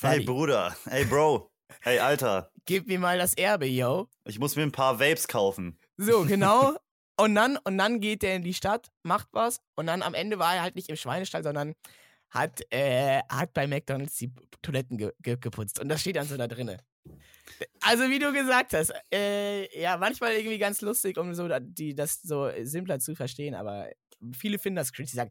Hey, 0.00 0.20
Bruder. 0.20 0.76
Hey, 0.84 1.04
Bro. 1.04 1.50
Hey, 1.80 1.98
Alter. 1.98 2.50
Gib 2.64 2.86
mir 2.86 2.98
mal 2.98 3.18
das 3.18 3.34
Erbe, 3.34 3.66
yo. 3.66 4.08
Ich 4.24 4.38
muss 4.38 4.56
mir 4.56 4.62
ein 4.62 4.72
paar 4.72 4.98
Vapes 4.98 5.28
kaufen. 5.28 5.78
So, 5.96 6.24
genau. 6.24 6.76
und, 7.16 7.34
dann, 7.34 7.56
und 7.58 7.78
dann 7.78 8.00
geht 8.00 8.22
der 8.22 8.36
in 8.36 8.42
die 8.42 8.54
Stadt, 8.54 8.90
macht 9.02 9.28
was. 9.32 9.60
Und 9.76 9.86
dann 9.86 10.02
am 10.02 10.14
Ende 10.14 10.38
war 10.38 10.54
er 10.54 10.62
halt 10.62 10.74
nicht 10.74 10.88
im 10.88 10.96
Schweinestall, 10.96 11.42
sondern 11.42 11.74
hat, 12.30 12.62
äh, 12.72 13.20
hat 13.28 13.54
bei 13.54 13.66
McDonalds 13.66 14.16
die 14.16 14.32
Toiletten 14.62 14.98
ge 14.98 15.12
ge 15.20 15.36
geputzt. 15.36 15.78
Und 15.78 15.88
das 15.88 16.00
steht 16.00 16.16
dann 16.16 16.26
so 16.26 16.36
da 16.36 16.48
drinnen. 16.48 16.80
Also 17.80 18.04
wie 18.10 18.18
du 18.18 18.32
gesagt 18.32 18.72
hast, 18.72 18.92
äh, 19.12 19.80
ja, 19.80 19.96
manchmal 19.96 20.32
irgendwie 20.32 20.58
ganz 20.58 20.80
lustig, 20.80 21.18
um 21.18 21.34
so 21.34 21.48
die, 21.60 21.94
das 21.94 22.22
so 22.22 22.50
simpler 22.62 22.98
zu 22.98 23.14
verstehen, 23.14 23.54
aber 23.54 23.90
viele 24.36 24.58
finden 24.58 24.76
das 24.76 24.92
cringe, 24.92 25.08
die 25.10 25.16
sagen, 25.16 25.30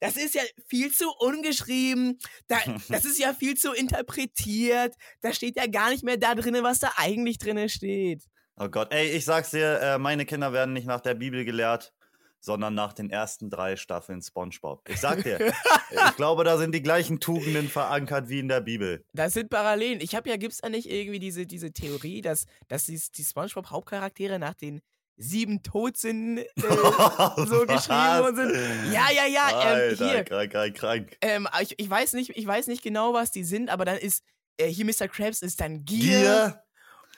das 0.00 0.16
ist 0.16 0.34
ja 0.34 0.42
viel 0.68 0.92
zu 0.92 1.10
ungeschrieben, 1.18 2.18
da, 2.46 2.56
das 2.88 3.04
ist 3.04 3.18
ja 3.18 3.34
viel 3.34 3.56
zu 3.56 3.72
interpretiert, 3.72 4.94
da 5.20 5.32
steht 5.32 5.56
ja 5.56 5.66
gar 5.66 5.90
nicht 5.90 6.04
mehr 6.04 6.16
da 6.16 6.34
drin, 6.34 6.56
was 6.62 6.78
da 6.78 6.92
eigentlich 6.96 7.38
drin 7.38 7.68
steht. 7.68 8.24
Oh 8.56 8.68
Gott, 8.68 8.92
ey, 8.92 9.10
ich 9.10 9.24
sag's 9.24 9.50
dir, 9.50 9.80
äh, 9.80 9.98
meine 9.98 10.26
Kinder 10.26 10.52
werden 10.52 10.72
nicht 10.72 10.86
nach 10.86 11.00
der 11.00 11.14
Bibel 11.14 11.44
gelehrt 11.44 11.92
sondern 12.40 12.74
nach 12.74 12.92
den 12.92 13.10
ersten 13.10 13.50
drei 13.50 13.76
Staffeln 13.76 14.22
SpongeBob. 14.22 14.88
Ich 14.88 15.00
sag 15.00 15.22
dir, 15.22 15.38
ich 15.90 16.16
glaube, 16.16 16.44
da 16.44 16.56
sind 16.58 16.74
die 16.74 16.82
gleichen 16.82 17.20
Tugenden 17.20 17.68
verankert 17.68 18.28
wie 18.28 18.38
in 18.38 18.48
der 18.48 18.60
Bibel. 18.60 19.04
Das 19.12 19.32
sind 19.32 19.50
Parallelen. 19.50 20.00
Ich 20.00 20.14
habe 20.14 20.28
ja, 20.28 20.36
gibt's 20.36 20.58
da 20.58 20.68
nicht 20.68 20.90
irgendwie 20.90 21.18
diese, 21.18 21.46
diese 21.46 21.72
Theorie, 21.72 22.20
dass, 22.20 22.46
dass 22.68 22.84
die, 22.84 23.00
die 23.16 23.24
SpongeBob-Hauptcharaktere 23.24 24.38
nach 24.38 24.54
den 24.54 24.80
sieben 25.18 25.62
Todsünden 25.62 26.38
äh, 26.38 26.44
so 26.56 27.66
geschrieben 27.66 28.20
worden 28.20 28.36
sind. 28.36 28.92
Ja, 28.92 29.08
ja, 29.10 29.26
ja. 29.26 29.48
Ähm, 29.50 29.56
Alter, 29.56 30.12
hier. 30.12 30.24
krank, 30.24 30.52
krank, 30.52 30.74
krank. 30.76 31.16
Ähm, 31.20 31.48
ich, 31.60 31.78
ich, 31.78 31.90
weiß 31.90 32.12
nicht, 32.12 32.30
ich 32.36 32.46
weiß 32.46 32.68
nicht 32.68 32.82
genau, 32.82 33.12
was 33.14 33.32
die 33.32 33.44
sind, 33.44 33.68
aber 33.68 33.84
dann 33.84 33.98
ist 33.98 34.22
äh, 34.58 34.66
hier 34.66 34.84
Mr. 34.84 35.08
Krabs 35.08 35.42
ist 35.42 35.60
dann 35.60 35.84
Gier. 35.84 36.20
Gier. 36.20 36.62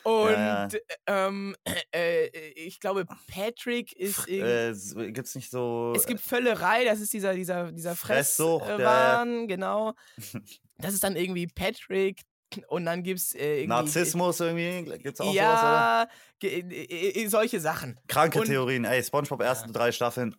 Und 0.04 0.32
ja, 0.32 0.68
ja. 0.68 0.68
Ähm, 1.06 1.56
äh, 1.94 2.26
ich 2.54 2.80
glaube, 2.80 3.06
Patrick 3.32 3.92
ist. 3.92 4.28
Äh, 4.28 4.74
gibt's 5.12 5.34
nicht 5.34 5.50
so. 5.50 5.92
Es 5.94 6.06
gibt 6.06 6.20
Völlerei, 6.20 6.84
das 6.84 7.00
ist 7.00 7.12
dieser, 7.12 7.34
dieser, 7.34 7.72
dieser 7.72 7.96
Fresswahn, 7.96 9.48
genau. 9.48 9.94
Das 10.82 10.94
ist 10.94 11.04
dann 11.04 11.14
irgendwie 11.14 11.46
Patrick. 11.46 12.22
Und 12.68 12.86
dann 12.86 13.02
gibt's 13.02 13.34
äh, 13.34 13.58
irgendwie. 13.58 13.66
Narzissmus 13.66 14.40
irgendwie? 14.40 14.98
Gibt's 14.98 15.20
auch 15.20 15.32
ja, 15.32 16.08
sowas, 16.40 16.58
oder? 16.58 17.28
solche 17.28 17.60
Sachen. 17.60 18.00
Kranke 18.08 18.40
und, 18.40 18.46
Theorien. 18.46 18.84
Ey, 18.84 19.02
Spongebob 19.02 19.42
ersten 19.42 19.74
drei 19.74 19.92
Staffeln 19.92 20.34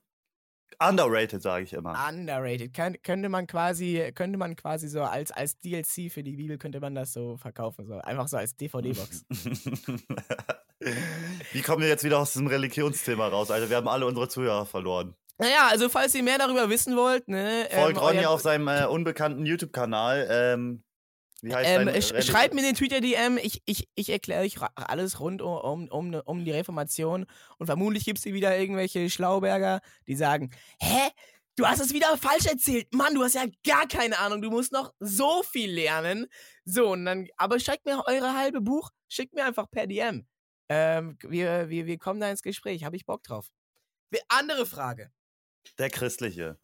Underrated, 0.79 1.41
sage 1.41 1.63
ich 1.63 1.73
immer. 1.73 1.95
Underrated. 2.09 2.73
Kön 2.73 2.97
könnte 3.03 3.29
man 3.29 3.47
quasi, 3.47 4.11
könnte 4.15 4.37
man 4.37 4.55
quasi 4.55 4.87
so 4.87 5.01
als, 5.01 5.31
als 5.31 5.57
DLC 5.59 6.11
für 6.11 6.23
die 6.23 6.35
Bibel 6.35 6.57
könnte 6.57 6.79
man 6.79 6.95
das 6.95 7.13
so 7.13 7.37
verkaufen. 7.37 7.85
So. 7.85 7.95
Einfach 7.95 8.27
so 8.27 8.37
als 8.37 8.55
DVD-Box. 8.55 9.25
Wie 11.51 11.61
kommen 11.61 11.81
wir 11.81 11.89
jetzt 11.89 12.03
wieder 12.03 12.19
aus 12.19 12.33
diesem 12.33 12.47
Religionsthema 12.47 13.27
raus, 13.27 13.51
Alter? 13.51 13.69
Wir 13.69 13.77
haben 13.77 13.87
alle 13.87 14.05
unsere 14.05 14.27
Zuhörer 14.27 14.65
verloren. 14.65 15.15
Naja, 15.37 15.67
also 15.69 15.89
falls 15.89 16.13
ihr 16.13 16.23
mehr 16.23 16.37
darüber 16.37 16.69
wissen 16.69 16.95
wollt, 16.95 17.27
ne. 17.27 17.67
Folgt 17.71 17.97
ähm, 17.97 18.03
Ronny 18.03 18.25
auf 18.25 18.41
seinem 18.41 18.67
äh, 18.67 18.85
unbekannten 18.85 19.45
YouTube-Kanal. 19.45 20.27
Ähm, 20.29 20.83
wie 21.41 21.53
heißt 21.53 21.69
ähm, 21.69 21.85
dein 21.87 22.01
sch 22.01 22.23
Schreibt 22.23 22.53
mir 22.53 22.61
den 22.61 22.75
Twitter-DM, 22.75 23.37
ich, 23.37 23.61
ich, 23.65 23.87
ich 23.95 24.09
erkläre 24.09 24.43
euch 24.43 24.57
alles 24.75 25.19
rund 25.19 25.41
um, 25.41 25.87
um, 25.87 26.13
um 26.13 26.45
die 26.45 26.51
Reformation 26.51 27.25
und 27.57 27.65
vermutlich 27.65 28.05
gibt 28.05 28.19
es 28.19 28.23
hier 28.23 28.33
wieder 28.33 28.57
irgendwelche 28.57 29.09
Schlauberger, 29.09 29.81
die 30.07 30.15
sagen, 30.15 30.51
hä? 30.79 31.09
Du 31.57 31.67
hast 31.67 31.81
es 31.81 31.93
wieder 31.93 32.17
falsch 32.17 32.45
erzählt. 32.45 32.87
Mann, 32.93 33.13
du 33.13 33.23
hast 33.23 33.35
ja 33.35 33.43
gar 33.67 33.85
keine 33.85 34.17
Ahnung. 34.19 34.41
Du 34.41 34.49
musst 34.49 34.71
noch 34.71 34.93
so 34.99 35.43
viel 35.43 35.69
lernen. 35.69 36.27
So, 36.63 36.93
und 36.93 37.03
dann, 37.05 37.27
aber 37.35 37.59
schickt 37.59 37.85
mir 37.85 38.01
eure 38.07 38.37
halbe 38.37 38.61
Buch, 38.61 38.89
schickt 39.09 39.35
mir 39.35 39.45
einfach 39.45 39.69
per 39.69 39.85
DM. 39.85 40.25
Ähm, 40.69 41.17
wir, 41.21 41.69
wir, 41.69 41.85
wir 41.85 41.97
kommen 41.97 42.21
da 42.21 42.31
ins 42.31 42.41
Gespräch. 42.41 42.85
Habe 42.85 42.95
ich 42.95 43.05
Bock 43.05 43.23
drauf. 43.23 43.49
Andere 44.29 44.65
Frage. 44.65 45.11
Der 45.77 45.89
Christliche. 45.89 46.57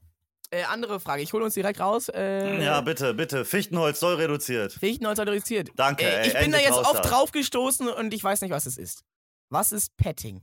Äh, 0.49 0.63
andere 0.63 0.99
Frage, 1.01 1.21
ich 1.21 1.33
hole 1.33 1.43
uns 1.43 1.55
direkt 1.55 1.81
raus. 1.81 2.07
Äh, 2.09 2.63
ja, 2.63 2.79
bitte, 2.79 3.13
bitte. 3.13 3.43
Fichtenholz 3.43 3.99
soll 3.99 4.15
reduziert. 4.15 4.71
Fichtenholz 4.71 5.17
soll 5.17 5.27
reduziert. 5.27 5.71
Danke. 5.75 6.05
Äh, 6.05 6.21
ey, 6.21 6.27
ich 6.27 6.39
bin 6.39 6.51
da 6.51 6.57
jetzt 6.57 6.71
oft 6.71 7.09
drauf 7.09 7.31
gestoßen 7.31 7.89
und 7.89 8.13
ich 8.13 8.23
weiß 8.23 8.41
nicht, 8.41 8.51
was 8.51 8.65
es 8.65 8.77
ist. 8.77 9.03
Was 9.49 9.73
ist 9.73 9.95
Petting? 9.97 10.41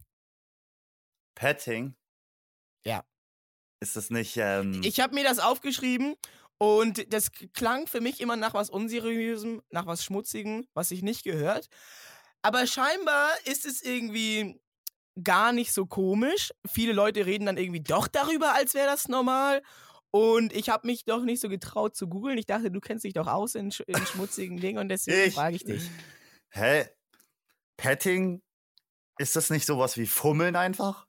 Petting? 1.34 1.94
Ja. 2.84 3.02
Ist 3.80 3.96
das 3.96 4.10
nicht. 4.10 4.36
Ähm 4.36 4.82
ich 4.84 5.00
habe 5.00 5.14
mir 5.14 5.24
das 5.24 5.38
aufgeschrieben 5.38 6.16
und 6.58 7.12
das 7.12 7.32
klang 7.54 7.86
für 7.86 8.00
mich 8.00 8.20
immer 8.20 8.36
nach 8.36 8.52
was 8.54 8.68
Unseriösem, 8.68 9.62
nach 9.70 9.86
was 9.86 10.04
Schmutzigem, 10.04 10.66
was 10.74 10.90
ich 10.90 11.02
nicht 11.02 11.24
gehört. 11.24 11.68
Aber 12.42 12.66
scheinbar 12.66 13.30
ist 13.46 13.64
es 13.64 13.82
irgendwie 13.82 14.60
gar 15.22 15.52
nicht 15.52 15.72
so 15.72 15.86
komisch. 15.86 16.52
Viele 16.70 16.92
Leute 16.92 17.24
reden 17.24 17.46
dann 17.46 17.56
irgendwie 17.56 17.80
doch 17.80 18.06
darüber, 18.06 18.54
als 18.54 18.74
wäre 18.74 18.86
das 18.86 19.08
normal. 19.08 19.62
Und 20.14 20.52
ich 20.52 20.68
habe 20.68 20.86
mich 20.86 21.04
doch 21.04 21.24
nicht 21.24 21.40
so 21.40 21.48
getraut 21.48 21.96
zu 21.96 22.06
googeln. 22.06 22.38
Ich 22.38 22.46
dachte, 22.46 22.70
du 22.70 22.78
kennst 22.78 23.04
dich 23.04 23.14
doch 23.14 23.26
aus 23.26 23.56
in, 23.56 23.74
in 23.88 24.06
schmutzigen 24.06 24.58
Dingen 24.58 24.78
und 24.78 24.88
deswegen 24.88 25.32
frage 25.32 25.56
ich 25.56 25.64
dich. 25.64 25.90
Hä? 26.50 26.88
Petting? 27.76 28.40
Ist 29.18 29.34
das 29.34 29.50
nicht 29.50 29.66
sowas 29.66 29.96
wie 29.96 30.06
Fummeln 30.06 30.54
einfach? 30.54 31.08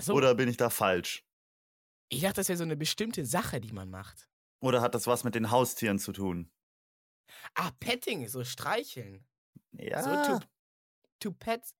So. 0.00 0.14
Oder 0.14 0.34
bin 0.34 0.48
ich 0.48 0.56
da 0.56 0.68
falsch? 0.68 1.24
Ich 2.08 2.22
dachte, 2.22 2.40
das 2.40 2.48
wäre 2.48 2.56
so 2.56 2.64
eine 2.64 2.76
bestimmte 2.76 3.24
Sache, 3.24 3.60
die 3.60 3.72
man 3.72 3.88
macht. 3.88 4.28
Oder 4.60 4.80
hat 4.80 4.96
das 4.96 5.06
was 5.06 5.22
mit 5.22 5.36
den 5.36 5.52
Haustieren 5.52 6.00
zu 6.00 6.10
tun? 6.10 6.50
Ah, 7.54 7.70
Petting, 7.78 8.26
so 8.26 8.42
streicheln. 8.42 9.24
Ja. 9.70 10.02
So 10.02 10.38
to, 10.38 10.46
to 11.20 11.30
pet 11.30 11.72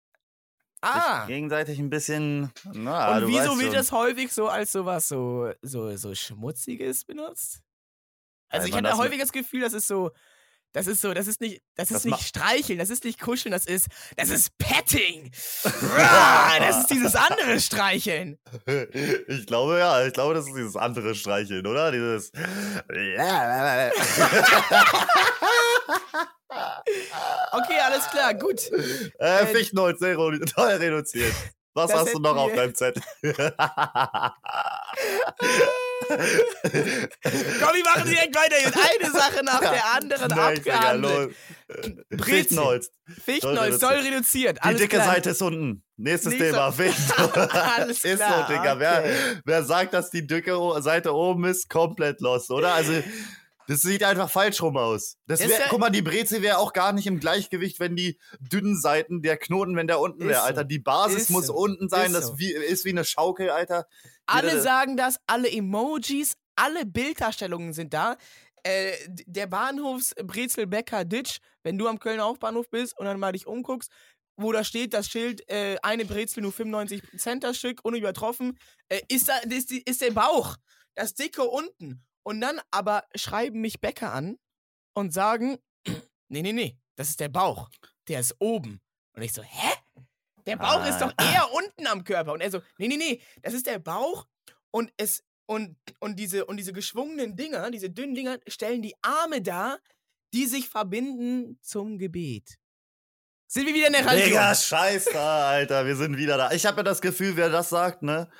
ah. 0.82 1.26
gegenseitig 1.26 1.78
ein 1.78 1.90
bisschen. 1.90 2.52
Na, 2.72 3.16
Und 3.16 3.28
wieso 3.28 3.58
wird 3.58 3.74
das 3.74 3.92
häufig 3.92 4.32
so 4.32 4.48
als 4.48 4.72
sowas 4.72 5.08
so, 5.08 5.52
so, 5.62 5.96
so 5.96 6.14
Schmutziges 6.14 7.04
benutzt? 7.04 7.62
Also, 8.48 8.68
ich 8.68 8.74
hatte 8.74 8.96
häufig 8.98 9.18
das 9.18 9.32
Gefühl, 9.32 9.60
das 9.62 9.72
ist 9.72 9.88
so. 9.88 10.10
Das 10.72 10.86
ist 10.86 11.02
so, 11.02 11.12
das 11.12 11.26
ist 11.26 11.40
nicht, 11.40 11.60
das 11.76 11.90
ist 11.90 11.96
das 11.96 12.04
nicht 12.06 12.26
streicheln, 12.26 12.78
das 12.78 12.88
ist 12.88 13.04
nicht 13.04 13.20
kuscheln, 13.20 13.52
das 13.52 13.66
ist, 13.66 13.88
das 14.16 14.30
ist 14.30 14.56
Petting. 14.56 15.30
das 15.62 16.78
ist 16.78 16.86
dieses 16.90 17.14
andere 17.14 17.60
Streicheln. 17.60 18.38
Ich 19.26 19.46
glaube 19.46 19.78
ja, 19.78 20.06
ich 20.06 20.14
glaube, 20.14 20.34
das 20.34 20.46
ist 20.46 20.56
dieses 20.56 20.76
andere 20.76 21.14
Streicheln, 21.14 21.66
oder? 21.66 21.92
Dieses. 21.92 22.32
Okay, 27.52 27.78
alles 27.82 28.06
klar, 28.10 28.34
gut. 28.34 28.70
Äh, 29.18 29.46
Fichtenholz, 29.46 30.00
teuer 30.54 30.80
reduziert. 30.80 31.34
Was 31.74 31.90
das 31.90 32.00
hast 32.00 32.14
du 32.14 32.18
noch 32.18 32.36
auf 32.36 32.52
deinem 32.52 32.74
Zettel? 32.74 33.02
Komm, 36.08 37.74
wir 37.74 37.84
machen 37.84 38.08
direkt 38.08 38.34
weiter. 38.34 38.56
Jetzt 38.60 38.76
eine 38.76 39.10
Sache 39.10 39.44
nach 39.44 39.60
der 39.60 39.94
anderen 39.94 40.28
Nice, 40.28 40.58
abgehandelt. 40.58 41.34
Fichtenholz. 42.22 42.90
Fichtenholz 43.24 43.80
soll 43.80 43.94
reduziert. 43.94 44.58
Die 44.64 44.74
dicke 44.74 44.96
klar. 44.96 45.06
Seite 45.06 45.30
ist 45.30 45.42
unten. 45.42 45.82
Nächstes 45.96 46.32
Nicht 46.32 46.42
Thema. 46.42 46.72
Fichtenholz. 46.72 47.36
Alles 47.76 48.00
klar. 48.00 48.12
Ist 48.12 48.20
so, 48.20 48.52
Digga. 48.52 48.72
Okay. 48.72 48.78
Wer, 48.78 49.04
wer 49.44 49.64
sagt, 49.64 49.94
dass 49.94 50.10
die 50.10 50.26
dicke 50.26 50.58
Seite 50.80 51.14
oben 51.14 51.44
ist, 51.44 51.68
komplett 51.68 52.20
los, 52.20 52.50
oder? 52.50 52.74
Also. 52.74 52.92
Das 53.68 53.80
sieht 53.80 54.02
einfach 54.02 54.28
falsch 54.28 54.60
rum 54.60 54.76
aus. 54.76 55.16
Das 55.26 55.40
wär, 55.40 55.48
ja, 55.48 55.56
guck 55.70 55.78
mal, 55.78 55.90
die 55.90 56.02
Brezel 56.02 56.42
wäre 56.42 56.58
auch 56.58 56.72
gar 56.72 56.92
nicht 56.92 57.06
im 57.06 57.20
Gleichgewicht, 57.20 57.78
wenn 57.80 57.94
die 57.94 58.18
dünnen 58.40 58.78
Seiten, 58.78 59.22
der 59.22 59.36
Knoten, 59.36 59.76
wenn 59.76 59.86
der 59.86 60.00
unten 60.00 60.26
wäre, 60.28 60.42
Alter. 60.42 60.64
Die 60.64 60.80
Basis 60.80 61.30
muss 61.30 61.46
so. 61.46 61.54
unten 61.54 61.88
sein. 61.88 62.06
Ist 62.06 62.14
das 62.14 62.26
so. 62.26 62.38
wie, 62.38 62.52
ist 62.52 62.84
wie 62.84 62.90
eine 62.90 63.04
Schaukel, 63.04 63.50
Alter. 63.50 63.86
Alle 64.26 64.60
sagen 64.60 64.96
das, 64.96 65.18
alle 65.26 65.50
Emojis, 65.50 66.34
alle 66.56 66.86
Bilddarstellungen 66.86 67.72
sind 67.72 67.92
da. 67.92 68.16
Äh, 68.64 68.92
der 69.08 69.48
Bahnhofsbrezelbäcker 69.48 71.04
Ditch, 71.04 71.38
wenn 71.64 71.78
du 71.78 71.88
am 71.88 71.98
Kölner 71.98 72.24
Hauptbahnhof 72.24 72.70
bist 72.70 72.96
und 72.98 73.06
dann 73.06 73.18
mal 73.18 73.32
dich 73.32 73.46
umguckst, 73.46 73.90
wo 74.36 74.52
da 74.52 74.64
steht, 74.64 74.94
das 74.94 75.08
Schild, 75.08 75.48
äh, 75.50 75.76
eine 75.82 76.04
Brezel 76.04 76.42
nur 76.42 76.52
95 76.52 77.02
Cent 77.18 77.44
das 77.44 77.58
Stück, 77.58 77.84
unübertroffen, 77.84 78.58
äh, 78.88 79.00
ist, 79.08 79.28
da, 79.28 79.38
ist, 79.38 79.72
ist 79.72 80.00
der 80.00 80.12
Bauch, 80.12 80.56
das 80.94 81.14
Dicke 81.14 81.42
unten. 81.42 82.04
Und 82.22 82.40
dann 82.40 82.60
aber 82.70 83.04
schreiben 83.16 83.60
mich 83.60 83.80
Bäcker 83.80 84.12
an 84.12 84.38
und 84.94 85.12
sagen, 85.12 85.58
nee, 86.28 86.42
nee, 86.42 86.52
nee, 86.52 86.78
das 86.96 87.10
ist 87.10 87.20
der 87.20 87.28
Bauch. 87.28 87.68
Der 88.08 88.20
ist 88.20 88.36
oben. 88.38 88.80
Und 89.14 89.22
ich 89.22 89.32
so, 89.32 89.42
hä? 89.42 89.81
Der 90.46 90.56
Bauch 90.56 90.80
ah. 90.80 90.88
ist 90.88 91.00
doch 91.00 91.12
ah. 91.16 91.32
eher 91.32 91.52
unten 91.52 91.86
am 91.86 92.04
Körper. 92.04 92.32
Und 92.32 92.40
er 92.40 92.50
so, 92.50 92.60
nee, 92.78 92.88
nee, 92.88 92.96
nee, 92.96 93.20
das 93.42 93.54
ist 93.54 93.66
der 93.66 93.78
Bauch 93.78 94.26
und 94.70 94.92
es 94.96 95.24
und, 95.46 95.76
und, 95.98 96.18
diese, 96.18 96.46
und 96.46 96.56
diese 96.56 96.72
geschwungenen 96.72 97.36
Dinger, 97.36 97.70
diese 97.70 97.90
dünnen 97.90 98.14
Dinger, 98.14 98.38
stellen 98.46 98.80
die 98.80 98.94
Arme 99.02 99.42
dar, 99.42 99.78
die 100.32 100.46
sich 100.46 100.68
verbinden 100.68 101.58
zum 101.60 101.98
Gebet. 101.98 102.58
Sind 103.48 103.66
wir 103.66 103.74
wieder 103.74 103.88
in 103.88 103.92
der 103.92 104.06
Religion? 104.06 104.30
Digga, 104.30 104.54
scheiße, 104.54 105.20
Alter, 105.20 105.84
wir 105.84 105.94
sind 105.94 106.16
wieder 106.16 106.38
da. 106.38 106.52
Ich 106.52 106.64
habe 106.64 106.78
ja 106.78 106.82
das 106.84 107.02
Gefühl, 107.02 107.36
wer 107.36 107.50
das 107.50 107.68
sagt, 107.68 108.02
ne? 108.02 108.30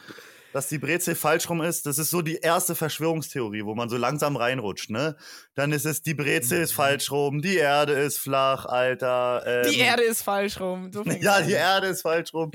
Dass 0.53 0.69
die 0.69 0.79
Brezel 0.79 1.15
falsch 1.15 1.49
rum 1.49 1.62
ist, 1.62 1.87
das 1.87 1.99
ist 1.99 2.11
so 2.11 2.23
die 2.23 2.37
erste 2.37 2.75
Verschwörungstheorie, 2.75 3.65
wo 3.65 3.75
man 3.75 3.88
so 3.88 3.97
langsam 3.97 4.37
reinrutscht, 4.37 4.91
ne? 4.91 5.17
Dann 5.55 5.73
ist 5.73 5.87
es, 5.87 6.03
die 6.03 6.15
Brezel 6.15 6.59
mhm. 6.59 6.65
ist 6.65 6.73
falsch 6.73 7.11
rum, 7.11 7.43
die 7.43 7.57
Erde 7.57 7.93
ist 7.93 8.19
flach, 8.19 8.67
Alter. 8.67 9.43
Ähm, 9.47 9.71
die 9.71 9.79
Erde 9.79 10.03
ist 10.03 10.23
falsch 10.23 10.61
rum. 10.61 10.93
So 10.93 11.03
ja, 11.05 11.41
die 11.41 11.53
Erde 11.53 11.88
ist 11.88 12.03
falsch 12.03 12.33
rum. 12.35 12.51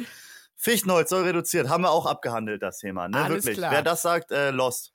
Fichtenholz 0.55 1.10
soll 1.10 1.23
reduziert, 1.23 1.69
haben 1.69 1.83
wir 1.83 1.91
auch 1.91 2.05
abgehandelt, 2.05 2.62
das 2.63 2.79
Thema, 2.79 3.07
ne? 3.07 3.17
Alles 3.17 3.45
Wirklich. 3.45 3.57
Klar. 3.57 3.71
Wer 3.71 3.83
das 3.83 4.01
sagt, 4.01 4.31
äh, 4.31 4.51
lost. 4.51 4.93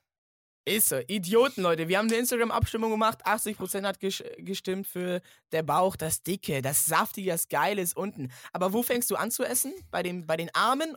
Ist 0.65 0.89
so. 0.89 0.97
Idioten, 1.07 1.61
Leute. 1.61 1.89
Wir 1.89 1.97
haben 1.97 2.07
eine 2.07 2.17
Instagram-Abstimmung 2.17 2.89
gemacht. 2.89 3.25
80% 3.25 3.85
hat 3.85 3.99
gestimmt 3.99 4.87
für 4.87 5.21
der 5.51 5.61
Bauch, 5.61 5.97
das 5.97 6.23
Dicke, 6.23 6.61
das 6.61 6.85
Saftige, 6.85 7.31
das 7.31 7.49
Geile 7.49 7.81
ist 7.81 7.97
unten. 7.97 8.31
Aber 8.53 8.71
wo 8.71 8.81
fängst 8.81 9.11
du 9.11 9.17
an 9.17 9.29
zu 9.29 9.43
essen? 9.43 9.73
Bei, 9.91 10.03
dem, 10.03 10.25
bei 10.25 10.37
den 10.37 10.49
Armen 10.55 10.95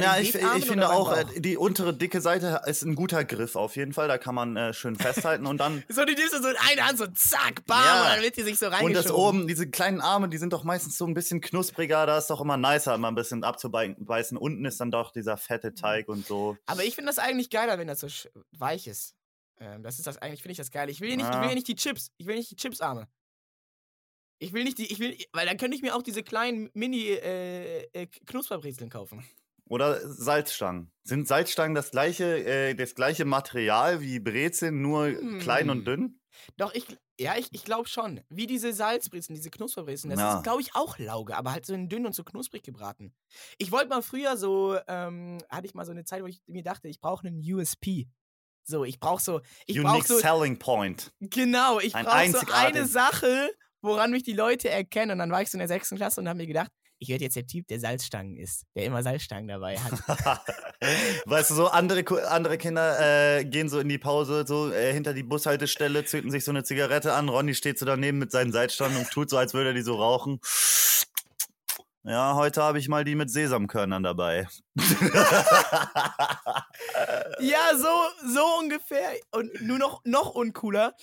ja, 0.00 0.18
ich, 0.18 0.34
ich 0.34 0.66
finde 0.66 0.90
auch, 0.90 1.16
äh, 1.16 1.24
die 1.36 1.56
untere 1.56 1.94
dicke 1.94 2.20
Seite 2.20 2.62
ist 2.66 2.82
ein 2.82 2.94
guter 2.94 3.24
Griff 3.24 3.56
auf 3.56 3.76
jeden 3.76 3.92
Fall. 3.92 4.08
Da 4.08 4.18
kann 4.18 4.34
man 4.34 4.56
äh, 4.56 4.72
schön 4.72 4.96
festhalten 4.96 5.46
und 5.46 5.58
dann. 5.58 5.82
so, 5.88 6.04
die 6.04 6.14
nimmst 6.14 6.34
du 6.34 6.42
so 6.42 6.48
in 6.48 6.56
eine 6.56 6.86
Hand, 6.86 6.98
so 6.98 7.06
zack, 7.06 7.64
bam, 7.66 7.84
ja. 7.84 8.02
und 8.02 8.08
dann 8.08 8.22
wird 8.22 8.36
die 8.36 8.42
sich 8.42 8.58
so 8.58 8.66
reingeschoben. 8.66 8.96
Und 8.96 9.04
das 9.04 9.12
oben, 9.12 9.46
diese 9.46 9.68
kleinen 9.68 10.00
Arme, 10.00 10.28
die 10.28 10.38
sind 10.38 10.52
doch 10.52 10.64
meistens 10.64 10.96
so 10.96 11.06
ein 11.06 11.14
bisschen 11.14 11.40
knuspriger. 11.40 12.06
Da 12.06 12.18
ist 12.18 12.30
doch 12.30 12.40
immer 12.40 12.56
nicer, 12.56 12.96
mal 12.98 13.08
ein 13.08 13.14
bisschen 13.14 13.44
abzubeißen. 13.44 14.36
Unten 14.36 14.64
ist 14.64 14.80
dann 14.80 14.90
doch 14.90 15.12
dieser 15.12 15.36
fette 15.36 15.70
mhm. 15.70 15.76
Teig 15.76 16.08
und 16.08 16.26
so. 16.26 16.56
Aber 16.66 16.84
ich 16.84 16.94
finde 16.94 17.08
das 17.08 17.18
eigentlich 17.18 17.50
geiler, 17.50 17.78
wenn 17.78 17.86
das 17.86 18.00
so 18.00 18.08
weich 18.52 18.86
ist. 18.86 19.14
Ähm, 19.58 19.82
das 19.82 19.98
ist 19.98 20.06
das 20.06 20.18
eigentlich, 20.18 20.42
finde 20.42 20.52
ich 20.52 20.58
das 20.58 20.70
geil. 20.70 20.90
Ich 20.90 21.00
will, 21.00 21.16
nicht, 21.16 21.26
ja. 21.26 21.42
ich 21.42 21.48
will 21.48 21.54
nicht 21.54 21.66
die 21.68 21.76
Chips. 21.76 22.12
Ich 22.16 22.26
will 22.26 22.36
nicht 22.36 22.50
die 22.50 22.56
Chips-Arme. 22.56 23.08
Ich 24.38 24.52
will 24.52 24.64
nicht 24.64 24.76
die, 24.78 24.90
ich 24.90 24.98
will, 24.98 25.16
weil 25.32 25.46
dann 25.46 25.56
könnte 25.56 25.76
ich 25.76 25.82
mir 25.82 25.94
auch 25.94 26.02
diese 26.02 26.24
kleinen 26.24 26.68
Mini-Knusperbrezeln 26.74 28.88
äh, 28.88 28.90
äh, 28.90 28.90
kaufen. 28.90 29.24
Oder 29.66 30.00
Salzstangen. 30.08 30.92
Sind 31.04 31.26
Salzstangen 31.26 31.74
das 31.74 31.90
gleiche, 31.90 32.44
äh, 32.44 32.74
das 32.74 32.94
gleiche 32.94 33.24
Material 33.24 34.00
wie 34.00 34.20
Brezeln, 34.20 34.82
nur 34.82 35.06
hm. 35.06 35.38
klein 35.38 35.70
und 35.70 35.86
dünn? 35.86 36.20
Doch, 36.56 36.74
ich, 36.74 36.86
ja, 37.18 37.36
ich, 37.36 37.48
ich 37.52 37.64
glaube 37.64 37.88
schon. 37.88 38.20
Wie 38.28 38.46
diese 38.46 38.72
Salzbrezeln, 38.72 39.36
diese 39.36 39.50
Knusperbrezeln. 39.50 40.10
Das 40.10 40.20
ja. 40.20 40.36
ist, 40.36 40.42
glaube 40.42 40.60
ich, 40.60 40.74
auch 40.74 40.98
Lauge, 40.98 41.36
aber 41.36 41.52
halt 41.52 41.64
so 41.64 41.74
in 41.74 41.88
dünn 41.88 42.06
und 42.06 42.14
so 42.14 42.24
knusprig 42.24 42.62
gebraten. 42.62 43.14
Ich 43.58 43.72
wollte 43.72 43.88
mal 43.88 44.02
früher 44.02 44.36
so, 44.36 44.76
ähm, 44.88 45.38
hatte 45.48 45.66
ich 45.66 45.74
mal 45.74 45.84
so 45.84 45.92
eine 45.92 46.04
Zeit, 46.04 46.22
wo 46.22 46.26
ich 46.26 46.42
mir 46.46 46.62
dachte, 46.62 46.88
ich 46.88 47.00
brauche 47.00 47.26
einen 47.26 47.40
USP. 47.40 48.08
So, 48.64 48.84
ich 48.84 48.98
brauche 48.98 49.22
so. 49.22 49.40
Ich 49.66 49.78
Unique 49.78 50.06
so, 50.06 50.18
Selling 50.18 50.58
Point. 50.58 51.12
Genau, 51.20 51.80
ich 51.80 51.92
brauche 51.92 52.30
so 52.30 52.40
eine 52.52 52.86
Sache, 52.86 53.50
woran 53.82 54.10
mich 54.10 54.22
die 54.22 54.32
Leute 54.32 54.70
erkennen. 54.70 55.12
Und 55.12 55.18
dann 55.18 55.30
war 55.30 55.42
ich 55.42 55.50
so 55.50 55.56
in 55.56 55.60
der 55.60 55.68
sechsten 55.68 55.96
Klasse 55.96 56.20
und 56.20 56.28
habe 56.28 56.38
mir 56.38 56.46
gedacht, 56.46 56.72
ich 56.98 57.08
werde 57.08 57.24
jetzt 57.24 57.36
der 57.36 57.46
Typ, 57.46 57.66
der 57.68 57.80
Salzstangen 57.80 58.36
isst, 58.36 58.64
der 58.74 58.84
immer 58.84 59.02
Salzstangen 59.02 59.48
dabei 59.48 59.78
hat. 59.78 59.92
weißt 61.26 61.50
du, 61.50 61.54
so 61.54 61.68
andere, 61.68 62.04
andere 62.30 62.58
Kinder 62.58 63.38
äh, 63.38 63.44
gehen 63.44 63.68
so 63.68 63.78
in 63.78 63.88
die 63.88 63.98
Pause, 63.98 64.44
so 64.46 64.72
äh, 64.72 64.92
hinter 64.92 65.14
die 65.14 65.22
Bushaltestelle, 65.22 66.04
zünden 66.04 66.30
sich 66.30 66.44
so 66.44 66.50
eine 66.50 66.64
Zigarette 66.64 67.12
an. 67.12 67.28
Ronny 67.28 67.54
steht 67.54 67.78
so 67.78 67.86
daneben 67.86 68.18
mit 68.18 68.30
seinen 68.30 68.52
Salzstangen 68.52 68.96
und 68.96 69.10
tut 69.10 69.30
so, 69.30 69.36
als 69.36 69.54
würde 69.54 69.70
er 69.70 69.74
die 69.74 69.82
so 69.82 69.96
rauchen. 69.96 70.40
Ja, 72.06 72.34
heute 72.34 72.62
habe 72.62 72.78
ich 72.78 72.86
mal 72.88 73.02
die 73.02 73.14
mit 73.14 73.30
Sesamkörnern 73.30 74.02
dabei. 74.02 74.46
ja, 77.40 77.70
so, 77.74 77.88
so 78.26 78.44
ungefähr. 78.60 79.14
Und 79.30 79.62
nur 79.62 79.78
noch, 79.78 80.02
noch 80.04 80.34
uncooler. 80.34 80.94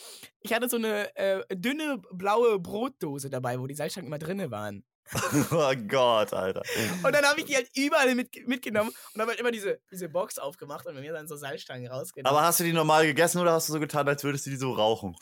Ich 0.41 0.53
hatte 0.53 0.69
so 0.69 0.77
eine 0.77 1.15
äh, 1.15 1.43
dünne 1.55 1.99
blaue 2.11 2.59
Brotdose 2.59 3.31
dabei, 3.31 3.59
wo 3.59 3.65
die 3.65 3.73
Salzstangen 3.73 4.05
immer 4.09 4.19
drinne 4.19 4.51
waren. 4.51 4.83
oh 5.51 5.73
Gott, 5.87 6.33
Alter. 6.33 6.63
Und 7.03 7.13
dann 7.13 7.25
habe 7.25 7.39
ich 7.39 7.45
die 7.45 7.55
halt 7.55 7.69
überall 7.75 8.13
mit, 8.15 8.47
mitgenommen 8.47 8.91
und 9.13 9.21
habe 9.21 9.31
halt 9.31 9.39
immer 9.39 9.51
diese, 9.51 9.79
diese 9.91 10.09
Box 10.09 10.39
aufgemacht 10.39 10.85
und 10.85 10.99
mir 10.99 11.13
dann 11.13 11.27
so 11.27 11.35
Salzstangen 11.35 11.87
rausgenommen. 11.87 12.35
Aber 12.35 12.45
hast 12.45 12.59
du 12.59 12.63
die 12.63 12.73
normal 12.73 13.05
gegessen 13.05 13.39
oder 13.39 13.53
hast 13.53 13.69
du 13.69 13.73
so 13.73 13.79
getan, 13.79 14.07
als 14.07 14.23
würdest 14.23 14.45
du 14.45 14.49
die 14.49 14.55
so 14.55 14.71
rauchen? 14.71 15.15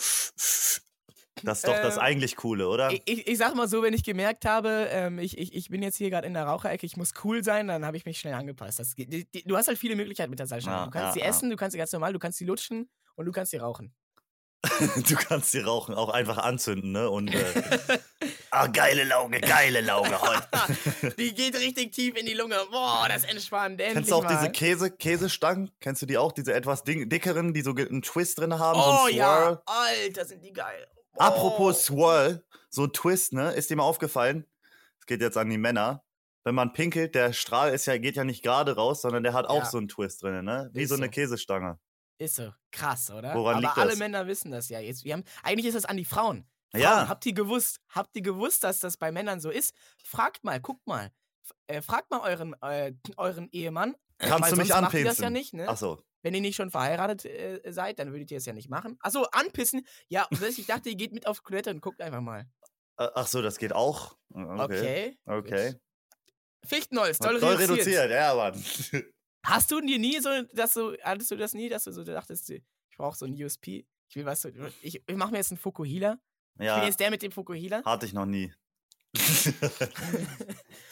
Das 1.44 1.60
ist 1.60 1.68
doch 1.68 1.76
das 1.82 1.96
ähm, 1.96 2.02
eigentlich 2.02 2.36
Coole, 2.36 2.68
oder? 2.68 2.92
Ich, 2.92 3.28
ich, 3.28 3.38
sag 3.38 3.56
mal 3.56 3.68
so, 3.68 3.82
wenn 3.82 3.94
ich 3.94 4.04
gemerkt 4.04 4.46
habe, 4.46 4.88
ähm, 4.92 5.20
ich, 5.20 5.38
ich, 5.38 5.56
ich 5.56 5.70
bin 5.70 5.82
jetzt 5.82 5.96
hier 5.96 6.10
gerade 6.10 6.28
in 6.28 6.34
der 6.34 6.44
Raucherecke, 6.44 6.86
ich 6.86 6.98
muss 6.98 7.14
cool 7.24 7.44
sein, 7.44 7.68
dann 7.68 7.86
habe 7.86 7.98
ich 7.98 8.06
mich 8.06 8.20
schnell 8.20 8.34
angepasst. 8.34 8.80
Das, 8.80 8.96
die, 8.96 9.08
die, 9.08 9.44
du 9.44 9.58
hast 9.58 9.68
halt 9.68 9.78
viele 9.78 9.96
Möglichkeiten 9.96 10.30
mit 10.30 10.40
der 10.40 10.48
Salzstange. 10.48 10.78
Ja, 10.78 10.86
du 10.86 10.92
kannst 10.92 11.14
sie 11.14 11.22
ja. 11.22 11.26
essen, 11.26 11.50
du 11.50 11.56
kannst 11.56 11.74
sie 11.74 11.78
ganz 11.78 11.92
normal, 11.92 12.14
du 12.14 12.20
kannst 12.20 12.38
sie 12.38 12.46
lutschen 12.46 12.90
und 13.16 13.26
du 13.26 13.32
kannst 13.32 13.52
sie 13.52 13.58
rauchen. 13.58 13.94
du 15.08 15.16
kannst 15.16 15.52
sie 15.52 15.60
rauchen, 15.60 15.96
auch 15.96 16.10
einfach 16.10 16.38
anzünden, 16.38 16.92
ne? 16.92 17.10
Und 17.10 17.34
äh, 17.34 18.00
ah, 18.52 18.68
geile 18.68 19.06
Lauge, 19.06 19.40
geile 19.40 19.80
Lauge 19.80 20.22
heute. 20.22 21.16
die 21.18 21.34
geht 21.34 21.56
richtig 21.56 21.94
tief 21.94 22.16
in 22.18 22.26
die 22.26 22.34
Lunge. 22.34 22.58
Boah, 22.70 23.08
das 23.08 23.24
entspannt. 23.24 23.80
Kennst 23.80 24.12
du 24.12 24.16
auch 24.16 24.24
mal. 24.24 24.36
diese 24.36 24.52
Käse, 24.52 24.92
Käsestangen? 24.92 25.72
Kennst 25.80 26.02
du 26.02 26.06
die 26.06 26.18
auch? 26.18 26.34
Diese 26.34 26.54
etwas 26.54 26.84
dickeren, 26.84 27.54
die 27.54 27.62
so 27.62 27.74
einen 27.74 28.02
Twist 28.02 28.40
drin 28.40 28.60
haben? 28.60 28.80
Oh 28.80 29.08
so 29.08 29.16
ja, 29.16 29.62
Alter, 29.66 30.26
sind 30.26 30.44
die 30.44 30.52
geil. 30.52 30.88
Oh. 31.14 31.22
Apropos 31.22 31.86
Swirl, 31.86 32.44
so 32.70 32.84
ein 32.84 32.92
Twist, 32.92 33.32
ne? 33.32 33.54
Ist 33.54 33.70
dir 33.70 33.78
mal 33.78 33.84
aufgefallen? 33.84 34.46
Es 35.00 35.06
geht 35.06 35.22
jetzt 35.22 35.38
an 35.38 35.50
die 35.50 35.58
Männer. 35.58 36.04
Wenn 36.44 36.56
man 36.56 36.74
pinkelt, 36.74 37.16
der 37.16 37.32
Strahl 37.32 37.74
ist 37.74 37.86
ja, 37.86 37.98
geht 37.98 38.16
ja 38.16 38.26
nicht 38.26 38.44
gerade 38.44 38.76
raus, 38.76 39.02
sondern 39.02 39.24
der 39.24 39.34
hat 39.34 39.46
auch 39.46 39.64
ja. 39.64 39.66
so 39.66 39.78
einen 39.78 39.88
Twist 39.88 40.22
drin, 40.22 40.44
ne? 40.44 40.70
Wie 40.74 40.84
ist 40.84 40.90
so 40.90 40.96
eine. 40.96 41.10
Käsestange. 41.10 41.80
Ist 42.20 42.36
so. 42.36 42.54
Krass, 42.72 43.10
oder? 43.10 43.34
Woran 43.34 43.56
Aber 43.56 43.62
liegt 43.62 43.78
alle 43.78 43.90
das? 43.92 44.00
Männer 44.00 44.28
wissen 44.28 44.52
das 44.52 44.70
ja 44.70 44.80
jetzt. 44.80 45.06
Wir 45.06 45.14
haben, 45.14 45.24
eigentlich 45.42 45.66
ist 45.66 45.76
das 45.76 45.86
an 45.86 45.98
die 45.98 46.06
Frauen. 46.06 46.46
Frauen, 46.70 46.82
ja. 46.84 47.08
Habt 47.08 47.26
ihr 47.26 47.34
gewusst? 47.34 47.80
Habt 47.90 48.16
ihr 48.16 48.22
gewusst, 48.22 48.64
dass 48.64 48.80
das 48.80 48.98
bei 48.98 49.12
Männern 49.12 49.40
so 49.40 49.50
ist? 49.50 49.74
Fragt 50.04 50.44
mal, 50.44 50.60
guckt 50.60 50.86
mal. 50.86 51.12
Äh, 51.68 51.82
fragt 51.82 52.12
mal 52.12 52.20
euren, 52.20 52.56
äh, 52.62 52.94
euren 53.16 53.50
Ehemann. 53.52 53.96
Kannst 54.18 54.52
du 54.52 54.58
mich 54.58 54.76
anpinseln? 54.76 55.06
das 55.06 55.18
ja 55.20 55.30
nicht, 55.30 55.54
ne? 55.54 55.66
Ach 55.68 55.78
so. 55.78 56.04
Wenn 56.22 56.34
ihr 56.34 56.42
nicht 56.42 56.58
schon 56.58 56.70
verheiratet 56.70 57.24
äh, 57.24 57.62
seid, 57.72 58.00
dann 58.00 58.12
würdet 58.12 58.30
ihr 58.32 58.38
es 58.38 58.46
ja 58.46 58.52
nicht 58.52 58.70
machen. 58.70 58.98
Achso, 59.00 59.24
anpissen. 59.32 59.88
Ja, 60.10 60.28
ich 60.58 60.66
dachte, 60.66 60.90
ihr 60.90 60.96
geht 60.96 61.14
mit 61.14 61.26
auf 61.26 61.40
Toilette 61.40 61.70
und 61.70 61.82
guckt 61.82 62.02
einfach 62.02 62.22
mal. 62.22 62.46
Ach 62.98 63.28
so, 63.28 63.42
das 63.42 63.58
geht 63.58 63.72
auch. 63.72 64.18
Okay. 64.34 65.18
Okay. 65.26 65.26
okay. 65.26 65.76
Fichtenholz, 66.66 67.18
toll, 67.18 67.40
toll 67.40 67.56
reduziert. 67.56 67.88
reduziert. 67.88 68.12
Ja, 68.12 68.36
Mann. 68.36 68.62
Hast 69.44 69.72
du 69.72 69.82
dir 69.82 70.00
nie 70.00 70.20
so, 70.20 70.30
dass 70.54 70.74
du, 70.74 70.96
hattest 71.02 71.32
du 71.32 71.36
das 71.36 71.54
nie, 71.54 71.70
dass 71.70 71.86
du 71.86 71.92
so 71.92 72.04
dachtest, 72.04 72.50
ich 72.50 72.64
brauche 72.98 73.18
so 73.18 73.26
ein 73.26 73.42
USP? 73.42 73.86
Ich 74.10 74.16
will 74.16 74.26
was, 74.26 74.46
ich, 74.82 75.02
ich 75.06 75.16
mache 75.16 75.32
mir 75.32 75.38
jetzt 75.38 75.52
einen 75.52 75.60
Fukuhila. 75.60 76.18
Ja. 76.60 76.76
Ich 76.76 76.80
bin 76.80 76.88
jetzt 76.88 77.00
der 77.00 77.12
mit 77.12 77.22
dem 77.22 77.32
Fukuhila. 77.32 77.84
Hatte 77.86 78.06
ich 78.06 78.14
noch 78.14 78.26
nie. 78.26 78.52
ich 79.14 79.54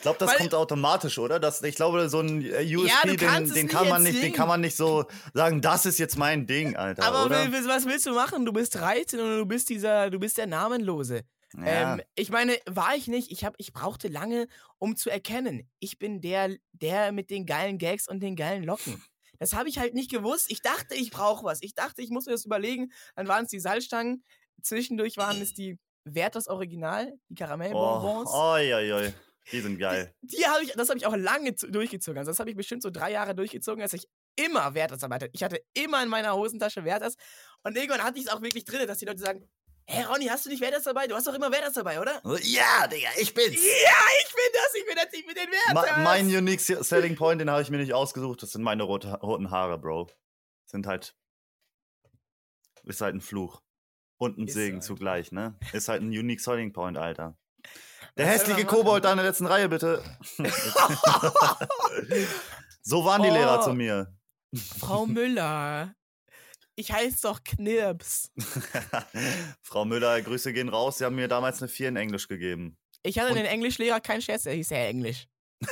glaube, 0.01 0.17
das 0.17 0.31
Weil, 0.31 0.37
kommt 0.37 0.55
automatisch, 0.55 1.19
oder? 1.19 1.39
Das, 1.39 1.61
ich 1.61 1.75
glaube, 1.75 2.09
so 2.09 2.19
ein 2.19 2.39
USP, 2.39 2.87
ja, 2.87 3.01
den, 3.03 3.53
den 3.53 3.67
kann 3.67 3.87
man 3.87 4.01
nicht, 4.01 4.23
den 4.23 4.33
kann 4.33 4.47
man 4.47 4.61
nicht 4.61 4.75
so 4.75 5.05
sagen, 5.33 5.61
das 5.61 5.85
ist 5.85 5.99
jetzt 5.99 6.17
mein 6.17 6.47
Ding, 6.47 6.75
Alter. 6.75 7.03
Aber 7.03 7.25
oder? 7.25 7.51
was 7.51 7.85
willst 7.85 8.07
du 8.07 8.13
machen? 8.13 8.45
Du 8.45 8.53
bist 8.53 8.73
13 8.75 9.19
und 9.19 9.37
du 9.37 9.45
bist 9.45 9.69
dieser, 9.69 10.09
du 10.09 10.17
bist 10.19 10.37
der 10.37 10.47
Namenlose. 10.47 11.23
Ja. 11.55 11.93
Ähm, 11.93 12.01
ich 12.15 12.29
meine, 12.29 12.57
war 12.65 12.95
ich 12.95 13.07
nicht. 13.07 13.31
Ich, 13.31 13.45
hab, 13.45 13.55
ich 13.57 13.73
brauchte 13.73 14.07
lange, 14.07 14.47
um 14.77 14.95
zu 14.95 15.09
erkennen, 15.09 15.69
ich 15.79 15.97
bin 15.97 16.21
der, 16.21 16.55
der 16.73 17.11
mit 17.11 17.29
den 17.29 17.45
geilen 17.45 17.77
Gags 17.77 18.07
und 18.07 18.19
den 18.19 18.35
geilen 18.35 18.63
Locken. 18.63 19.01
Das 19.39 19.53
habe 19.53 19.69
ich 19.69 19.79
halt 19.79 19.93
nicht 19.93 20.11
gewusst. 20.11 20.49
Ich 20.49 20.61
dachte, 20.61 20.95
ich 20.95 21.11
brauche 21.11 21.45
was. 21.45 21.61
Ich 21.61 21.75
dachte, 21.75 22.01
ich 22.01 22.09
muss 22.09 22.25
mir 22.25 22.31
das 22.31 22.45
überlegen. 22.45 22.91
Dann 23.15 23.27
waren 23.27 23.45
es 23.45 23.51
die 23.51 23.59
Salzstangen. 23.59 24.23
Zwischendurch 24.61 25.17
waren 25.17 25.41
es 25.41 25.53
die 25.53 25.77
Werthers 26.05 26.47
Original, 26.47 27.13
die 27.29 27.35
Karamellbonbons. 27.35 28.29
Oh, 28.33 28.53
oi, 28.53 28.73
oi, 28.73 28.93
oi. 28.93 29.13
Die 29.51 29.61
sind 29.61 29.77
geil. 29.77 30.13
Die, 30.21 30.37
die 30.37 30.45
habe 30.45 30.63
ich, 30.63 30.71
das 30.73 30.89
habe 30.89 30.97
ich 30.97 31.05
auch 31.05 31.15
lange 31.15 31.53
durchgezogen. 31.53 32.17
Also 32.17 32.31
das 32.31 32.39
habe 32.39 32.49
ich 32.49 32.55
bestimmt 32.55 32.81
so 32.81 32.89
drei 32.89 33.11
Jahre 33.11 33.35
durchgezogen, 33.35 33.81
als 33.81 33.93
ich 33.93 34.07
immer 34.35 34.73
Werthers 34.73 35.03
arbeitet. 35.03 35.31
Ich 35.33 35.43
hatte 35.43 35.61
immer 35.73 36.03
in 36.03 36.09
meiner 36.09 36.35
Hosentasche 36.35 36.83
Werthers. 36.83 37.15
Und 37.63 37.77
irgendwann 37.77 38.03
hatte 38.03 38.19
ich 38.19 38.25
es 38.25 38.31
auch 38.31 38.41
wirklich 38.41 38.65
drin, 38.65 38.87
dass 38.87 38.97
die 38.97 39.05
Leute 39.05 39.19
sagen, 39.19 39.47
Hey 39.89 40.03
Ronny, 40.03 40.25
hast 40.25 40.45
du 40.45 40.49
nicht 40.49 40.59
Werthers 40.59 40.83
dabei? 40.83 41.07
Du 41.07 41.15
hast 41.15 41.25
doch 41.27 41.33
immer 41.33 41.49
Werthers 41.49 41.75
dabei, 41.75 42.01
oder? 42.01 42.21
Ja, 42.41 42.87
Digga, 42.87 43.07
ich 43.17 43.33
bin's. 43.33 43.55
Ja, 43.55 44.03
ich 44.19 44.33
bin 44.33 44.43
das, 44.53 44.75
ich 44.75 44.85
bin 44.85 44.95
das, 44.95 45.07
ich 45.13 45.25
bin 45.25 45.33
den 45.33 45.49
Werthers. 45.49 45.97
Ma 45.97 46.03
mein 46.03 46.27
Unique 46.27 46.59
Selling 46.59 47.15
Point, 47.15 47.39
den 47.39 47.49
habe 47.49 47.61
ich 47.61 47.69
mir 47.69 47.77
nicht 47.77 47.93
ausgesucht. 47.93 48.43
Das 48.43 48.51
sind 48.51 48.63
meine 48.63 48.83
rote, 48.83 49.13
roten 49.21 49.49
Haare, 49.49 49.77
Bro. 49.77 50.09
Sind 50.65 50.87
halt. 50.87 51.15
Ist 52.83 52.99
halt 52.99 53.15
ein 53.15 53.21
Fluch. 53.21 53.61
Und 54.17 54.37
ein 54.37 54.47
ist 54.47 54.55
Segen 54.55 54.77
halt. 54.77 54.83
zugleich, 54.83 55.31
ne? 55.31 55.57
Ist 55.71 55.87
halt 55.87 56.01
ein 56.01 56.09
Unique 56.09 56.41
Selling 56.41 56.73
Point, 56.73 56.97
Alter. 56.97 57.37
Der 58.17 58.25
Was 58.25 58.33
hässliche 58.33 58.65
Kobold 58.65 59.05
da 59.05 59.11
in 59.11 59.17
der 59.17 59.25
letzten 59.25 59.45
Reihe, 59.45 59.69
bitte. 59.69 60.03
so 62.81 63.05
waren 63.05 63.23
die 63.23 63.29
oh, 63.29 63.33
Lehrer 63.33 63.61
zu 63.61 63.73
mir. 63.73 64.13
Frau 64.79 65.05
Müller. 65.05 65.95
Ich 66.79 66.91
heiße 66.91 67.23
doch 67.23 67.43
Knirps. 67.43 68.31
Frau 69.63 69.83
Müller, 69.83 70.21
Grüße 70.21 70.53
gehen 70.53 70.69
raus. 70.69 70.99
Sie 70.99 71.05
haben 71.05 71.15
mir 71.15 71.27
damals 71.27 71.59
eine 71.59 71.69
4 71.69 71.89
in 71.89 71.95
Englisch 71.95 72.27
gegeben. 72.27 72.77
Ich 73.01 73.17
hatte 73.17 73.31
Und 73.31 73.37
einen 73.39 73.47
Englischlehrer, 73.47 73.99
kein 73.99 74.21
Scherz, 74.21 74.45
er 74.45 74.53
hieß 74.53 74.69
Herr 74.69 74.87
Englisch. 74.87 75.27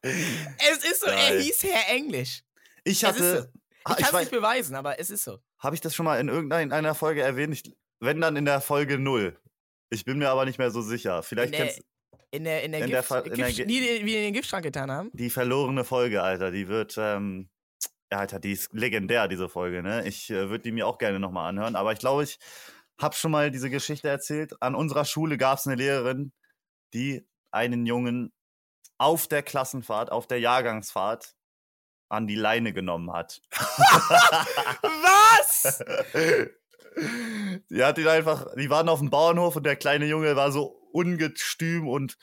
es 0.00 0.84
ist 0.84 1.00
so, 1.00 1.06
Geil. 1.06 1.36
er 1.36 1.40
hieß 1.40 1.64
Herr 1.64 1.94
Englisch. 1.94 2.40
Ich 2.84 3.04
hatte. 3.04 3.42
So. 3.42 3.48
Ich 3.90 3.96
kann 3.96 4.14
es 4.14 4.20
nicht 4.20 4.30
beweisen, 4.30 4.74
aber 4.74 4.98
es 4.98 5.10
ist 5.10 5.24
so. 5.24 5.38
Habe 5.58 5.74
ich 5.74 5.82
das 5.82 5.94
schon 5.94 6.04
mal 6.04 6.18
in 6.18 6.28
irgendeiner 6.28 6.94
Folge 6.94 7.20
erwähnt? 7.20 7.52
Ich, 7.52 7.70
wenn 8.00 8.22
dann 8.22 8.36
in 8.36 8.46
der 8.46 8.62
Folge 8.62 8.98
0. 8.98 9.38
Ich 9.90 10.06
bin 10.06 10.16
mir 10.16 10.30
aber 10.30 10.46
nicht 10.46 10.58
mehr 10.58 10.70
so 10.70 10.80
sicher. 10.80 11.22
Vielleicht 11.22 11.52
in 11.52 11.60
kennst 11.60 11.82
in 12.30 12.44
der, 12.44 12.62
in 12.64 12.72
der, 12.72 12.80
in 12.80 12.90
Gift, 12.90 13.10
der, 13.10 13.26
in 13.26 13.32
Gift, 13.34 13.58
der, 13.58 13.66
die, 13.66 13.80
die, 13.80 14.06
wir 14.06 14.18
in 14.18 14.24
den 14.24 14.32
Giftschrank 14.32 14.64
getan 14.64 14.90
haben. 14.90 15.10
Die 15.12 15.30
verlorene 15.30 15.84
Folge, 15.84 16.22
Alter. 16.22 16.50
Die 16.50 16.68
wird, 16.68 16.96
ähm, 16.98 17.48
Alter, 18.10 18.38
die 18.38 18.52
ist 18.52 18.72
legendär, 18.72 19.28
diese 19.28 19.48
Folge, 19.48 19.82
ne? 19.82 20.06
Ich 20.06 20.30
äh, 20.30 20.48
würde 20.48 20.62
die 20.62 20.72
mir 20.72 20.86
auch 20.86 20.98
gerne 20.98 21.18
nochmal 21.18 21.48
anhören. 21.48 21.76
Aber 21.76 21.92
ich 21.92 21.98
glaube, 21.98 22.22
ich 22.22 22.38
habe 23.00 23.14
schon 23.14 23.30
mal 23.30 23.50
diese 23.50 23.70
Geschichte 23.70 24.08
erzählt. 24.08 24.54
An 24.60 24.74
unserer 24.74 25.04
Schule 25.04 25.36
gab 25.36 25.58
es 25.58 25.66
eine 25.66 25.76
Lehrerin, 25.76 26.32
die 26.92 27.26
einen 27.50 27.86
Jungen 27.86 28.32
auf 28.98 29.26
der 29.26 29.42
Klassenfahrt, 29.42 30.12
auf 30.12 30.26
der 30.26 30.40
Jahrgangsfahrt 30.40 31.34
an 32.08 32.26
die 32.26 32.36
Leine 32.36 32.72
genommen 32.72 33.12
hat. 33.12 33.42
Was? 34.82 35.82
Die 37.70 37.82
hat 37.82 37.98
ihn 37.98 38.06
einfach, 38.06 38.54
die 38.54 38.70
waren 38.70 38.88
auf 38.88 39.00
dem 39.00 39.10
Bauernhof 39.10 39.56
und 39.56 39.66
der 39.66 39.74
kleine 39.76 40.06
Junge 40.06 40.36
war 40.36 40.52
so 40.52 40.80
ungestüm 40.92 41.88
und 41.88 42.16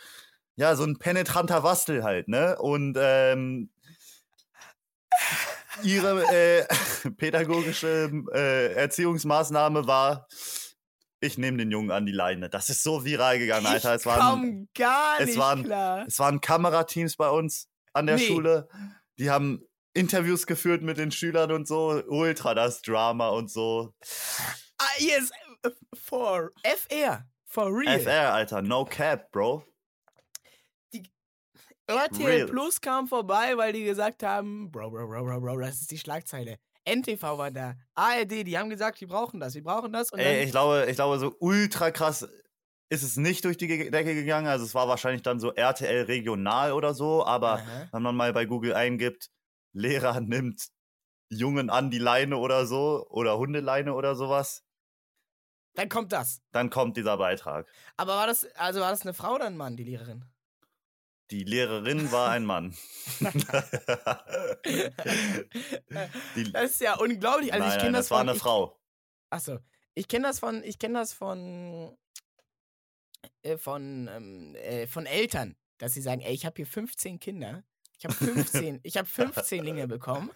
ja, 0.56 0.76
so 0.76 0.84
ein 0.86 0.98
penetranter 0.98 1.64
Wastel 1.64 2.04
halt, 2.04 2.28
ne? 2.30 2.58
Und 2.58 2.98
ähm, 3.00 3.70
ihre 5.84 6.24
äh, 6.34 6.66
pädagogische 7.18 8.12
äh, 8.34 8.74
Erziehungsmaßnahme 8.74 9.88
war, 9.88 10.28
ich 11.20 11.38
nehme 11.38 11.58
den 11.58 11.72
Jungen 11.72 11.92
an 11.92 12.06
die 12.06 12.12
Leine. 12.12 12.50
Das 12.50 12.70
ist 12.70 12.84
so 12.84 13.06
viral 13.06 13.38
gegangen, 13.40 13.68
Alter. 13.68 13.94
Es 13.94 14.06
waren, 14.06 14.70
gar 14.76 15.20
nicht 15.20 15.30
es 15.30 15.38
waren, 15.38 15.64
klar. 15.64 16.06
Es 16.08 16.20
waren 16.20 16.42
Kamerateams 16.42 17.16
bei 17.16 17.30
uns 17.30 17.70
an 17.94 18.08
der 18.08 18.16
nee. 18.16 18.28
Schule. 18.28 18.68
Die 19.20 19.30
haben 19.30 19.64
Interviews 19.94 20.48
geführt 20.48 20.82
mit 20.82 20.98
den 20.98 21.12
Schülern 21.12 21.52
und 21.52 21.68
so. 21.68 22.02
Ultra 22.08 22.56
das 22.56 22.82
Drama 22.82 23.30
und 23.30 23.52
so. 23.52 23.94
Ah, 24.78 24.86
yes, 24.98 25.32
for 25.94 26.52
FR. 26.64 27.26
For 27.46 27.68
real. 27.68 28.00
FR, 28.00 28.34
Alter. 28.34 28.62
No 28.62 28.86
cap, 28.86 29.32
Bro. 29.32 29.66
RTL 31.88 32.26
Real. 32.26 32.48
Plus 32.48 32.80
kam 32.80 33.08
vorbei, 33.08 33.58
weil 33.58 33.74
die 33.74 33.84
gesagt 33.84 34.24
haben, 34.24 34.72
Bro, 34.72 34.92
Bro, 34.92 35.08
Bro, 35.08 35.24
Bro, 35.26 35.42
Bro, 35.42 35.60
das 35.60 35.82
ist 35.82 35.92
die 35.92 35.98
Schlagzeile. 35.98 36.58
NTV 36.86 37.38
war 37.38 37.52
da, 37.52 37.76
ARD, 37.94 38.48
die 38.48 38.58
haben 38.58 38.70
gesagt, 38.70 39.00
wir 39.02 39.08
brauchen 39.08 39.40
das, 39.40 39.54
wir 39.54 39.64
brauchen 39.64 39.94
das. 39.94 40.12
Ey, 40.14 40.44
ich 40.44 40.52
glaube, 40.52 40.88
ich 40.90 40.96
glaube, 40.96 41.20
so 41.20 41.36
ultra 41.40 41.92
krass 41.92 42.28
ist 42.92 43.04
es 43.04 43.16
nicht 43.16 43.46
durch 43.46 43.58
die 43.58 43.68
Decke 43.68 44.14
gegangen. 44.16 44.48
Also 44.48 44.66
es 44.66 44.76
war 44.76 44.88
wahrscheinlich 44.88 45.22
dann 45.22 45.40
so 45.40 45.54
RTL 45.54 46.04
regional 46.04 46.74
oder 46.74 46.94
so, 46.94 47.26
aber 47.26 47.54
Aha. 47.54 47.88
wenn 47.92 48.02
man 48.02 48.16
mal 48.16 48.34
bei 48.34 48.46
Google 48.46 48.74
eingibt, 48.74 49.30
Lehrer 49.74 50.20
nimmt 50.22 50.68
Jungen 51.30 51.70
an 51.70 51.90
die 51.90 52.00
Leine 52.00 52.38
oder 52.38 52.66
so 52.66 53.08
oder 53.10 53.38
Hundeleine 53.38 53.94
oder 53.94 54.16
sowas. 54.16 54.64
Dann 55.76 55.88
kommt 55.88 56.12
das. 56.12 56.42
Dann 56.52 56.70
kommt 56.70 56.98
dieser 56.98 57.18
Beitrag. 57.18 57.66
Aber 57.96 58.16
war 58.16 58.28
das, 58.28 58.46
also 58.56 58.82
war 58.82 58.92
das 58.92 59.04
eine 59.04 59.14
Frau 59.14 59.36
oder 59.36 59.46
ein 59.46 59.56
Mann, 59.56 59.78
die 59.78 59.86
Lehrerin? 59.86 60.26
Die 61.32 61.44
Lehrerin 61.46 62.12
war 62.12 62.32
ein 62.32 62.46
Mann. 62.46 62.76
die, 66.36 66.52
das 66.52 66.72
ist 66.72 66.82
ja 66.82 66.96
unglaublich. 66.96 67.54
Also 67.54 67.66
nein, 67.66 67.78
ich 67.78 67.82
kenne 67.82 67.98
das, 67.98 68.06
das 68.08 68.12
war 68.12 68.20
von, 68.20 68.30
eine 68.30 68.36
ich, 68.36 68.42
Frau. 68.44 68.78
Achso, 69.30 69.60
ich 69.94 70.10
kenne 70.10 70.28
das 70.28 70.40
von, 70.40 70.62
ich 70.64 70.78
kenne 70.78 71.00
das 71.00 71.14
von, 71.14 71.98
äh, 73.44 73.58
von, 73.58 74.10
ähm, 74.12 74.56
äh, 74.56 74.88
von 74.88 75.06
Eltern, 75.06 75.56
dass 75.78 75.94
sie 75.94 76.02
sagen, 76.02 76.20
ey, 76.20 76.34
ich 76.34 76.46
habe 76.46 76.58
hier 76.58 76.68
15 76.68 77.20
Kinder, 77.20 77.64
ich 77.98 78.04
habe 78.04 78.14
15, 78.14 78.82
ich 78.84 78.98
habe 78.98 79.08
15 79.08 79.64
Linge 79.64 79.88
bekommen 79.88 80.32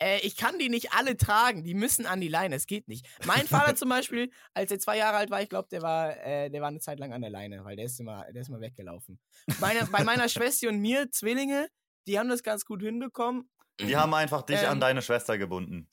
äh, 0.00 0.18
ich 0.20 0.36
kann 0.36 0.58
die 0.58 0.68
nicht 0.68 0.92
alle 0.92 1.16
tragen, 1.16 1.64
die 1.64 1.74
müssen 1.74 2.06
an 2.06 2.20
die 2.20 2.28
Leine, 2.28 2.56
es 2.56 2.66
geht 2.66 2.88
nicht. 2.88 3.06
Mein 3.24 3.46
Vater 3.46 3.74
zum 3.76 3.88
Beispiel, 3.88 4.30
als 4.52 4.70
er 4.70 4.78
zwei 4.78 4.98
Jahre 4.98 5.16
alt 5.16 5.30
war, 5.30 5.42
ich 5.42 5.48
glaube, 5.48 5.68
der 5.70 5.82
war, 5.82 6.16
äh, 6.24 6.50
der 6.50 6.60
war 6.60 6.68
eine 6.68 6.80
Zeit 6.80 6.98
lang 6.98 7.12
an 7.12 7.20
der 7.20 7.30
Leine, 7.30 7.64
weil 7.64 7.76
der 7.76 7.86
ist 7.86 8.00
immer, 8.00 8.26
der 8.32 8.42
ist 8.42 8.48
immer 8.48 8.60
weggelaufen. 8.60 9.20
Meine, 9.60 9.86
bei 9.86 10.04
meiner 10.04 10.28
Schwester 10.28 10.68
und 10.68 10.80
mir, 10.80 11.10
Zwillinge, 11.10 11.68
die 12.06 12.18
haben 12.18 12.28
das 12.28 12.42
ganz 12.42 12.64
gut 12.64 12.82
hinbekommen. 12.82 13.48
Die 13.80 13.96
haben 13.96 14.14
einfach 14.14 14.42
dich 14.42 14.62
ähm, 14.62 14.70
an 14.70 14.80
deine 14.80 15.02
Schwester 15.02 15.38
gebunden. 15.38 15.88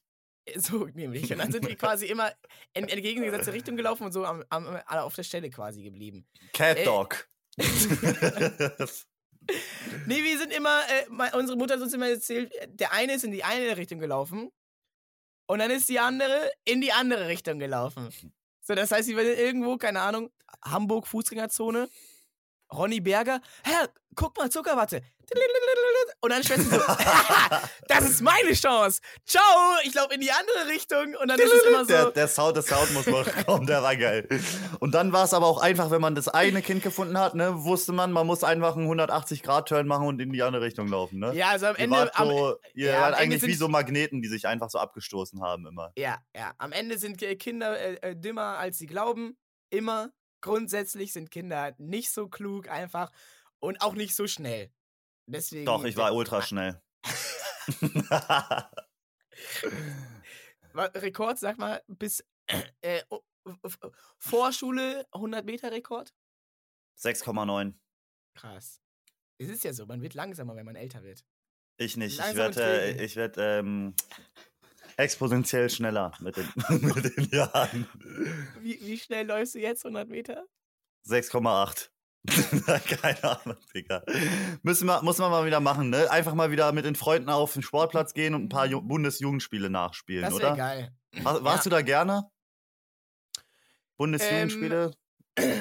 So 0.55 0.87
nämlich. 0.87 1.31
Und 1.31 1.39
dann 1.39 1.51
sind 1.51 1.67
wir 1.67 1.75
quasi 1.75 2.07
immer 2.07 2.31
in 2.73 2.87
entgegengesetzte 2.87 3.53
Richtung 3.53 3.75
gelaufen 3.75 4.05
und 4.05 4.11
so 4.11 4.25
am, 4.25 4.43
am, 4.49 4.67
auf 4.87 5.15
der 5.15 5.23
Stelle 5.23 5.49
quasi 5.49 5.83
geblieben. 5.83 6.27
Cat 6.53 6.77
äh, 6.77 6.83
Dog. 6.83 7.27
Äh, 7.57 7.63
nee, 10.07 10.23
wir 10.23 10.37
sind 10.37 10.53
immer, 10.53 10.81
äh, 10.89 11.37
unsere 11.37 11.57
Mutter 11.57 11.75
hat 11.75 11.81
uns 11.81 11.93
immer 11.93 12.09
erzählt, 12.09 12.53
der 12.67 12.93
eine 12.93 13.13
ist 13.13 13.23
in 13.23 13.31
die 13.31 13.43
eine 13.43 13.77
Richtung 13.77 13.99
gelaufen 13.99 14.51
und 15.47 15.59
dann 15.59 15.71
ist 15.71 15.89
die 15.89 15.99
andere 15.99 16.51
in 16.63 16.81
die 16.81 16.91
andere 16.91 17.27
Richtung 17.27 17.59
gelaufen. 17.59 18.09
So, 18.61 18.75
das 18.75 18.91
heißt, 18.91 19.07
sie 19.07 19.17
will 19.17 19.25
irgendwo, 19.25 19.77
keine 19.77 20.01
Ahnung, 20.01 20.29
Hamburg 20.63 21.07
Fußgängerzone, 21.07 21.89
Ronny 22.73 23.01
Berger, 23.01 23.41
Herr, 23.63 23.89
guck 24.15 24.37
mal, 24.37 24.49
Zuckerwatte. 24.49 25.01
Und 26.19 26.31
dann 26.31 26.43
schwätzen 26.43 26.69
so, 26.69 26.77
das 27.87 28.09
ist 28.09 28.21
meine 28.21 28.53
Chance. 28.53 29.01
Ciao, 29.25 29.43
ich 29.83 29.93
laufe 29.93 30.13
in 30.13 30.21
die 30.21 30.31
andere 30.31 30.67
Richtung. 30.67 31.15
Und 31.21 31.29
dann 31.29 31.39
ist 31.39 31.51
es 31.51 31.63
immer 31.63 31.81
so. 31.81 31.87
Der, 31.87 32.11
der 32.11 32.27
Sound, 32.27 32.55
der 32.57 32.63
Sound 32.63 32.93
muss 32.93 33.07
noch 33.07 33.25
kommen, 33.45 33.65
der 33.65 33.81
war 33.81 33.95
geil. 33.95 34.27
Und 34.79 34.93
dann 34.93 35.13
war 35.13 35.23
es 35.23 35.33
aber 35.33 35.47
auch 35.47 35.61
einfach, 35.61 35.89
wenn 35.89 36.01
man 36.01 36.15
das 36.15 36.27
eine 36.27 36.61
Kind 36.61 36.83
gefunden 36.83 37.17
hat, 37.17 37.33
ne, 37.35 37.63
wusste 37.63 37.93
man, 37.93 38.11
man 38.11 38.27
muss 38.27 38.43
einfach 38.43 38.75
einen 38.75 38.87
180-Grad-Turn 38.87 39.87
machen 39.87 40.07
und 40.07 40.21
in 40.21 40.31
die 40.31 40.43
andere 40.43 40.63
Richtung 40.63 40.87
laufen, 40.87 41.19
ne? 41.19 41.33
Ja, 41.33 41.49
also 41.49 41.67
am 41.67 41.75
ihr 41.75 41.83
Ende. 41.83 41.95
Wart 41.97 42.15
so, 42.15 42.23
am, 42.23 42.55
ihr 42.73 42.91
ja, 42.91 43.01
wart 43.01 43.15
eigentlich 43.15 43.43
wie 43.43 43.53
so 43.53 43.67
Magneten, 43.67 44.21
die 44.21 44.27
sich 44.27 44.47
einfach 44.47 44.69
so 44.69 44.79
abgestoßen 44.79 45.41
haben 45.41 45.65
immer. 45.65 45.91
Ja, 45.97 46.17
ja. 46.35 46.53
Am 46.57 46.71
Ende 46.71 46.97
sind 46.97 47.17
Kinder 47.39 47.79
äh, 47.79 48.11
äh, 48.11 48.15
dümmer, 48.15 48.57
als 48.57 48.77
sie 48.77 48.85
glauben. 48.85 49.37
Immer. 49.69 50.11
Grundsätzlich 50.41 51.13
sind 51.13 51.31
Kinder 51.31 51.73
nicht 51.77 52.11
so 52.11 52.27
klug 52.27 52.67
einfach 52.69 53.11
und 53.59 53.81
auch 53.81 53.93
nicht 53.93 54.15
so 54.15 54.27
schnell. 54.27 54.71
Deswegen, 55.27 55.65
Doch, 55.65 55.85
ich 55.85 55.95
war 55.95 56.13
ultra 56.13 56.41
schnell. 56.41 56.81
Rekord, 60.73 61.37
sag 61.39 61.57
mal, 61.57 61.81
bis 61.87 62.25
äh, 62.81 63.01
Vorschule 64.17 65.07
100 65.11 65.45
Meter 65.45 65.71
Rekord? 65.71 66.13
6,9. 66.99 67.73
Krass. 68.35 68.81
Es 69.37 69.49
ist 69.49 69.63
ja 69.63 69.73
so, 69.73 69.85
man 69.85 70.01
wird 70.01 70.13
langsamer, 70.13 70.55
wenn 70.55 70.65
man 70.65 70.75
älter 70.75 71.03
wird. 71.03 71.25
Ich 71.77 71.97
nicht. 71.97 72.17
Langsam 72.17 72.51
ich 72.51 72.57
werde, 72.57 72.81
äh, 72.81 73.05
ich 73.05 73.15
werde 73.15 73.59
ähm, 73.59 73.95
exponentiell 74.97 75.69
schneller 75.69 76.13
mit 76.19 76.37
den, 76.37 76.47
mit 76.81 77.17
den 77.17 77.29
Jahren. 77.29 77.87
Wie, 78.59 78.79
wie 78.81 78.97
schnell 78.97 79.27
läufst 79.27 79.55
du 79.55 79.59
jetzt 79.59 79.85
100 79.85 80.09
Meter? 80.09 80.45
6,8. 81.07 81.89
Keine 83.01 83.23
Ahnung, 83.23 83.57
Digga. 83.73 84.03
Müssen 84.61 84.85
wir, 84.85 85.01
muss 85.01 85.17
man 85.17 85.31
mal 85.31 85.45
wieder 85.45 85.59
machen, 85.59 85.89
ne? 85.89 86.09
Einfach 86.11 86.35
mal 86.35 86.51
wieder 86.51 86.71
mit 86.71 86.85
den 86.85 86.95
Freunden 86.95 87.29
auf 87.29 87.53
den 87.53 87.63
Sportplatz 87.63 88.13
gehen 88.13 88.35
und 88.35 88.43
ein 88.43 88.49
paar 88.49 88.67
Bundesjugendspiele 88.69 89.69
nachspielen, 89.69 90.25
das 90.25 90.33
oder? 90.33 90.55
geil. 90.55 90.95
War, 91.23 91.43
warst 91.43 91.65
ja. 91.65 91.69
du 91.69 91.75
da 91.75 91.81
gerne? 91.81 92.29
Bundesjugendspiele? 93.97 94.93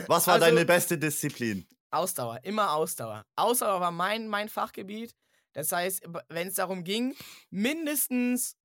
Was 0.07 0.27
war 0.27 0.35
also, 0.35 0.47
deine 0.47 0.67
beste 0.67 0.99
Disziplin? 0.99 1.67
Ausdauer, 1.91 2.41
immer 2.43 2.73
Ausdauer. 2.73 3.25
Ausdauer 3.37 3.81
war 3.81 3.91
mein, 3.91 4.29
mein 4.29 4.49
Fachgebiet. 4.49 5.15
Das 5.53 5.73
heißt, 5.73 6.03
wenn 6.29 6.49
es 6.49 6.55
darum 6.55 6.85
ging, 6.85 7.15
mindestens 7.51 8.57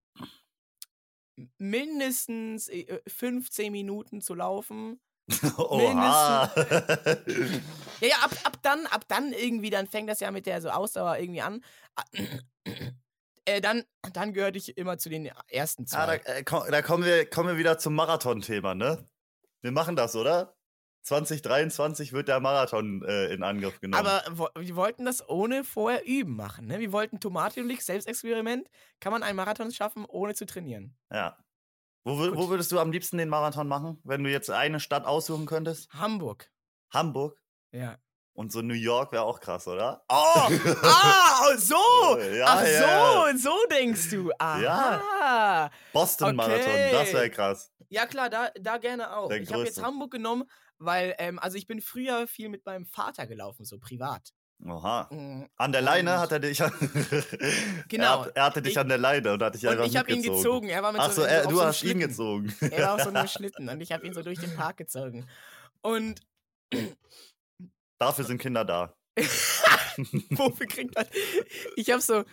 mindestens 1.57 2.69
15 3.07 3.65
äh, 3.65 3.69
Minuten 3.69 4.21
zu 4.21 4.33
laufen. 4.36 4.99
Oha. 5.57 6.51
ja, 8.01 8.07
ja, 8.07 8.15
ab, 8.21 8.31
ab 8.43 8.57
dann, 8.61 8.86
ab 8.88 9.05
dann 9.07 9.33
irgendwie, 9.33 9.69
dann 9.69 9.88
fängt 9.88 10.09
das 10.09 10.19
ja 10.19 10.31
mit 10.31 10.45
der 10.45 10.61
so 10.61 10.69
Ausdauer 10.69 11.17
irgendwie 11.17 11.41
an. 11.41 11.63
Äh, 13.47 13.61
dann, 13.61 13.83
dann 14.11 14.33
gehörte 14.33 14.57
ich 14.57 14.75
immer 14.75 14.97
zu 14.97 15.07
den 15.07 15.29
ersten 15.49 15.86
zwei. 15.86 15.99
Ah, 15.99 16.07
da, 16.07 16.13
äh, 16.15 16.43
da 16.43 16.81
kommen, 16.81 17.05
wir, 17.05 17.29
kommen 17.29 17.49
wir 17.49 17.57
wieder 17.59 17.77
zum 17.77 17.93
Marathon-Thema, 17.93 18.73
ne? 18.73 19.07
Wir 19.61 19.71
machen 19.71 19.95
das, 19.95 20.15
oder? 20.15 20.55
2023 21.06 22.14
wird 22.14 22.28
der 22.28 22.39
Marathon 22.39 23.03
äh, 23.03 23.28
in 23.28 23.43
Angriff 23.43 23.80
genommen. 23.80 24.08
Aber 24.08 24.49
wir 24.58 24.76
wollten 24.76 25.06
das 25.06 25.28
ohne 25.30 25.64
vorher 25.64 26.06
üben 26.06 26.36
machen. 26.36 26.66
Ne? 26.66 26.80
Wir 26.80 26.91
wollten 26.91 27.20
Tomatiolik, 27.20 27.84
Selbstexperiment. 27.84 28.68
Kann 28.99 29.12
man 29.12 29.22
einen 29.22 29.36
Marathon 29.36 29.72
schaffen, 29.72 30.06
ohne 30.06 30.34
zu 30.34 30.47
trainieren? 30.47 30.97
Ja. 31.14 31.38
Wo, 32.03 32.18
wo, 32.18 32.49
würdest 32.49 32.72
du 32.72 32.80
am 32.80 32.91
liebsten 32.91 33.18
den 33.18 33.30
Marathon 33.30 33.68
machen, 33.68 33.99
wenn 34.03 34.24
du 34.24 34.32
jetzt 34.32 34.49
eine 34.49 34.80
Stadt 34.80 35.06
aussuchen 35.06 35.45
könntest? 35.45 35.93
Hamburg. 35.93 36.51
Hamburg? 36.91 37.39
Ja. 37.72 37.97
Und 38.34 38.51
so 38.51 38.62
New 38.62 38.74
York 38.74 39.12
wäre 39.12 39.24
auch 39.24 39.39
krass, 39.39 39.68
oder? 39.68 40.03
Oh, 40.10 40.14
ah, 40.84 41.56
so! 41.58 42.20
ja, 42.34 42.45
Ach 42.47 42.66
ja. 42.66 43.32
so, 43.32 43.49
so 43.49 43.56
denkst 43.70 44.10
du. 44.10 44.32
Aha. 44.39 44.60
Ja. 44.60 45.72
Boston-Marathon, 45.93 46.60
okay. 46.60 46.91
das 46.91 47.14
wäre 47.14 47.30
krass. 47.30 47.72
Ja 47.89 48.06
klar, 48.08 48.30
da, 48.30 48.49
da 48.60 48.78
gerne 48.78 49.16
auch. 49.16 49.30
Der 49.30 49.41
ich 49.41 49.53
habe 49.53 49.64
jetzt 49.64 49.82
Hamburg 49.82 50.12
genommen, 50.12 50.43
weil, 50.78 51.15
ähm, 51.17 51.39
also 51.39 51.57
ich 51.57 51.67
bin 51.67 51.82
früher 51.82 52.28
viel 52.28 52.49
mit 52.49 52.65
meinem 52.65 52.86
Vater 52.86 53.28
gelaufen, 53.28 53.65
so 53.65 53.80
privat. 53.80 54.34
Oha. 54.63 55.07
Mhm. 55.11 55.49
An 55.57 55.71
der 55.71 55.82
Leine 55.82 56.19
hat 56.19 56.32
er 56.32 56.39
dich. 56.39 56.57
genau. 57.89 58.23
Er, 58.23 58.36
er 58.36 58.43
hatte 58.45 58.61
dich 58.61 58.73
ich, 58.73 58.80
an 58.80 58.88
der 58.88 58.97
Leine 58.97 59.34
und 59.34 59.43
hat 59.43 59.53
dich 59.53 59.67
einfach 59.67 59.84
und 59.84 59.89
ich 59.89 59.97
habe 59.97 60.11
ihn 60.11 60.21
gezogen. 60.21 60.69
Er 60.69 60.82
war 60.82 60.91
mit 60.91 61.01
Ach 61.01 61.11
so, 61.11 61.21
so, 61.21 61.28
er, 61.28 61.43
du 61.43 61.55
so 61.55 61.65
hast 61.65 61.84
ihn 61.84 61.99
gezogen. 61.99 62.53
Er 62.61 62.84
war 62.84 62.95
auf 62.95 63.01
so 63.01 63.09
einem 63.09 63.28
Schlitten 63.28 63.67
und 63.67 63.82
ich 63.82 63.91
habe 63.91 64.07
ihn 64.07 64.13
so 64.13 64.21
durch 64.21 64.39
den 64.39 64.55
Park 64.55 64.78
gezogen. 64.78 65.28
Und. 65.82 66.21
Dafür 67.99 68.26
sind 68.26 68.41
Kinder 68.41 68.65
da. 68.65 68.93
Wofür 70.32 70.67
kriegt 70.67 70.95
man. 70.95 71.05
Ich 71.78 71.89
habe 71.89 72.01
so, 72.01 72.26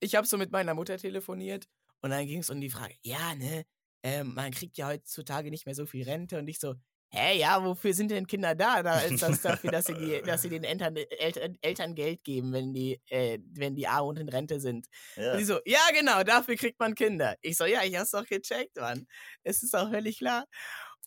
ich 0.00 0.14
habe 0.14 0.26
so 0.26 0.36
mit 0.36 0.52
meiner 0.52 0.74
Mutter 0.74 0.98
telefoniert 0.98 1.66
und 2.02 2.10
dann 2.10 2.26
ging 2.26 2.40
es 2.40 2.50
um 2.50 2.60
die 2.60 2.68
Frage: 2.68 2.94
Ja, 3.02 3.34
ne, 3.34 3.64
ähm, 4.02 4.34
man 4.34 4.50
kriegt 4.50 4.76
ja 4.76 4.88
heutzutage 4.88 5.50
nicht 5.50 5.64
mehr 5.64 5.74
so 5.74 5.86
viel 5.86 6.04
Rente 6.04 6.38
und 6.38 6.46
ich 6.48 6.58
so, 6.58 6.74
hä, 7.14 7.38
ja, 7.38 7.64
wofür 7.64 7.94
sind 7.94 8.10
denn 8.10 8.26
Kinder 8.26 8.54
da? 8.54 8.82
Da 8.82 9.00
ist 9.00 9.22
das 9.22 9.40
dafür, 9.40 9.70
dass 9.70 9.86
sie, 9.86 9.94
die, 9.94 10.22
dass 10.26 10.42
sie 10.42 10.48
den 10.48 10.64
Eltern, 10.64 10.96
Eltern, 10.96 11.56
Eltern 11.60 11.94
Geld 11.94 12.24
geben, 12.24 12.52
wenn 12.52 12.72
die, 12.72 13.00
äh, 13.08 13.38
wenn 13.52 13.74
die 13.74 13.86
arm 13.86 14.08
und 14.08 14.18
in 14.18 14.28
Rente 14.28 14.60
sind. 14.60 14.86
Ja. 15.16 15.32
Und 15.32 15.38
die 15.38 15.44
so, 15.44 15.60
ja, 15.64 15.80
genau, 15.92 16.22
dafür 16.24 16.56
kriegt 16.56 16.80
man 16.80 16.94
Kinder. 16.94 17.36
Ich 17.40 17.56
so, 17.56 17.64
ja, 17.64 17.82
ich 17.84 17.96
hab's 17.96 18.10
doch 18.10 18.26
gecheckt, 18.26 18.76
Mann. 18.76 19.06
Es 19.42 19.62
ist 19.62 19.74
auch 19.74 19.90
völlig 19.90 20.18
klar. 20.18 20.44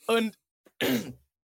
Und 0.08 0.38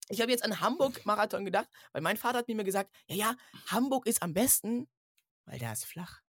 ich 0.09 0.21
habe 0.21 0.31
jetzt 0.31 0.43
an 0.43 0.59
Hamburg-Marathon 0.59 1.45
gedacht, 1.45 1.67
weil 1.91 2.01
mein 2.01 2.17
Vater 2.17 2.39
hat 2.39 2.47
mir 2.47 2.63
gesagt, 2.63 2.89
ja, 3.07 3.15
ja, 3.15 3.35
Hamburg 3.67 4.07
ist 4.07 4.21
am 4.21 4.33
besten, 4.33 4.87
weil 5.45 5.59
da 5.59 5.71
ist 5.73 5.85
flach. 5.85 6.21